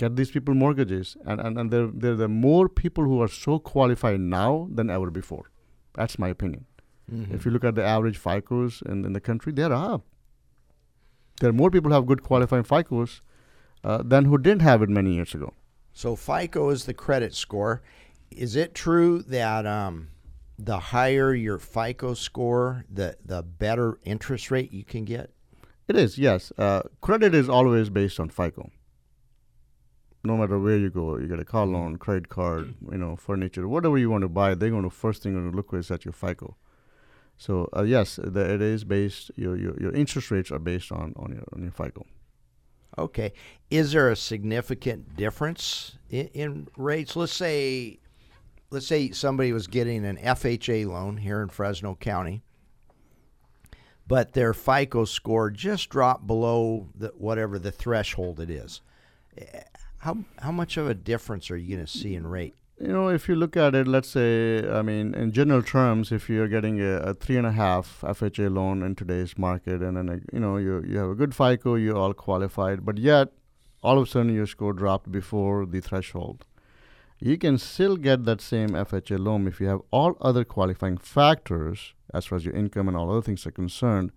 get 0.01 0.15
these 0.19 0.31
people 0.35 0.59
mortgages, 0.65 1.15
and 1.25 1.39
and, 1.47 1.59
and 1.63 1.71
there 1.75 1.87
there 2.03 2.27
are 2.27 2.35
more 2.49 2.67
people 2.81 3.09
who 3.11 3.21
are 3.25 3.31
so 3.37 3.57
qualified 3.71 4.19
now 4.19 4.51
than 4.79 4.93
ever 4.97 5.11
before. 5.21 5.45
That's 5.99 6.19
my 6.25 6.29
opinion. 6.35 6.65
Mm-hmm. 7.11 7.35
If 7.35 7.45
you 7.45 7.51
look 7.51 7.65
at 7.71 7.75
the 7.75 7.85
average 7.95 8.19
FICOs 8.27 8.81
in, 8.93 9.05
in 9.05 9.13
the 9.13 9.25
country, 9.29 9.53
there 9.61 9.73
are. 9.73 10.01
There 11.39 11.49
are 11.49 11.59
more 11.61 11.71
people 11.71 11.91
who 11.91 11.95
have 11.95 12.05
good 12.11 12.23
qualifying 12.23 12.63
FICOs 12.63 13.21
uh, 13.83 14.03
than 14.03 14.25
who 14.25 14.37
didn't 14.37 14.61
have 14.61 14.81
it 14.81 14.89
many 14.89 15.13
years 15.15 15.33
ago. 15.33 15.53
So 15.93 16.15
FICO 16.15 16.69
is 16.69 16.85
the 16.85 16.93
credit 16.93 17.33
score. 17.33 17.81
Is 18.29 18.55
it 18.55 18.73
true 18.73 19.21
that 19.23 19.65
um, 19.65 20.09
the 20.57 20.79
higher 20.79 21.33
your 21.33 21.57
FICO 21.57 22.13
score, 22.13 22.85
the 22.89 23.17
the 23.33 23.41
better 23.43 23.99
interest 24.03 24.51
rate 24.51 24.71
you 24.71 24.85
can 24.85 25.05
get? 25.05 25.31
It 25.87 25.97
is, 25.97 26.17
yes. 26.17 26.53
Uh, 26.57 26.83
credit 27.01 27.35
is 27.35 27.49
always 27.49 27.89
based 27.89 28.19
on 28.19 28.29
FICO. 28.29 28.71
No 30.23 30.37
matter 30.37 30.59
where 30.59 30.77
you 30.77 30.89
go, 30.89 31.17
you 31.17 31.27
get 31.27 31.39
a 31.39 31.45
car 31.45 31.65
loan, 31.65 31.97
credit 31.97 32.29
card, 32.29 32.75
you 32.91 32.97
know, 32.97 33.15
furniture, 33.15 33.67
whatever 33.67 33.97
you 33.97 34.09
want 34.09 34.21
to 34.21 34.29
buy, 34.29 34.53
they're 34.53 34.69
going 34.69 34.83
to 34.83 34.89
first 34.89 35.23
thing 35.23 35.33
going 35.33 35.49
to 35.49 35.55
look 35.55 35.73
is 35.73 35.89
at 35.89 36.05
your 36.05 36.13
FICO. 36.13 36.55
So 37.37 37.69
uh, 37.75 37.81
yes, 37.81 38.19
the, 38.21 38.53
it 38.53 38.61
is 38.61 38.83
based. 38.83 39.31
Your, 39.35 39.57
your 39.57 39.75
your 39.79 39.91
interest 39.93 40.29
rates 40.29 40.51
are 40.51 40.59
based 40.59 40.91
on 40.91 41.13
on 41.15 41.31
your 41.31 41.43
on 41.53 41.63
your 41.63 41.71
FICO. 41.71 42.05
Okay. 42.97 43.33
Is 43.69 43.93
there 43.93 44.09
a 44.09 44.15
significant 44.15 45.15
difference 45.15 45.97
in, 46.09 46.27
in 46.27 46.67
rates? 46.77 47.15
Let's 47.15 47.33
say, 47.33 47.99
let's 48.69 48.87
say 48.87 49.11
somebody 49.11 49.53
was 49.53 49.67
getting 49.67 50.05
an 50.05 50.17
FHA 50.17 50.87
loan 50.87 51.17
here 51.17 51.41
in 51.41 51.49
Fresno 51.49 51.95
County, 51.95 52.43
but 54.07 54.33
their 54.33 54.53
FICO 54.53 55.05
score 55.05 55.49
just 55.49 55.89
dropped 55.89 56.27
below 56.27 56.89
the, 56.95 57.07
whatever 57.17 57.57
the 57.57 57.71
threshold 57.71 58.39
it 58.39 58.49
is. 58.49 58.81
How 60.01 60.17
how 60.39 60.51
much 60.51 60.77
of 60.77 60.87
a 60.87 60.95
difference 60.95 61.51
are 61.51 61.57
you 61.57 61.75
going 61.75 61.85
to 61.85 61.91
see 61.91 62.15
in 62.15 62.25
rate? 62.25 62.55
You 62.79 62.87
know, 62.87 63.09
if 63.09 63.29
you 63.29 63.35
look 63.35 63.55
at 63.55 63.75
it, 63.75 63.87
let's 63.87 64.09
say, 64.09 64.67
I 64.67 64.81
mean, 64.81 65.13
in 65.13 65.31
general 65.31 65.61
terms, 65.61 66.11
if 66.11 66.27
you're 66.27 66.47
getting 66.47 66.81
a, 66.81 66.93
a 67.09 67.13
three 67.13 67.37
and 67.37 67.45
a 67.45 67.51
half 67.51 68.01
FHA 68.01 68.51
loan 68.51 68.81
in 68.81 68.95
today's 68.95 69.37
market, 69.37 69.83
and 69.83 69.97
then 69.97 70.09
a, 70.09 70.15
you 70.33 70.39
know 70.39 70.57
you 70.57 70.83
you 70.87 70.97
have 70.97 71.11
a 71.11 71.13
good 71.15 71.35
FICO, 71.35 71.75
you're 71.75 71.97
all 71.97 72.15
qualified, 72.15 72.83
but 72.83 72.97
yet 72.97 73.27
all 73.83 73.99
of 73.99 74.07
a 74.07 74.09
sudden 74.09 74.33
your 74.33 74.47
score 74.47 74.73
dropped 74.73 75.11
before 75.11 75.67
the 75.67 75.81
threshold. 75.81 76.45
You 77.19 77.37
can 77.37 77.59
still 77.59 77.97
get 77.97 78.25
that 78.25 78.41
same 78.41 78.69
FHA 78.69 79.19
loan 79.19 79.47
if 79.47 79.61
you 79.61 79.67
have 79.67 79.81
all 79.91 80.17
other 80.19 80.43
qualifying 80.43 80.97
factors 80.97 81.93
as 82.11 82.25
far 82.25 82.37
as 82.37 82.45
your 82.45 82.55
income 82.55 82.87
and 82.87 82.97
all 82.97 83.11
other 83.11 83.21
things 83.21 83.45
are 83.45 83.51
concerned, 83.51 84.11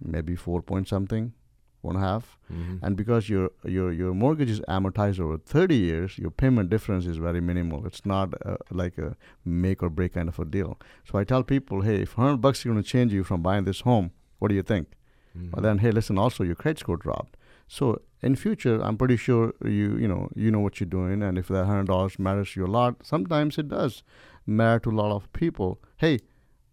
maybe 0.00 0.34
four 0.36 0.62
point 0.62 0.88
something, 0.88 1.34
one 1.82 1.96
half. 1.96 2.38
And 2.82 2.96
because 2.96 3.28
your 3.28 3.50
your 3.64 3.92
your 3.92 4.14
mortgage 4.14 4.50
is 4.50 4.60
amortized 4.68 5.20
over 5.20 5.36
30 5.38 5.74
years, 5.76 6.18
your 6.18 6.30
payment 6.30 6.70
difference 6.70 7.06
is 7.06 7.16
very 7.16 7.40
minimal. 7.40 7.86
It's 7.86 8.04
not 8.04 8.34
uh, 8.44 8.56
like 8.70 8.98
a 8.98 9.16
make 9.44 9.82
or 9.82 9.90
break 9.90 10.14
kind 10.14 10.28
of 10.28 10.38
a 10.38 10.44
deal. 10.44 10.78
So 11.04 11.18
I 11.18 11.24
tell 11.24 11.42
people, 11.42 11.80
hey, 11.82 12.02
if 12.02 12.16
100 12.16 12.38
bucks 12.40 12.58
is 12.60 12.64
going 12.64 12.82
to 12.82 12.88
change 12.88 13.12
you 13.12 13.24
from 13.24 13.42
buying 13.42 13.64
this 13.64 13.80
home, 13.80 14.10
what 14.38 14.48
do 14.48 14.54
you 14.54 14.62
think? 14.62 14.88
But 15.34 15.62
then, 15.62 15.78
hey, 15.78 15.90
listen, 15.90 16.18
also 16.18 16.44
your 16.44 16.54
credit 16.54 16.78
score 16.78 16.98
dropped. 16.98 17.36
So 17.68 18.02
in 18.20 18.36
future, 18.36 18.80
I'm 18.82 18.98
pretty 18.98 19.16
sure 19.16 19.54
you 19.64 19.96
you 19.96 20.08
know 20.08 20.28
you 20.34 20.50
know 20.50 20.60
what 20.60 20.78
you're 20.78 20.88
doing, 20.98 21.22
and 21.22 21.38
if 21.38 21.48
that 21.48 21.64
hundred 21.64 21.86
dollars 21.86 22.18
matters 22.18 22.52
to 22.52 22.60
you 22.60 22.66
a 22.66 22.74
lot, 22.80 22.96
sometimes 23.02 23.56
it 23.58 23.68
does 23.68 24.02
matter 24.46 24.80
to 24.80 24.90
a 24.90 24.98
lot 25.02 25.12
of 25.12 25.32
people. 25.32 25.80
Hey, 25.96 26.20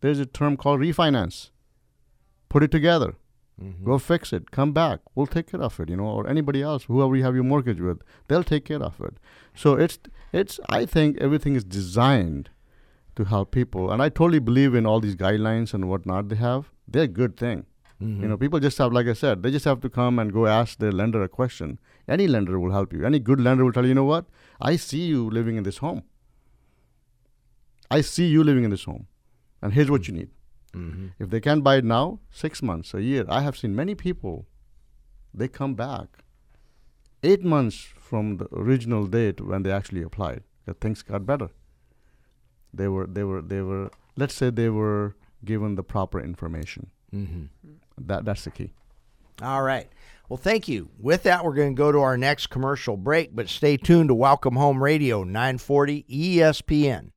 there's 0.01 0.19
a 0.19 0.25
term 0.25 0.57
called 0.57 0.81
refinance. 0.81 1.51
Put 2.49 2.63
it 2.63 2.71
together. 2.71 3.15
Mm-hmm. 3.61 3.85
Go 3.85 3.97
fix 3.97 4.31
it. 4.31 4.51
Come 4.51 4.71
back. 4.71 4.99
We'll 5.15 5.27
take 5.27 5.51
care 5.51 5.61
of 5.61 5.79
it. 5.79 5.89
You 5.89 5.97
know, 5.97 6.05
or 6.05 6.27
anybody 6.27 6.61
else, 6.61 6.83
whoever 6.83 7.15
you 7.15 7.23
have 7.23 7.35
your 7.35 7.43
mortgage 7.43 7.81
with, 7.81 8.01
they'll 8.27 8.43
take 8.43 8.65
care 8.65 8.81
of 8.81 8.99
it. 9.01 9.17
So 9.55 9.73
it's 9.73 9.99
it's. 10.31 10.59
I 10.69 10.85
think 10.85 11.17
everything 11.17 11.55
is 11.55 11.63
designed 11.63 12.49
to 13.15 13.25
help 13.25 13.51
people, 13.51 13.91
and 13.91 14.01
I 14.01 14.09
totally 14.09 14.39
believe 14.39 14.75
in 14.75 14.85
all 14.85 14.99
these 14.99 15.15
guidelines 15.15 15.73
and 15.73 15.89
whatnot 15.89 16.29
they 16.29 16.37
have. 16.37 16.71
They're 16.87 17.03
a 17.03 17.07
good 17.07 17.35
thing. 17.37 17.65
Mm-hmm. 18.01 18.21
You 18.23 18.29
know, 18.29 18.37
people 18.37 18.59
just 18.59 18.77
have, 18.77 18.93
like 18.93 19.07
I 19.07 19.13
said, 19.13 19.43
they 19.43 19.51
just 19.51 19.65
have 19.65 19.81
to 19.81 19.89
come 19.89 20.19
and 20.19 20.31
go 20.31 20.45
ask 20.47 20.79
their 20.79 20.93
lender 20.93 21.21
a 21.21 21.27
question. 21.27 21.79
Any 22.07 22.27
lender 22.27 22.57
will 22.57 22.71
help 22.71 22.93
you. 22.93 23.05
Any 23.05 23.19
good 23.19 23.41
lender 23.41 23.65
will 23.65 23.73
tell 23.73 23.83
you, 23.83 23.89
you 23.89 23.95
know 23.95 24.05
what? 24.05 24.25
I 24.61 24.77
see 24.77 25.01
you 25.01 25.29
living 25.29 25.57
in 25.57 25.63
this 25.63 25.77
home. 25.77 26.03
I 27.91 28.01
see 28.01 28.27
you 28.27 28.43
living 28.43 28.63
in 28.63 28.69
this 28.69 28.85
home, 28.85 29.07
and 29.61 29.73
here's 29.73 29.91
what 29.91 30.03
mm-hmm. 30.03 30.15
you 30.15 30.19
need. 30.19 30.29
If 31.19 31.29
they 31.29 31.39
can't 31.39 31.63
buy 31.63 31.77
it 31.77 31.85
now, 31.85 32.19
six 32.31 32.61
months, 32.61 32.93
a 32.93 33.01
year. 33.01 33.25
I 33.27 33.41
have 33.41 33.57
seen 33.57 33.75
many 33.75 33.95
people, 33.95 34.45
they 35.33 35.47
come 35.47 35.75
back 35.75 36.19
eight 37.23 37.43
months 37.43 37.77
from 37.77 38.37
the 38.37 38.47
original 38.53 39.05
date 39.05 39.41
when 39.41 39.63
they 39.63 39.71
actually 39.71 40.03
applied. 40.03 40.43
That 40.65 40.79
things 40.79 41.01
got 41.01 41.25
better. 41.25 41.49
They 42.73 42.87
were, 42.87 43.07
they 43.07 43.23
were, 43.23 43.41
they 43.41 43.61
were. 43.61 43.89
Let's 44.15 44.35
say 44.35 44.49
they 44.49 44.69
were 44.69 45.15
given 45.43 45.75
the 45.75 45.83
proper 45.83 46.19
information. 46.19 46.91
Mm-hmm. 47.13 47.45
That 47.99 48.25
that's 48.25 48.43
the 48.43 48.51
key. 48.51 48.73
All 49.41 49.63
right. 49.63 49.87
Well, 50.27 50.37
thank 50.37 50.67
you. 50.67 50.89
With 50.99 51.23
that, 51.23 51.43
we're 51.43 51.55
going 51.55 51.75
to 51.75 51.77
go 51.77 51.91
to 51.91 51.99
our 51.99 52.17
next 52.17 52.47
commercial 52.47 52.97
break, 52.97 53.35
but 53.35 53.49
stay 53.49 53.77
tuned 53.77 54.09
to 54.09 54.13
Welcome 54.13 54.55
Home 54.55 54.83
Radio 54.83 55.23
940 55.23 56.05
ESPN. 56.09 57.09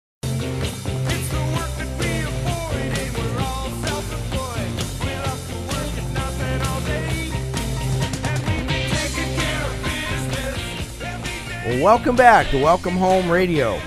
Welcome 11.80 12.16
back 12.16 12.48
to 12.50 12.62
Welcome 12.62 12.96
Home 12.96 13.30
Radio. 13.30 13.80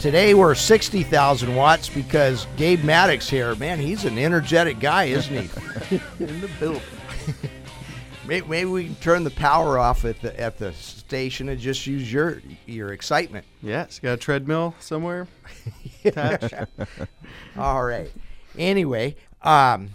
Today 0.00 0.34
we're 0.34 0.54
60,000 0.54 1.54
watts 1.54 1.88
because 1.88 2.46
Gabe 2.56 2.82
Maddox 2.82 3.28
here. 3.28 3.54
Man, 3.56 3.78
he's 3.78 4.04
an 4.04 4.18
energetic 4.18 4.80
guy, 4.80 5.04
isn't 5.04 5.34
he? 5.34 5.96
in 6.24 6.40
the 6.40 6.50
building. 6.58 6.82
Maybe, 8.26 8.48
maybe 8.48 8.68
we 8.68 8.84
can 8.86 8.94
turn 8.96 9.22
the 9.22 9.30
power 9.30 9.78
off 9.78 10.04
at 10.04 10.20
the 10.20 10.38
at 10.40 10.58
the 10.58 10.72
station 10.72 11.48
and 11.48 11.60
just 11.60 11.86
use 11.86 12.12
your 12.12 12.42
your 12.66 12.92
excitement. 12.92 13.46
Yes, 13.62 14.00
got 14.00 14.14
a 14.14 14.16
treadmill 14.16 14.74
somewhere 14.80 15.28
attached. 16.04 16.52
All 17.56 17.84
right. 17.84 18.10
Anyway, 18.58 19.14
um, 19.42 19.90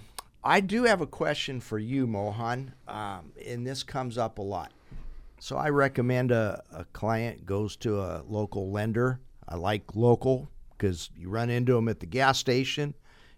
I 0.45 0.61
do 0.61 0.83
have 0.85 1.01
a 1.01 1.07
question 1.07 1.59
for 1.59 1.77
you, 1.77 2.07
Mohan, 2.07 2.73
um, 2.87 3.33
and 3.45 3.67
this 3.67 3.83
comes 3.83 4.17
up 4.17 4.37
a 4.37 4.41
lot. 4.41 4.71
So 5.41 5.57
I 5.57 5.69
recommend 5.69 6.29
a, 6.29 6.61
a 6.71 6.85
client 6.93 7.47
goes 7.47 7.75
to 7.77 7.99
a 7.99 8.21
local 8.27 8.69
lender. 8.69 9.19
I 9.49 9.55
like 9.55 9.95
local 9.95 10.51
because 10.69 11.09
you 11.17 11.29
run 11.29 11.49
into 11.49 11.73
them 11.73 11.89
at 11.89 11.99
the 11.99 12.05
gas 12.05 12.37
station, 12.37 12.93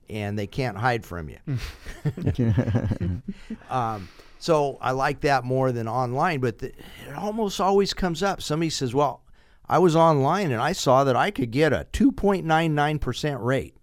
and 0.10 0.38
they 0.38 0.45
can't 0.45 0.76
hide 0.76 1.06
from 1.06 1.30
you. 1.30 1.38
um, 3.70 4.10
so 4.38 4.78
I 4.82 4.91
like 4.91 5.22
that 5.22 5.45
more 5.45 5.72
than 5.72 5.88
online, 5.88 6.41
but 6.41 6.58
the, 6.58 6.68
it 6.68 7.16
almost 7.16 7.62
always 7.62 7.93
comes 7.93 8.22
up. 8.22 8.41
Somebody 8.41 8.70
says, 8.70 8.93
"Well, 8.93 9.24
I 9.70 9.80
was 9.80 9.95
online 9.95 10.51
and 10.51 10.62
I 10.62 10.74
saw 10.74 11.06
that 11.06 11.16
I 11.16 11.32
could 11.32 11.51
get 11.51 11.72
a 11.72 11.88
2.99% 11.93 13.41
rate." 13.41 13.78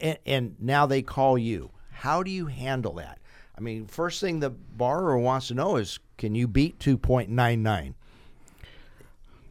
And, 0.00 0.18
and 0.26 0.56
now 0.58 0.86
they 0.86 1.02
call 1.02 1.38
you. 1.38 1.70
How 1.92 2.24
do 2.24 2.32
you 2.32 2.46
handle 2.46 2.94
that? 2.94 3.20
I 3.58 3.60
mean, 3.60 3.86
first 3.86 4.20
thing 4.20 4.38
the 4.38 4.50
borrower 4.50 5.18
wants 5.18 5.48
to 5.48 5.54
know 5.54 5.76
is, 5.76 5.98
can 6.16 6.36
you 6.36 6.46
beat 6.46 6.78
2.99? 6.78 7.94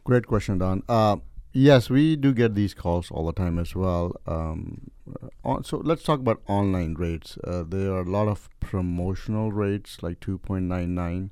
Great 0.02 0.26
question, 0.26 0.56
Don. 0.56 0.82
Uh, 0.88 1.16
yes, 1.52 1.90
we 1.90 2.16
do 2.16 2.32
get 2.32 2.54
these 2.54 2.72
calls 2.72 3.10
all 3.10 3.26
the 3.26 3.34
time 3.34 3.58
as 3.58 3.74
well. 3.74 4.16
Um, 4.26 4.90
uh, 5.22 5.28
on, 5.44 5.64
so 5.64 5.76
let's 5.84 6.02
talk 6.02 6.20
about 6.20 6.40
online 6.46 6.94
rates. 6.94 7.36
Uh, 7.44 7.64
there 7.68 7.92
are 7.92 8.00
a 8.00 8.10
lot 8.10 8.28
of 8.28 8.48
promotional 8.60 9.52
rates 9.52 9.98
like 10.02 10.20
2.99, 10.20 11.28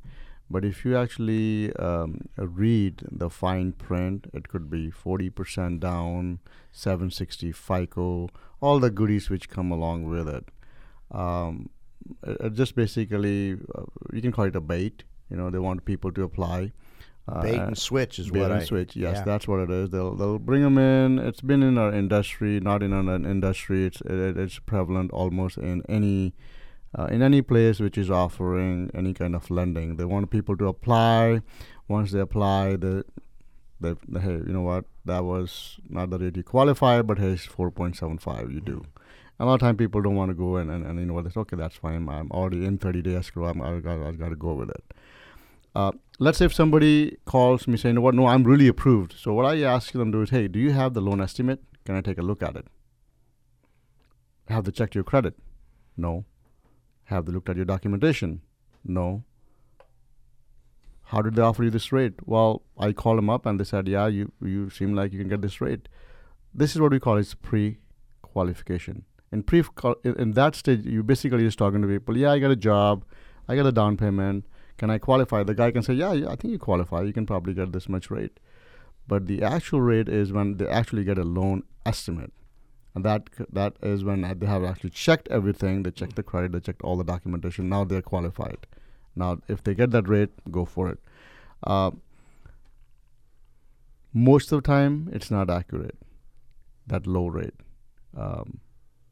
but 0.51 0.63
if 0.63 0.85
you 0.85 0.99
actually 0.99 1.75
um, 1.77 2.29
read 2.37 3.05
the 3.11 3.31
fine 3.31 3.73
print, 3.73 4.27
it 4.35 4.49
could 4.49 4.69
be 4.69 4.91
40% 4.91 5.81
down, 5.81 6.41
760 6.73 7.53
FICO, 7.53 8.29
all 8.61 8.79
the 8.81 8.91
goodies 8.91 9.31
which 9.31 9.49
come 9.49 9.73
along 9.73 10.05
with 10.05 10.29
it. 10.29 10.45
Um, 11.11 11.71
it, 12.23 12.37
it 12.41 12.53
just 12.55 12.75
basically, 12.75 13.59
uh, 13.75 13.83
you 14.13 14.23
can 14.23 14.33
call 14.33 14.47
it 14.47 14.57
a 14.57 14.61
bait. 14.61 15.05
You 15.31 15.37
know, 15.37 15.51
they 15.51 15.59
want 15.59 15.85
people 15.85 16.13
to 16.13 16.23
apply. 16.23 16.73
Uh, 17.29 17.43
Bait 17.43 17.59
and 17.59 17.77
switch 17.77 18.21
is 18.21 18.31
bait 18.31 18.39
what 18.39 18.53
and 18.53 18.61
I 18.61 18.65
switch. 18.65 18.95
Yes, 18.95 19.17
yeah. 19.17 19.25
that's 19.25 19.49
what 19.49 19.59
it 19.59 19.69
is. 19.69 19.91
They'll 19.91 20.15
they'll 20.15 20.39
bring 20.39 20.63
them 20.63 20.79
in. 20.79 21.19
It's 21.19 21.41
been 21.41 21.63
in 21.65 21.77
our 21.77 21.93
industry, 21.93 22.61
not 22.61 22.85
in 22.85 22.93
an 22.93 23.27
industry. 23.27 23.85
It's 23.85 24.01
it, 24.03 24.37
it's 24.37 24.61
prevalent 24.61 25.11
almost 25.11 25.59
in 25.59 25.83
any 25.89 26.35
uh, 26.97 27.07
in 27.07 27.23
any 27.23 27.43
place 27.43 27.81
which 27.81 27.99
is 27.99 28.13
offering 28.13 28.93
any 28.95 29.13
kind 29.13 29.35
of 29.35 29.51
lending. 29.51 29.97
They 29.97 30.05
want 30.05 30.31
people 30.31 30.57
to 30.59 30.69
apply. 30.69 31.43
Once 31.89 32.13
they 32.13 32.21
apply, 32.21 32.77
the 32.77 33.05
they, 33.81 33.95
hey, 34.21 34.35
you 34.35 34.53
know 34.53 34.63
what? 34.63 34.85
That 35.05 35.25
was 35.25 35.79
not 35.89 36.11
the 36.11 36.19
rate 36.19 36.37
you 36.37 36.45
qualify, 36.45 37.03
but 37.03 37.19
point 37.75 37.97
seven 37.97 38.19
five. 38.19 38.53
You 38.53 38.61
do. 38.61 38.85
A 39.39 39.45
lot 39.45 39.55
of 39.55 39.61
time 39.61 39.77
people 39.77 40.01
don't 40.01 40.17
want 40.17 40.31
to 40.31 40.35
go 40.35 40.57
and, 40.57 40.71
and, 40.71 40.87
and 40.87 40.99
you 40.99 41.07
know 41.07 41.23
say, 41.29 41.41
okay, 41.41 41.57
that's 41.57 41.77
fine. 41.77 42.09
I'm 42.09 42.31
already 42.31 42.65
in 42.65 42.79
30 42.79 43.03
day 43.03 43.17
escrow. 43.17 43.47
I'm, 43.49 43.61
I 43.61 43.81
got 43.81 44.01
I 44.01 44.13
got 44.13 44.31
to 44.31 44.37
go 44.37 44.55
with 44.55 44.71
it. 44.71 44.95
Uh, 45.75 45.93
let's 46.19 46.39
say 46.39 46.47
if 46.47 46.55
somebody 46.55 47.19
calls 47.27 47.69
me 47.69 47.77
saying, 47.77 47.95
you 47.95 47.97
know 47.97 48.01
what, 48.01 48.15
no, 48.15 48.27
I'm 48.27 48.45
really 48.45 48.67
approved. 48.67 49.15
So 49.19 49.35
what 49.35 49.45
I 49.45 49.63
ask 49.63 49.93
them 49.93 50.11
to 50.11 50.19
do 50.19 50.23
is, 50.23 50.31
hey, 50.31 50.49
do 50.49 50.59
you 50.59 50.73
have 50.73 50.95
the 50.95 51.03
loan 51.03 51.21
estimate? 51.21 51.63
Can 51.85 51.95
I 51.95 52.01
take 52.01 52.17
a 52.17 52.23
look 52.23 52.43
at 52.43 52.57
it? 52.57 52.67
Have 54.49 54.65
they 54.65 54.71
checked 54.71 54.95
your 54.95 55.05
credit? 55.05 55.35
No. 55.97 56.25
Have 57.05 57.27
they 57.27 57.33
looked 57.33 57.51
at 57.51 57.57
your 57.57 57.67
documentation? 57.67 58.41
No. 58.85 59.25
How 61.05 61.21
did 61.21 61.35
they 61.35 61.43
offer 61.43 61.63
you 61.63 61.71
this 61.71 61.93
rate? 61.93 62.15
Well, 62.25 62.63
I 62.79 62.93
called 62.93 63.19
them 63.19 63.29
up 63.29 63.45
and 63.45 63.61
they 63.61 63.65
said, 63.65 63.87
yeah, 63.87 64.07
you, 64.07 64.33
you 64.41 64.71
seem 64.71 64.95
like 64.95 65.13
you 65.13 65.19
can 65.19 65.29
get 65.29 65.43
this 65.43 65.61
rate. 65.61 65.89
This 66.55 66.75
is 66.75 66.81
what 66.81 66.91
we 66.91 67.01
call 67.01 67.19
is 67.19 67.35
pre-qualification. 67.35 69.05
In 69.33 69.43
pre 69.43 69.65
in 70.05 70.33
that 70.33 70.55
stage, 70.55 70.85
you 70.85 71.03
basically 71.03 71.43
just 71.43 71.59
talking 71.59 71.83
to 71.83 71.89
people. 71.89 72.17
Yeah, 72.17 72.33
I 72.33 72.39
got 72.39 72.51
a 72.51 72.57
job, 72.57 73.05
I 73.49 73.57
got 73.57 73.67
a 73.67 73.73
down 73.73 73.97
payment. 73.97 74.45
Can 74.79 74.91
I 74.91 74.99
qualify? 74.99 75.43
The 75.43 75.55
guy 75.55 75.71
can 75.71 75.83
say, 75.83 75.95
yeah, 75.95 76.13
yeah, 76.13 76.29
I 76.29 76.37
think 76.37 76.53
you 76.53 76.59
qualify. 76.59 77.03
You 77.03 77.13
can 77.13 77.27
probably 77.27 77.55
get 77.55 77.73
this 77.73 77.89
much 77.89 78.11
rate. 78.11 78.39
But 79.09 79.27
the 79.27 79.43
actual 79.43 79.81
rate 79.81 80.09
is 80.09 80.33
when 80.33 80.59
they 80.59 80.67
actually 80.67 81.05
get 81.05 81.19
a 81.19 81.25
loan 81.25 81.63
estimate, 81.85 82.33
and 82.95 83.05
that 83.05 83.31
that 83.53 83.77
is 83.83 84.05
when 84.05 84.23
they 84.39 84.47
have 84.47 84.65
actually 84.65 84.91
checked 84.91 85.29
everything. 85.29 85.83
They 85.83 85.91
checked 85.91 86.17
the 86.17 86.23
credit, 86.23 86.53
they 86.53 86.61
checked 86.61 86.83
all 86.83 86.97
the 86.97 87.05
documentation. 87.05 87.69
Now 87.69 87.85
they're 87.85 88.03
qualified. 88.03 88.67
Now, 89.15 89.39
if 89.49 89.65
they 89.65 89.75
get 89.75 89.93
that 89.93 90.09
rate, 90.09 90.31
go 90.51 90.67
for 90.67 90.91
it. 90.91 90.99
Uh, 91.65 91.93
most 94.13 94.53
of 94.53 94.63
the 94.63 94.67
time, 94.67 95.09
it's 95.13 95.31
not 95.31 95.49
accurate. 95.49 95.97
That 96.87 97.07
low 97.07 97.29
rate. 97.29 97.55
Um, 98.17 98.61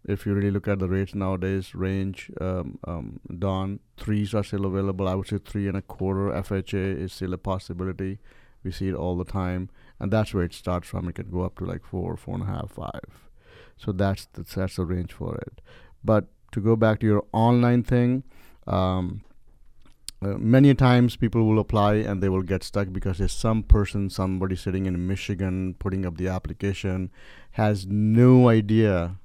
if 0.07 0.27
you 0.27 0.35
really 0.35 0.51
look 0.51 0.69
at 0.69 0.79
the 0.79 0.89
rates 0.89 1.15
nowadays, 1.15 1.75
range 1.75 2.31
um, 2.41 2.79
um, 2.85 3.21
Don 3.39 3.81
threes 3.97 4.35
are 4.35 4.45
still 4.45 4.67
available. 4.67 5.09
I 5.09 5.15
would 5.15 5.29
say 5.29 5.39
three 5.39 5.67
and 5.67 5.77
a 5.77 5.83
quarter 5.83 6.31
FHA 6.31 6.99
is 7.01 7.13
still 7.13 7.33
a 7.33 7.39
possibility. 7.39 8.19
We 8.63 8.71
see 8.71 8.89
it 8.89 8.95
all 8.95 9.17
the 9.17 9.25
time, 9.25 9.71
and 9.99 10.13
that's 10.13 10.35
where 10.35 10.45
it 10.45 10.55
starts 10.55 10.89
from. 10.89 11.09
It 11.09 11.15
can 11.15 11.31
go 11.31 11.43
up 11.43 11.59
to 11.59 11.65
like 11.65 11.85
four, 11.85 12.17
four 12.17 12.35
and 12.35 12.45
a 12.45 12.47
half, 12.47 12.73
five. 12.73 13.31
So 13.77 13.93
that's 13.93 14.27
the, 14.27 14.43
that's 14.43 14.77
the 14.77 14.85
range 14.85 15.13
for 15.13 15.37
it. 15.37 15.61
But 16.03 16.27
to 16.53 16.61
go 16.61 16.77
back 16.77 17.01
to 17.01 17.07
your 17.07 17.25
online 17.33 17.83
thing, 17.83 18.25
um, 18.67 19.23
uh, 20.23 20.39
many 20.39 20.75
times 20.75 21.17
people 21.17 21.45
will 21.45 21.59
apply 21.59 21.97
and 21.97 22.23
they 22.23 22.29
will 22.29 22.43
get 22.43 22.63
stuck 22.63 22.93
because 22.93 23.19
there's 23.19 23.33
some 23.33 23.63
person, 23.63 24.09
somebody 24.09 24.57
sitting 24.57 24.87
in 24.87 25.07
Michigan 25.07 25.75
putting 25.79 26.07
up 26.07 26.17
the 26.17 26.29
application, 26.29 27.11
has 27.53 27.87
no 27.87 28.49
idea 28.49 29.17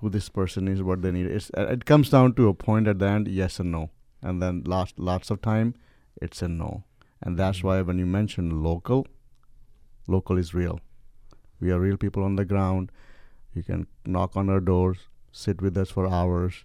who 0.00 0.08
this 0.08 0.28
person 0.28 0.68
is, 0.68 0.82
what 0.82 1.02
they 1.02 1.10
need. 1.10 1.26
It's, 1.26 1.50
uh, 1.56 1.66
it 1.66 1.84
comes 1.84 2.10
down 2.10 2.34
to 2.34 2.48
a 2.48 2.54
point 2.54 2.86
at 2.88 2.98
the 2.98 3.06
end, 3.06 3.28
yes 3.28 3.58
and 3.60 3.72
no, 3.72 3.90
and 4.22 4.40
then 4.42 4.62
lots 4.66 4.94
lots 4.96 5.30
of 5.30 5.40
time, 5.42 5.74
it's 6.22 6.42
a 6.42 6.48
no, 6.48 6.84
and 7.22 7.36
that's 7.38 7.62
why 7.62 7.80
when 7.82 7.98
you 7.98 8.06
mention 8.06 8.62
local, 8.62 9.06
local 10.06 10.38
is 10.38 10.54
real. 10.54 10.80
We 11.60 11.72
are 11.72 11.80
real 11.80 11.96
people 11.96 12.22
on 12.22 12.36
the 12.36 12.44
ground. 12.44 12.92
You 13.54 13.62
can 13.64 13.86
knock 14.06 14.36
on 14.36 14.48
our 14.48 14.60
doors, 14.60 14.98
sit 15.32 15.60
with 15.60 15.76
us 15.76 15.90
for 15.90 16.06
hours. 16.06 16.64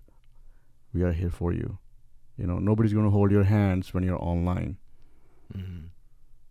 We 0.94 1.02
are 1.02 1.12
here 1.14 1.32
for 1.32 1.52
you. 1.52 1.80
You 2.38 2.46
know, 2.46 2.60
nobody's 2.60 2.94
going 2.94 3.06
to 3.06 3.12
hold 3.12 3.32
your 3.32 3.44
hands 3.46 3.94
when 3.94 4.04
you're 4.04 4.22
online. 4.22 4.78
Mhm. 5.58 5.90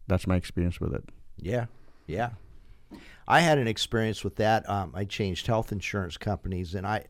That's 0.09 0.27
my 0.27 0.35
experience 0.37 0.81
with 0.81 0.93
it. 0.95 1.09
Yeah, 1.37 1.67
yeah. 2.07 2.31
I 3.33 3.41
had 3.41 3.57
an 3.57 3.67
experience 3.67 4.23
with 4.23 4.37
that. 4.37 4.69
Um, 4.69 4.93
I 4.95 5.07
changed 5.07 5.47
health 5.47 5.73
insurance 5.73 6.19
companies, 6.19 6.75
and 6.75 6.87
I, 6.87 7.07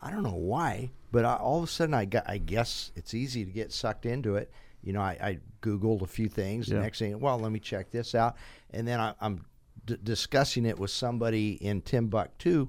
I 0.00 0.10
don't 0.10 0.22
know 0.22 0.30
why, 0.30 0.92
but 1.12 1.26
I, 1.26 1.34
all 1.34 1.58
of 1.58 1.64
a 1.64 1.66
sudden 1.66 1.92
I 1.92 2.06
got. 2.06 2.24
I 2.26 2.38
guess 2.38 2.90
it's 2.96 3.12
easy 3.12 3.44
to 3.44 3.50
get 3.50 3.70
sucked 3.70 4.06
into 4.06 4.36
it. 4.36 4.50
You 4.82 4.94
know, 4.94 5.02
I, 5.02 5.18
I 5.20 5.38
googled 5.60 6.00
a 6.00 6.06
few 6.06 6.26
things. 6.26 6.68
Yeah. 6.68 6.76
The 6.76 6.82
next 6.84 7.00
thing, 7.00 7.20
well, 7.20 7.38
let 7.38 7.52
me 7.52 7.60
check 7.60 7.90
this 7.90 8.14
out, 8.14 8.36
and 8.70 8.88
then 8.88 8.98
I, 8.98 9.12
I'm 9.20 9.44
d- 9.84 9.98
discussing 10.02 10.64
it 10.64 10.78
with 10.78 10.90
somebody 10.90 11.62
in 11.62 11.82
Timbuktu, 11.82 12.68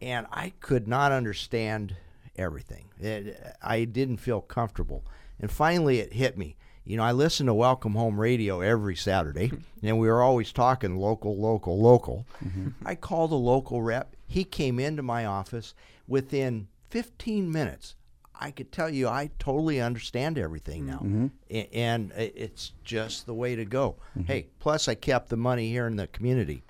and 0.00 0.28
I 0.30 0.52
could 0.60 0.86
not 0.86 1.10
understand 1.10 1.96
everything. 2.36 2.84
It, 3.00 3.36
I 3.60 3.82
didn't 3.82 4.18
feel 4.18 4.42
comfortable, 4.42 5.02
and 5.40 5.50
finally 5.50 5.98
it 5.98 6.12
hit 6.12 6.38
me. 6.38 6.54
You 6.84 6.96
know, 6.96 7.04
I 7.04 7.12
listen 7.12 7.46
to 7.46 7.54
Welcome 7.54 7.92
Home 7.94 8.18
Radio 8.20 8.60
every 8.60 8.96
Saturday, 8.96 9.52
and 9.82 9.98
we 9.98 10.08
were 10.08 10.22
always 10.22 10.52
talking 10.52 10.96
local, 10.96 11.36
local, 11.36 11.80
local. 11.80 12.26
Mm-hmm. 12.44 12.68
I 12.86 12.96
called 12.96 13.30
a 13.32 13.36
local 13.36 13.82
rep. 13.82 14.16
He 14.26 14.42
came 14.44 14.80
into 14.80 15.02
my 15.02 15.24
office 15.26 15.74
within 16.08 16.66
15 16.90 17.50
minutes. 17.52 17.94
I 18.34 18.50
could 18.50 18.72
tell 18.72 18.90
you, 18.90 19.06
I 19.06 19.30
totally 19.38 19.80
understand 19.80 20.36
everything 20.38 20.86
now, 20.86 20.96
mm-hmm. 20.98 21.26
A- 21.50 21.68
and 21.72 22.10
it's 22.16 22.72
just 22.82 23.26
the 23.26 23.34
way 23.34 23.54
to 23.54 23.64
go. 23.64 23.96
Mm-hmm. 24.18 24.26
Hey, 24.26 24.46
plus 24.58 24.88
I 24.88 24.96
kept 24.96 25.28
the 25.28 25.36
money 25.36 25.68
here 25.70 25.86
in 25.86 25.94
the 25.96 26.08
community. 26.08 26.64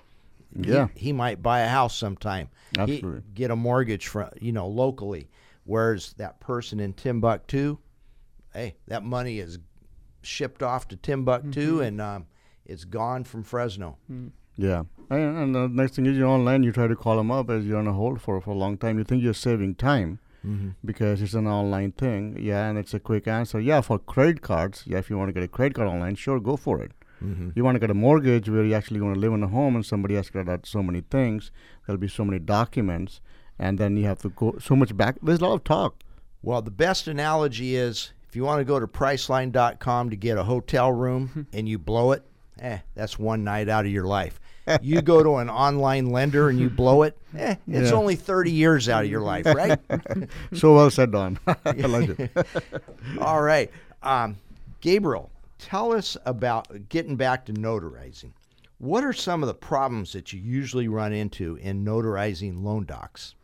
He- 0.55 0.69
Yeah. 0.71 0.89
he, 0.93 1.11
might 1.11 1.41
buy 1.41 1.61
a 1.61 1.67
house 1.69 1.95
sometime. 1.97 2.49
He- 2.75 2.79
Absolutely. 2.81 3.23
get 3.33 3.49
a 3.49 3.55
mortgage 3.55 4.05
from 4.07 4.29
you 4.39 4.51
know 4.51 4.67
locally. 4.67 5.29
Whereas 5.63 6.13
that 6.17 6.39
person 6.39 6.79
in 6.79 6.93
Timbuktu, 6.93 7.77
hey, 8.53 8.75
that 8.87 9.01
money 9.03 9.39
is 9.39 9.57
shipped 10.25 10.63
off 10.63 10.87
to 10.89 10.95
Timbuktu 10.95 11.75
mm-hmm. 11.75 11.81
and 11.81 12.01
um, 12.01 12.25
it's 12.65 12.85
gone 12.85 13.23
from 13.23 13.43
Fresno. 13.43 13.97
Mm. 14.11 14.31
Yeah. 14.55 14.83
And, 15.09 15.37
and 15.37 15.55
the 15.55 15.67
next 15.67 15.95
thing 15.95 16.05
is 16.05 16.17
you're 16.17 16.27
online, 16.27 16.63
you 16.63 16.71
try 16.71 16.87
to 16.87 16.95
call 16.95 17.17
them 17.17 17.31
up 17.31 17.49
as 17.49 17.65
you're 17.65 17.77
on 17.77 17.87
a 17.87 17.93
hold 17.93 18.21
for, 18.21 18.39
for 18.41 18.51
a 18.51 18.55
long 18.55 18.77
time. 18.77 18.97
You 18.97 19.03
think 19.03 19.23
you're 19.23 19.33
saving 19.33 19.75
time 19.75 20.19
mm-hmm. 20.45 20.69
because 20.85 21.21
it's 21.21 21.33
an 21.33 21.47
online 21.47 21.91
thing. 21.91 22.37
Yeah, 22.39 22.69
and 22.69 22.77
it's 22.77 22.93
a 22.93 22.99
quick 22.99 23.27
answer. 23.27 23.59
Yeah, 23.59 23.81
for 23.81 23.99
credit 23.99 24.41
cards, 24.41 24.83
yeah, 24.85 24.97
if 24.97 25.09
you 25.09 25.17
want 25.17 25.29
to 25.29 25.33
get 25.33 25.43
a 25.43 25.47
credit 25.47 25.75
card 25.75 25.87
online, 25.87 26.15
sure, 26.15 26.39
go 26.39 26.55
for 26.55 26.81
it. 26.81 26.91
Mm-hmm. 27.23 27.51
You 27.55 27.63
want 27.63 27.75
to 27.75 27.79
get 27.79 27.89
a 27.89 27.93
mortgage 27.93 28.49
where 28.49 28.63
you're 28.63 28.77
actually 28.77 28.99
going 28.99 29.13
to 29.13 29.19
live 29.19 29.33
in 29.33 29.43
a 29.43 29.47
home 29.47 29.75
and 29.75 29.85
somebody 29.85 30.15
has 30.15 30.29
to 30.29 30.39
out 30.39 30.65
so 30.65 30.83
many 30.83 31.01
things, 31.01 31.51
there'll 31.85 31.99
be 31.99 32.07
so 32.07 32.25
many 32.25 32.39
documents, 32.39 33.21
and 33.57 33.77
then 33.77 33.95
you 33.95 34.05
have 34.05 34.19
to 34.19 34.29
go 34.29 34.55
so 34.59 34.75
much 34.75 34.95
back. 34.95 35.15
There's 35.23 35.39
a 35.39 35.45
lot 35.45 35.53
of 35.53 35.63
talk. 35.63 36.03
Well, 36.41 36.61
the 36.61 36.71
best 36.71 37.07
analogy 37.07 37.75
is 37.77 38.11
if 38.33 38.37
you 38.37 38.43
want 38.43 38.59
to 38.61 38.65
go 38.65 38.79
to 38.79 38.87
Priceline.com 38.87 40.09
to 40.09 40.15
get 40.15 40.39
a 40.39 40.43
hotel 40.43 40.91
room 40.91 41.45
and 41.53 41.69
you 41.69 41.77
blow 41.77 42.13
it, 42.13 42.23
eh, 42.59 42.79
that's 42.95 43.19
one 43.19 43.43
night 43.43 43.69
out 43.69 43.85
of 43.85 43.91
your 43.91 44.05
life. 44.05 44.39
You 44.81 45.01
go 45.01 45.21
to 45.21 45.35
an 45.35 45.49
online 45.49 46.09
lender 46.09 46.47
and 46.49 46.57
you 46.57 46.69
blow 46.69 47.03
it, 47.03 47.15
eh, 47.37 47.55
it's 47.67 47.91
Yeah. 47.91 47.95
only 47.97 48.15
30 48.15 48.49
years 48.49 48.87
out 48.89 49.03
of 49.03 49.11
your 49.11 49.19
life, 49.21 49.45
right? 49.45 49.77
so 50.53 50.73
well 50.73 50.89
said, 50.89 51.11
Don. 51.11 51.37
I 51.45 51.71
like 51.73 52.17
it. 52.17 52.31
All 53.19 53.41
right. 53.41 53.69
Um, 54.01 54.37
Gabriel, 54.79 55.29
tell 55.59 55.91
us 55.91 56.15
about 56.25 56.87
getting 56.89 57.17
back 57.17 57.45
to 57.47 57.53
notarizing. 57.53 58.31
What 58.77 59.03
are 59.03 59.11
some 59.13 59.43
of 59.43 59.47
the 59.47 59.53
problems 59.53 60.13
that 60.13 60.31
you 60.31 60.39
usually 60.39 60.87
run 60.87 61.11
into 61.11 61.55
in 61.57 61.83
notarizing 61.83 62.63
loan 62.63 62.85
docs? 62.85 63.35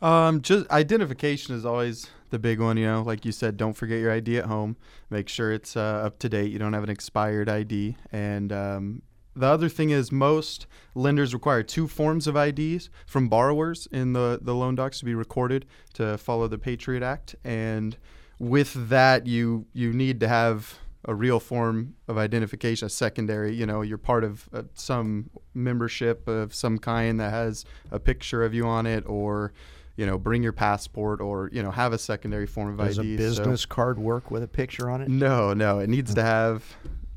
Um, 0.00 0.40
just 0.40 0.70
identification 0.70 1.56
is 1.56 1.66
always 1.66 2.06
the 2.34 2.38
big 2.40 2.60
one. 2.60 2.76
You 2.76 2.86
know, 2.86 3.02
like 3.02 3.24
you 3.24 3.30
said, 3.30 3.56
don't 3.56 3.74
forget 3.74 4.00
your 4.00 4.10
ID 4.10 4.38
at 4.38 4.46
home. 4.46 4.76
Make 5.08 5.28
sure 5.28 5.52
it's 5.52 5.76
uh, 5.76 6.02
up 6.04 6.18
to 6.18 6.28
date. 6.28 6.50
You 6.50 6.58
don't 6.58 6.72
have 6.72 6.82
an 6.82 6.90
expired 6.90 7.48
ID. 7.48 7.96
And 8.10 8.52
um, 8.52 9.02
the 9.36 9.46
other 9.46 9.68
thing 9.68 9.90
is, 9.90 10.10
most 10.10 10.66
lenders 10.96 11.32
require 11.32 11.62
two 11.62 11.86
forms 11.86 12.26
of 12.26 12.36
IDs 12.36 12.90
from 13.06 13.28
borrowers 13.28 13.86
in 13.92 14.14
the 14.14 14.40
the 14.42 14.52
loan 14.52 14.74
docs 14.74 14.98
to 14.98 15.04
be 15.04 15.14
recorded 15.14 15.64
to 15.94 16.18
follow 16.18 16.48
the 16.48 16.58
Patriot 16.58 17.04
Act. 17.04 17.36
And 17.44 17.96
with 18.40 18.88
that, 18.88 19.28
you 19.28 19.66
you 19.72 19.92
need 19.92 20.18
to 20.18 20.28
have 20.28 20.80
a 21.06 21.14
real 21.14 21.38
form 21.38 21.94
of 22.08 22.18
identification, 22.18 22.86
a 22.86 22.90
secondary. 22.90 23.54
You 23.54 23.66
know, 23.66 23.82
you're 23.82 23.96
part 23.96 24.24
of 24.24 24.48
uh, 24.52 24.62
some 24.74 25.30
membership 25.52 26.26
of 26.26 26.52
some 26.52 26.78
kind 26.78 27.20
that 27.20 27.30
has 27.30 27.64
a 27.92 28.00
picture 28.00 28.42
of 28.42 28.54
you 28.54 28.66
on 28.66 28.86
it, 28.86 29.04
or 29.06 29.52
you 29.96 30.06
know, 30.06 30.18
bring 30.18 30.42
your 30.42 30.52
passport, 30.52 31.20
or 31.20 31.48
you 31.52 31.62
know, 31.62 31.70
have 31.70 31.92
a 31.92 31.98
secondary 31.98 32.46
form 32.46 32.68
of 32.78 32.86
Does 32.86 32.98
ID. 32.98 33.14
a 33.14 33.16
So- 33.16 33.16
business 33.16 33.66
card 33.66 33.98
work 33.98 34.30
with 34.30 34.42
a 34.42 34.48
picture 34.48 34.90
on 34.90 35.00
it? 35.02 35.08
no, 35.08 35.52
no, 35.54 35.78
it 35.78 35.88
needs 35.88 36.14
to 36.14 36.22
have 36.22 36.64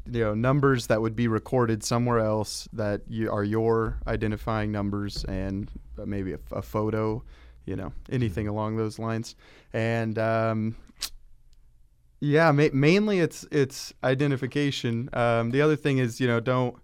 you 0.10 0.22
know 0.24 0.34
numbers 0.34 0.88
that 0.88 1.02
would 1.02 1.16
be 1.16 1.28
recorded 1.28 1.84
somewhere 1.84 2.20
else 2.20 2.68
that 2.74 3.02
you 3.10 3.30
are 3.32 3.44
your 3.44 3.98
identifying 4.08 4.72
numbers 4.72 5.26
and 5.26 5.70
uh, 6.00 6.06
maybe 6.06 6.32
a, 6.34 6.40
a 6.54 6.62
photo, 6.62 7.22
you 7.66 7.76
know, 7.76 7.92
anything 8.10 8.48
along 8.48 8.78
those 8.78 9.00
lines. 9.00 9.36
And 9.74 10.18
um, 10.18 10.76
Yeah, 12.20 12.52
ma- 12.52 12.70
mainly 12.74 13.20
it's 13.20 13.46
it's 13.52 13.94
identification. 14.04 15.10
Um, 15.14 15.52
the 15.52 15.62
other 15.62 15.76
thing 15.76 15.98
is, 16.00 16.20
you 16.20 16.28
know, 16.28 16.40
don't 16.40 16.76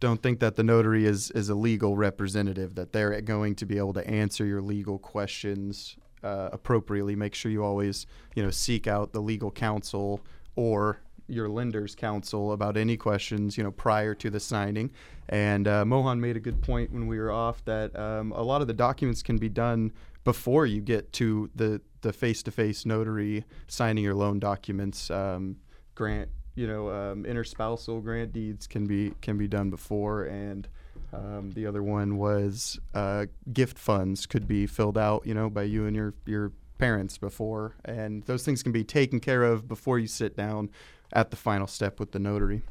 don't 0.00 0.22
think 0.22 0.40
that 0.40 0.56
the 0.56 0.62
notary 0.62 1.06
is 1.06 1.30
is 1.30 1.48
a 1.48 1.54
legal 1.54 1.96
representative. 1.96 2.74
That 2.74 2.92
they're 2.92 3.20
going 3.20 3.54
to 3.56 3.66
be 3.66 3.78
able 3.78 3.94
to 3.94 4.06
answer 4.06 4.44
your 4.44 4.60
legal 4.60 4.98
questions 4.98 5.96
uh, 6.22 6.50
appropriately. 6.52 7.16
Make 7.16 7.34
sure 7.34 7.50
you 7.50 7.64
always, 7.64 8.06
you 8.34 8.42
know, 8.42 8.50
seek 8.50 8.86
out 8.86 9.12
the 9.12 9.20
legal 9.20 9.50
counsel 9.50 10.20
or 10.54 11.00
your 11.28 11.48
lender's 11.48 11.94
counsel 11.94 12.52
about 12.52 12.76
any 12.76 12.96
questions, 12.96 13.58
you 13.58 13.64
know, 13.64 13.72
prior 13.72 14.14
to 14.14 14.30
the 14.30 14.38
signing. 14.38 14.90
And 15.28 15.66
uh, 15.66 15.84
Mohan 15.84 16.20
made 16.20 16.36
a 16.36 16.40
good 16.40 16.62
point 16.62 16.92
when 16.92 17.08
we 17.08 17.18
were 17.18 17.32
off 17.32 17.64
that 17.64 17.98
um, 17.98 18.32
a 18.32 18.42
lot 18.42 18.60
of 18.60 18.68
the 18.68 18.74
documents 18.74 19.22
can 19.22 19.36
be 19.36 19.48
done 19.48 19.92
before 20.22 20.66
you 20.66 20.80
get 20.80 21.12
to 21.14 21.50
the 21.54 21.80
the 22.02 22.12
face-to-face 22.12 22.86
notary 22.86 23.44
signing 23.66 24.04
your 24.04 24.14
loan 24.14 24.38
documents. 24.38 25.10
Um, 25.10 25.56
grant, 25.96 26.28
you 26.56 26.66
know, 26.66 26.90
um, 26.90 27.24
interspousal 27.24 28.02
grant 28.02 28.32
deeds 28.32 28.66
can 28.66 28.86
be 28.86 29.12
can 29.20 29.38
be 29.38 29.46
done 29.46 29.70
before, 29.70 30.24
and 30.24 30.66
um, 31.12 31.52
the 31.52 31.66
other 31.66 31.82
one 31.82 32.16
was 32.16 32.80
uh, 32.94 33.26
gift 33.52 33.78
funds 33.78 34.26
could 34.26 34.48
be 34.48 34.66
filled 34.66 34.98
out, 34.98 35.24
you 35.26 35.34
know, 35.34 35.48
by 35.48 35.62
you 35.62 35.86
and 35.86 35.94
your 35.94 36.14
your 36.24 36.50
parents 36.78 37.18
before, 37.18 37.74
and 37.84 38.24
those 38.24 38.44
things 38.44 38.62
can 38.62 38.72
be 38.72 38.84
taken 38.84 39.20
care 39.20 39.44
of 39.44 39.68
before 39.68 39.98
you 39.98 40.06
sit 40.06 40.36
down 40.36 40.70
at 41.12 41.30
the 41.30 41.36
final 41.36 41.66
step 41.66 42.00
with 42.00 42.12
the 42.12 42.18
notary. 42.18 42.62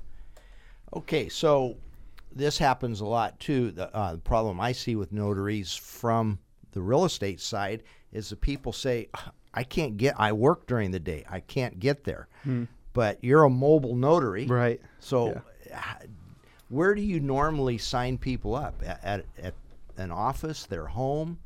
Okay, 0.95 1.29
so 1.29 1.77
this 2.35 2.57
happens 2.57 3.01
a 3.01 3.05
lot 3.05 3.39
too. 3.39 3.71
The, 3.71 3.95
uh, 3.95 4.13
the 4.13 4.17
problem 4.17 4.59
I 4.59 4.71
see 4.71 4.95
with 4.95 5.11
notaries 5.11 5.73
from 5.75 6.39
the 6.71 6.81
real 6.81 7.05
estate 7.05 7.39
side 7.39 7.83
is 8.11 8.29
the 8.29 8.35
people 8.35 8.73
say, 8.73 9.09
"I 9.53 9.63
can't 9.63 9.95
get. 9.95 10.15
I 10.19 10.31
work 10.31 10.65
during 10.65 10.89
the 10.89 10.99
day. 10.99 11.23
I 11.29 11.39
can't 11.39 11.79
get 11.79 12.03
there." 12.03 12.27
But 12.95 13.23
you're 13.23 13.43
a 13.43 13.49
mobile 13.49 13.95
notary, 13.95 14.47
Right. 14.47 14.81
So, 14.99 15.39
h- 15.71 16.07
where 16.69 16.95
do 16.95 17.01
you 17.01 17.19
normally 17.19 17.77
sign 17.77 18.17
people 18.17 18.55
up 18.55 18.81
at, 18.83 18.99
at, 19.03 19.25
at 19.37 19.53
an 19.97 20.11
office, 20.11 20.65
their 20.65 20.87
home, 20.87 21.37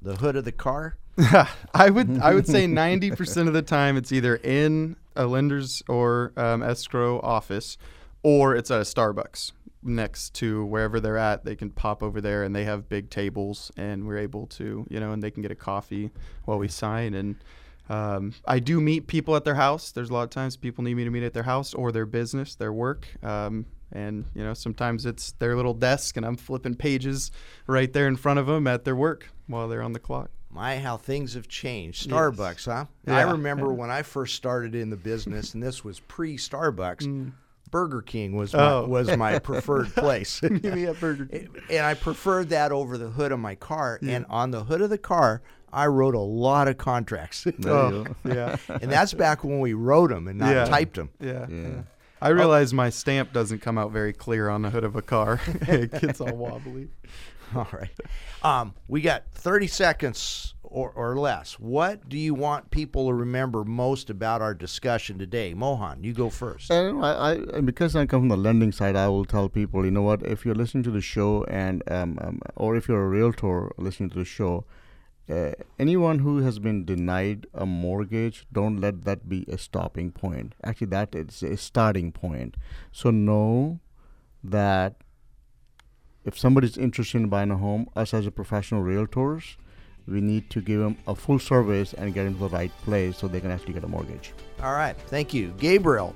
the 0.00 0.14
hood 0.16 0.36
of 0.36 0.44
the 0.44 0.52
car? 0.52 0.96
I 1.74 1.90
would 1.90 2.20
I 2.20 2.32
would 2.34 2.46
say 2.46 2.66
ninety 2.66 3.10
percent 3.10 3.48
of 3.48 3.54
the 3.54 3.62
time 3.62 3.96
it's 3.96 4.12
either 4.12 4.36
in 4.36 4.96
a 5.16 5.26
lender's 5.26 5.82
or 5.88 6.32
um, 6.36 6.62
escrow 6.62 7.20
office, 7.20 7.76
or 8.22 8.54
it's 8.54 8.70
at 8.70 8.78
a 8.78 8.84
Starbucks 8.84 9.52
next 9.82 10.32
to 10.34 10.64
wherever 10.64 11.00
they're 11.00 11.18
at. 11.18 11.44
They 11.44 11.56
can 11.56 11.70
pop 11.70 12.02
over 12.02 12.20
there 12.20 12.44
and 12.44 12.54
they 12.54 12.64
have 12.64 12.88
big 12.88 13.10
tables, 13.10 13.70
and 13.76 14.06
we're 14.06 14.18
able 14.18 14.46
to 14.48 14.86
you 14.88 15.00
know, 15.00 15.12
and 15.12 15.22
they 15.22 15.30
can 15.30 15.42
get 15.42 15.50
a 15.50 15.56
coffee 15.56 16.10
while 16.44 16.58
we 16.58 16.68
sign. 16.68 17.12
And 17.14 17.36
um, 17.92 18.32
I 18.46 18.58
do 18.58 18.80
meet 18.80 19.06
people 19.06 19.36
at 19.36 19.44
their 19.44 19.54
house. 19.56 19.92
There's 19.92 20.10
a 20.10 20.12
lot 20.12 20.22
of 20.22 20.30
times 20.30 20.56
people 20.56 20.84
need 20.84 20.94
me 20.94 21.04
to 21.04 21.10
meet 21.10 21.22
at 21.22 21.34
their 21.34 21.42
house 21.42 21.74
or 21.74 21.92
their 21.92 22.06
business, 22.06 22.54
their 22.54 22.72
work. 22.72 23.06
Um, 23.22 23.66
and 23.92 24.24
you 24.34 24.42
know, 24.42 24.54
sometimes 24.54 25.04
it's 25.04 25.32
their 25.32 25.54
little 25.56 25.74
desk, 25.74 26.16
and 26.16 26.24
I'm 26.24 26.36
flipping 26.36 26.74
pages 26.74 27.30
right 27.66 27.92
there 27.92 28.08
in 28.08 28.16
front 28.16 28.38
of 28.38 28.46
them 28.46 28.66
at 28.66 28.84
their 28.84 28.96
work 28.96 29.28
while 29.46 29.68
they're 29.68 29.82
on 29.82 29.92
the 29.92 29.98
clock. 29.98 30.30
My, 30.50 30.78
how 30.78 30.96
things 30.98 31.34
have 31.34 31.48
changed. 31.48 32.08
Starbucks, 32.10 32.66
huh? 32.66 32.84
I 33.06 33.20
Yeah. 33.20 33.32
remember 33.32 33.72
when 33.72 33.90
I 33.90 34.02
first 34.02 34.34
started 34.34 34.74
in 34.74 34.90
the 34.90 34.96
business, 34.96 35.54
and 35.54 35.62
this 35.62 35.82
was 35.84 36.00
pre 36.00 36.36
Starbucks. 36.38 37.32
Burger 37.70 38.02
King 38.02 38.36
was 38.36 38.52
my, 38.52 38.58
Mm. 38.60 38.70
Oh. 38.70 38.86
was 38.86 39.16
my 39.16 39.38
preferred 39.38 39.88
place, 39.94 40.42
Meet 40.42 40.62
me 40.64 40.84
at 40.84 41.00
Burger 41.00 41.24
King. 41.24 41.48
and 41.70 41.86
I 41.86 41.94
preferred 41.94 42.50
that 42.50 42.70
over 42.70 42.98
the 42.98 43.08
hood 43.08 43.32
of 43.32 43.38
my 43.40 43.54
car. 43.54 43.98
And 44.02 44.26
on 44.28 44.50
the 44.50 44.64
hood 44.64 44.82
of 44.82 44.90
the 44.90 44.98
car, 44.98 45.40
I 45.72 45.86
wrote 45.86 46.14
a 46.14 46.20
lot 46.20 46.68
of 46.68 46.76
contracts, 46.78 47.46
Oh, 47.66 48.06
yeah. 48.24 48.56
and 48.68 48.90
that's 48.92 49.14
back 49.14 49.42
when 49.44 49.60
we 49.60 49.72
wrote 49.72 50.10
them 50.10 50.28
and 50.28 50.38
not 50.38 50.50
Yeah. 50.54 50.64
typed 50.66 50.96
them. 50.96 51.10
Yeah. 51.20 51.46
Yeah. 51.48 51.82
I 52.20 52.28
realize 52.28 52.72
my 52.72 52.90
stamp 52.90 53.32
doesn't 53.32 53.60
come 53.62 53.78
out 53.78 53.90
very 53.90 54.12
clear 54.12 54.48
on 54.48 54.62
the 54.62 54.70
hood 54.70 54.84
of 54.84 54.94
a 54.94 55.02
car. 55.02 55.40
it 55.62 55.90
gets 56.00 56.20
all 56.20 56.36
wobbly. 56.36 56.88
All 57.54 57.68
right, 57.70 57.90
um, 58.42 58.72
we 58.88 59.02
got 59.02 59.24
thirty 59.34 59.66
seconds 59.66 60.54
or, 60.62 60.90
or 60.96 61.18
less. 61.18 61.58
What 61.58 62.08
do 62.08 62.16
you 62.16 62.32
want 62.32 62.70
people 62.70 63.08
to 63.08 63.12
remember 63.12 63.62
most 63.62 64.08
about 64.08 64.40
our 64.40 64.54
discussion 64.54 65.18
today, 65.18 65.52
Mohan? 65.52 66.02
You 66.02 66.14
go 66.14 66.30
first. 66.30 66.70
And 66.70 67.04
I, 67.04 67.10
I, 67.12 67.32
and 67.34 67.66
because 67.66 67.94
I 67.94 68.06
come 68.06 68.22
from 68.22 68.28
the 68.30 68.38
lending 68.38 68.72
side, 68.72 68.96
I 68.96 69.08
will 69.08 69.26
tell 69.26 69.50
people, 69.50 69.84
you 69.84 69.90
know 69.90 70.00
what, 70.00 70.22
if 70.22 70.46
you're 70.46 70.54
listening 70.54 70.82
to 70.84 70.90
the 70.90 71.02
show 71.02 71.44
and, 71.44 71.82
um, 71.90 72.18
um, 72.22 72.40
or 72.56 72.74
if 72.74 72.88
you're 72.88 73.04
a 73.04 73.08
realtor 73.08 73.70
listening 73.76 74.08
to 74.10 74.18
the 74.20 74.24
show, 74.24 74.64
uh, 75.30 75.52
anyone 75.78 76.18
who 76.18 76.38
has 76.38 76.58
been 76.58 76.84
denied 76.84 77.46
a 77.54 77.64
mortgage, 77.64 78.46
don't 78.52 78.80
let 78.80 79.04
that 79.04 79.28
be 79.28 79.44
a 79.48 79.56
stopping 79.56 80.10
point. 80.10 80.54
Actually, 80.64 80.88
that 80.88 81.14
is 81.14 81.42
a 81.42 81.56
starting 81.56 82.12
point. 82.12 82.56
So 82.90 83.10
know 83.10 83.80
that 84.42 84.96
if 86.24 86.38
somebody's 86.38 86.76
interested 86.76 87.18
in 87.18 87.28
buying 87.28 87.50
a 87.50 87.56
home, 87.56 87.88
us 87.96 88.12
as 88.14 88.26
a 88.26 88.30
professional 88.30 88.82
realtors, 88.82 89.56
we 90.06 90.20
need 90.20 90.50
to 90.50 90.60
give 90.60 90.80
them 90.80 90.96
a 91.06 91.14
full 91.14 91.38
service 91.38 91.94
and 91.94 92.12
get 92.12 92.24
them 92.24 92.34
to 92.34 92.40
the 92.40 92.48
right 92.48 92.72
place 92.84 93.16
so 93.18 93.28
they 93.28 93.40
can 93.40 93.50
actually 93.50 93.74
get 93.74 93.84
a 93.84 93.88
mortgage. 93.88 94.32
All 94.62 94.72
right, 94.72 94.96
thank 95.06 95.32
you, 95.32 95.54
Gabriel. 95.58 96.14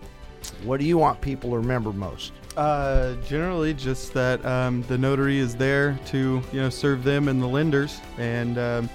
What 0.65 0.81
do 0.81 0.87
you 0.87 0.99
want 0.99 1.21
people 1.21 1.51
to 1.51 1.57
remember 1.57 1.93
most? 1.93 2.33
Uh, 2.57 3.15
generally, 3.27 3.75
just 3.75 4.15
that 4.15 4.45
um, 4.47 4.83
the 4.83 4.97
notary 4.97 5.39
is 5.39 5.55
there 5.57 5.99
to 6.07 6.43
you 6.53 6.61
know 6.61 6.71
serve 6.71 7.05
them 7.05 7.29
and 7.29 7.43
the 7.43 7.47
lenders, 7.47 8.01
and 8.17 8.57
um, 8.57 8.91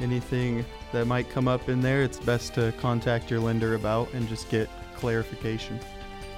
anything 0.00 0.64
that 0.92 1.06
might 1.06 1.28
come 1.30 1.46
up 1.46 1.68
in 1.68 1.80
there, 1.80 2.02
it's 2.02 2.18
best 2.18 2.54
to 2.54 2.72
contact 2.78 3.30
your 3.30 3.40
lender 3.40 3.74
about 3.74 4.12
and 4.14 4.28
just 4.28 4.48
get 4.50 4.68
clarification. 4.96 5.78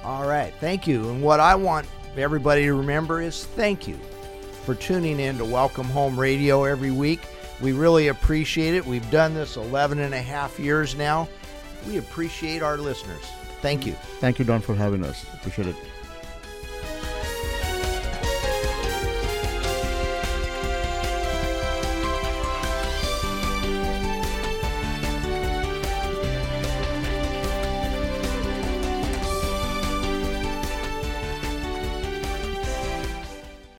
All 0.05 0.27
right, 0.27 0.53
thank 0.61 0.87
you. 0.87 1.09
And 1.09 1.23
what 1.23 1.41
I 1.41 1.55
want 1.55 1.87
everybody 2.17 2.65
to 2.65 2.75
remember 2.75 3.21
is 3.23 3.45
thank 3.45 3.89
you 3.89 3.99
for 4.65 4.75
tuning 4.75 5.19
in 5.19 5.39
to 5.39 5.45
Welcome 5.45 5.87
Home 5.87 6.19
Radio 6.19 6.65
every 6.65 6.91
week. 6.91 7.21
We 7.61 7.73
really 7.73 8.09
appreciate 8.09 8.75
it. 8.75 8.85
We've 8.85 9.11
done 9.11 9.35
this 9.35 9.57
11 9.57 9.99
and 9.99 10.13
a 10.13 10.21
half 10.21 10.59
years 10.59 10.95
now. 10.95 11.29
We 11.87 11.97
appreciate 11.99 12.63
our 12.63 12.77
listeners. 12.77 13.23
Thank 13.63 13.87
you. 13.87 13.93
Thank 14.21 14.39
you, 14.39 14.45
Don, 14.45 14.61
for 14.61 14.75
having 14.75 15.05
us. 15.05 15.25
Appreciate 15.35 15.69
it. 15.69 15.77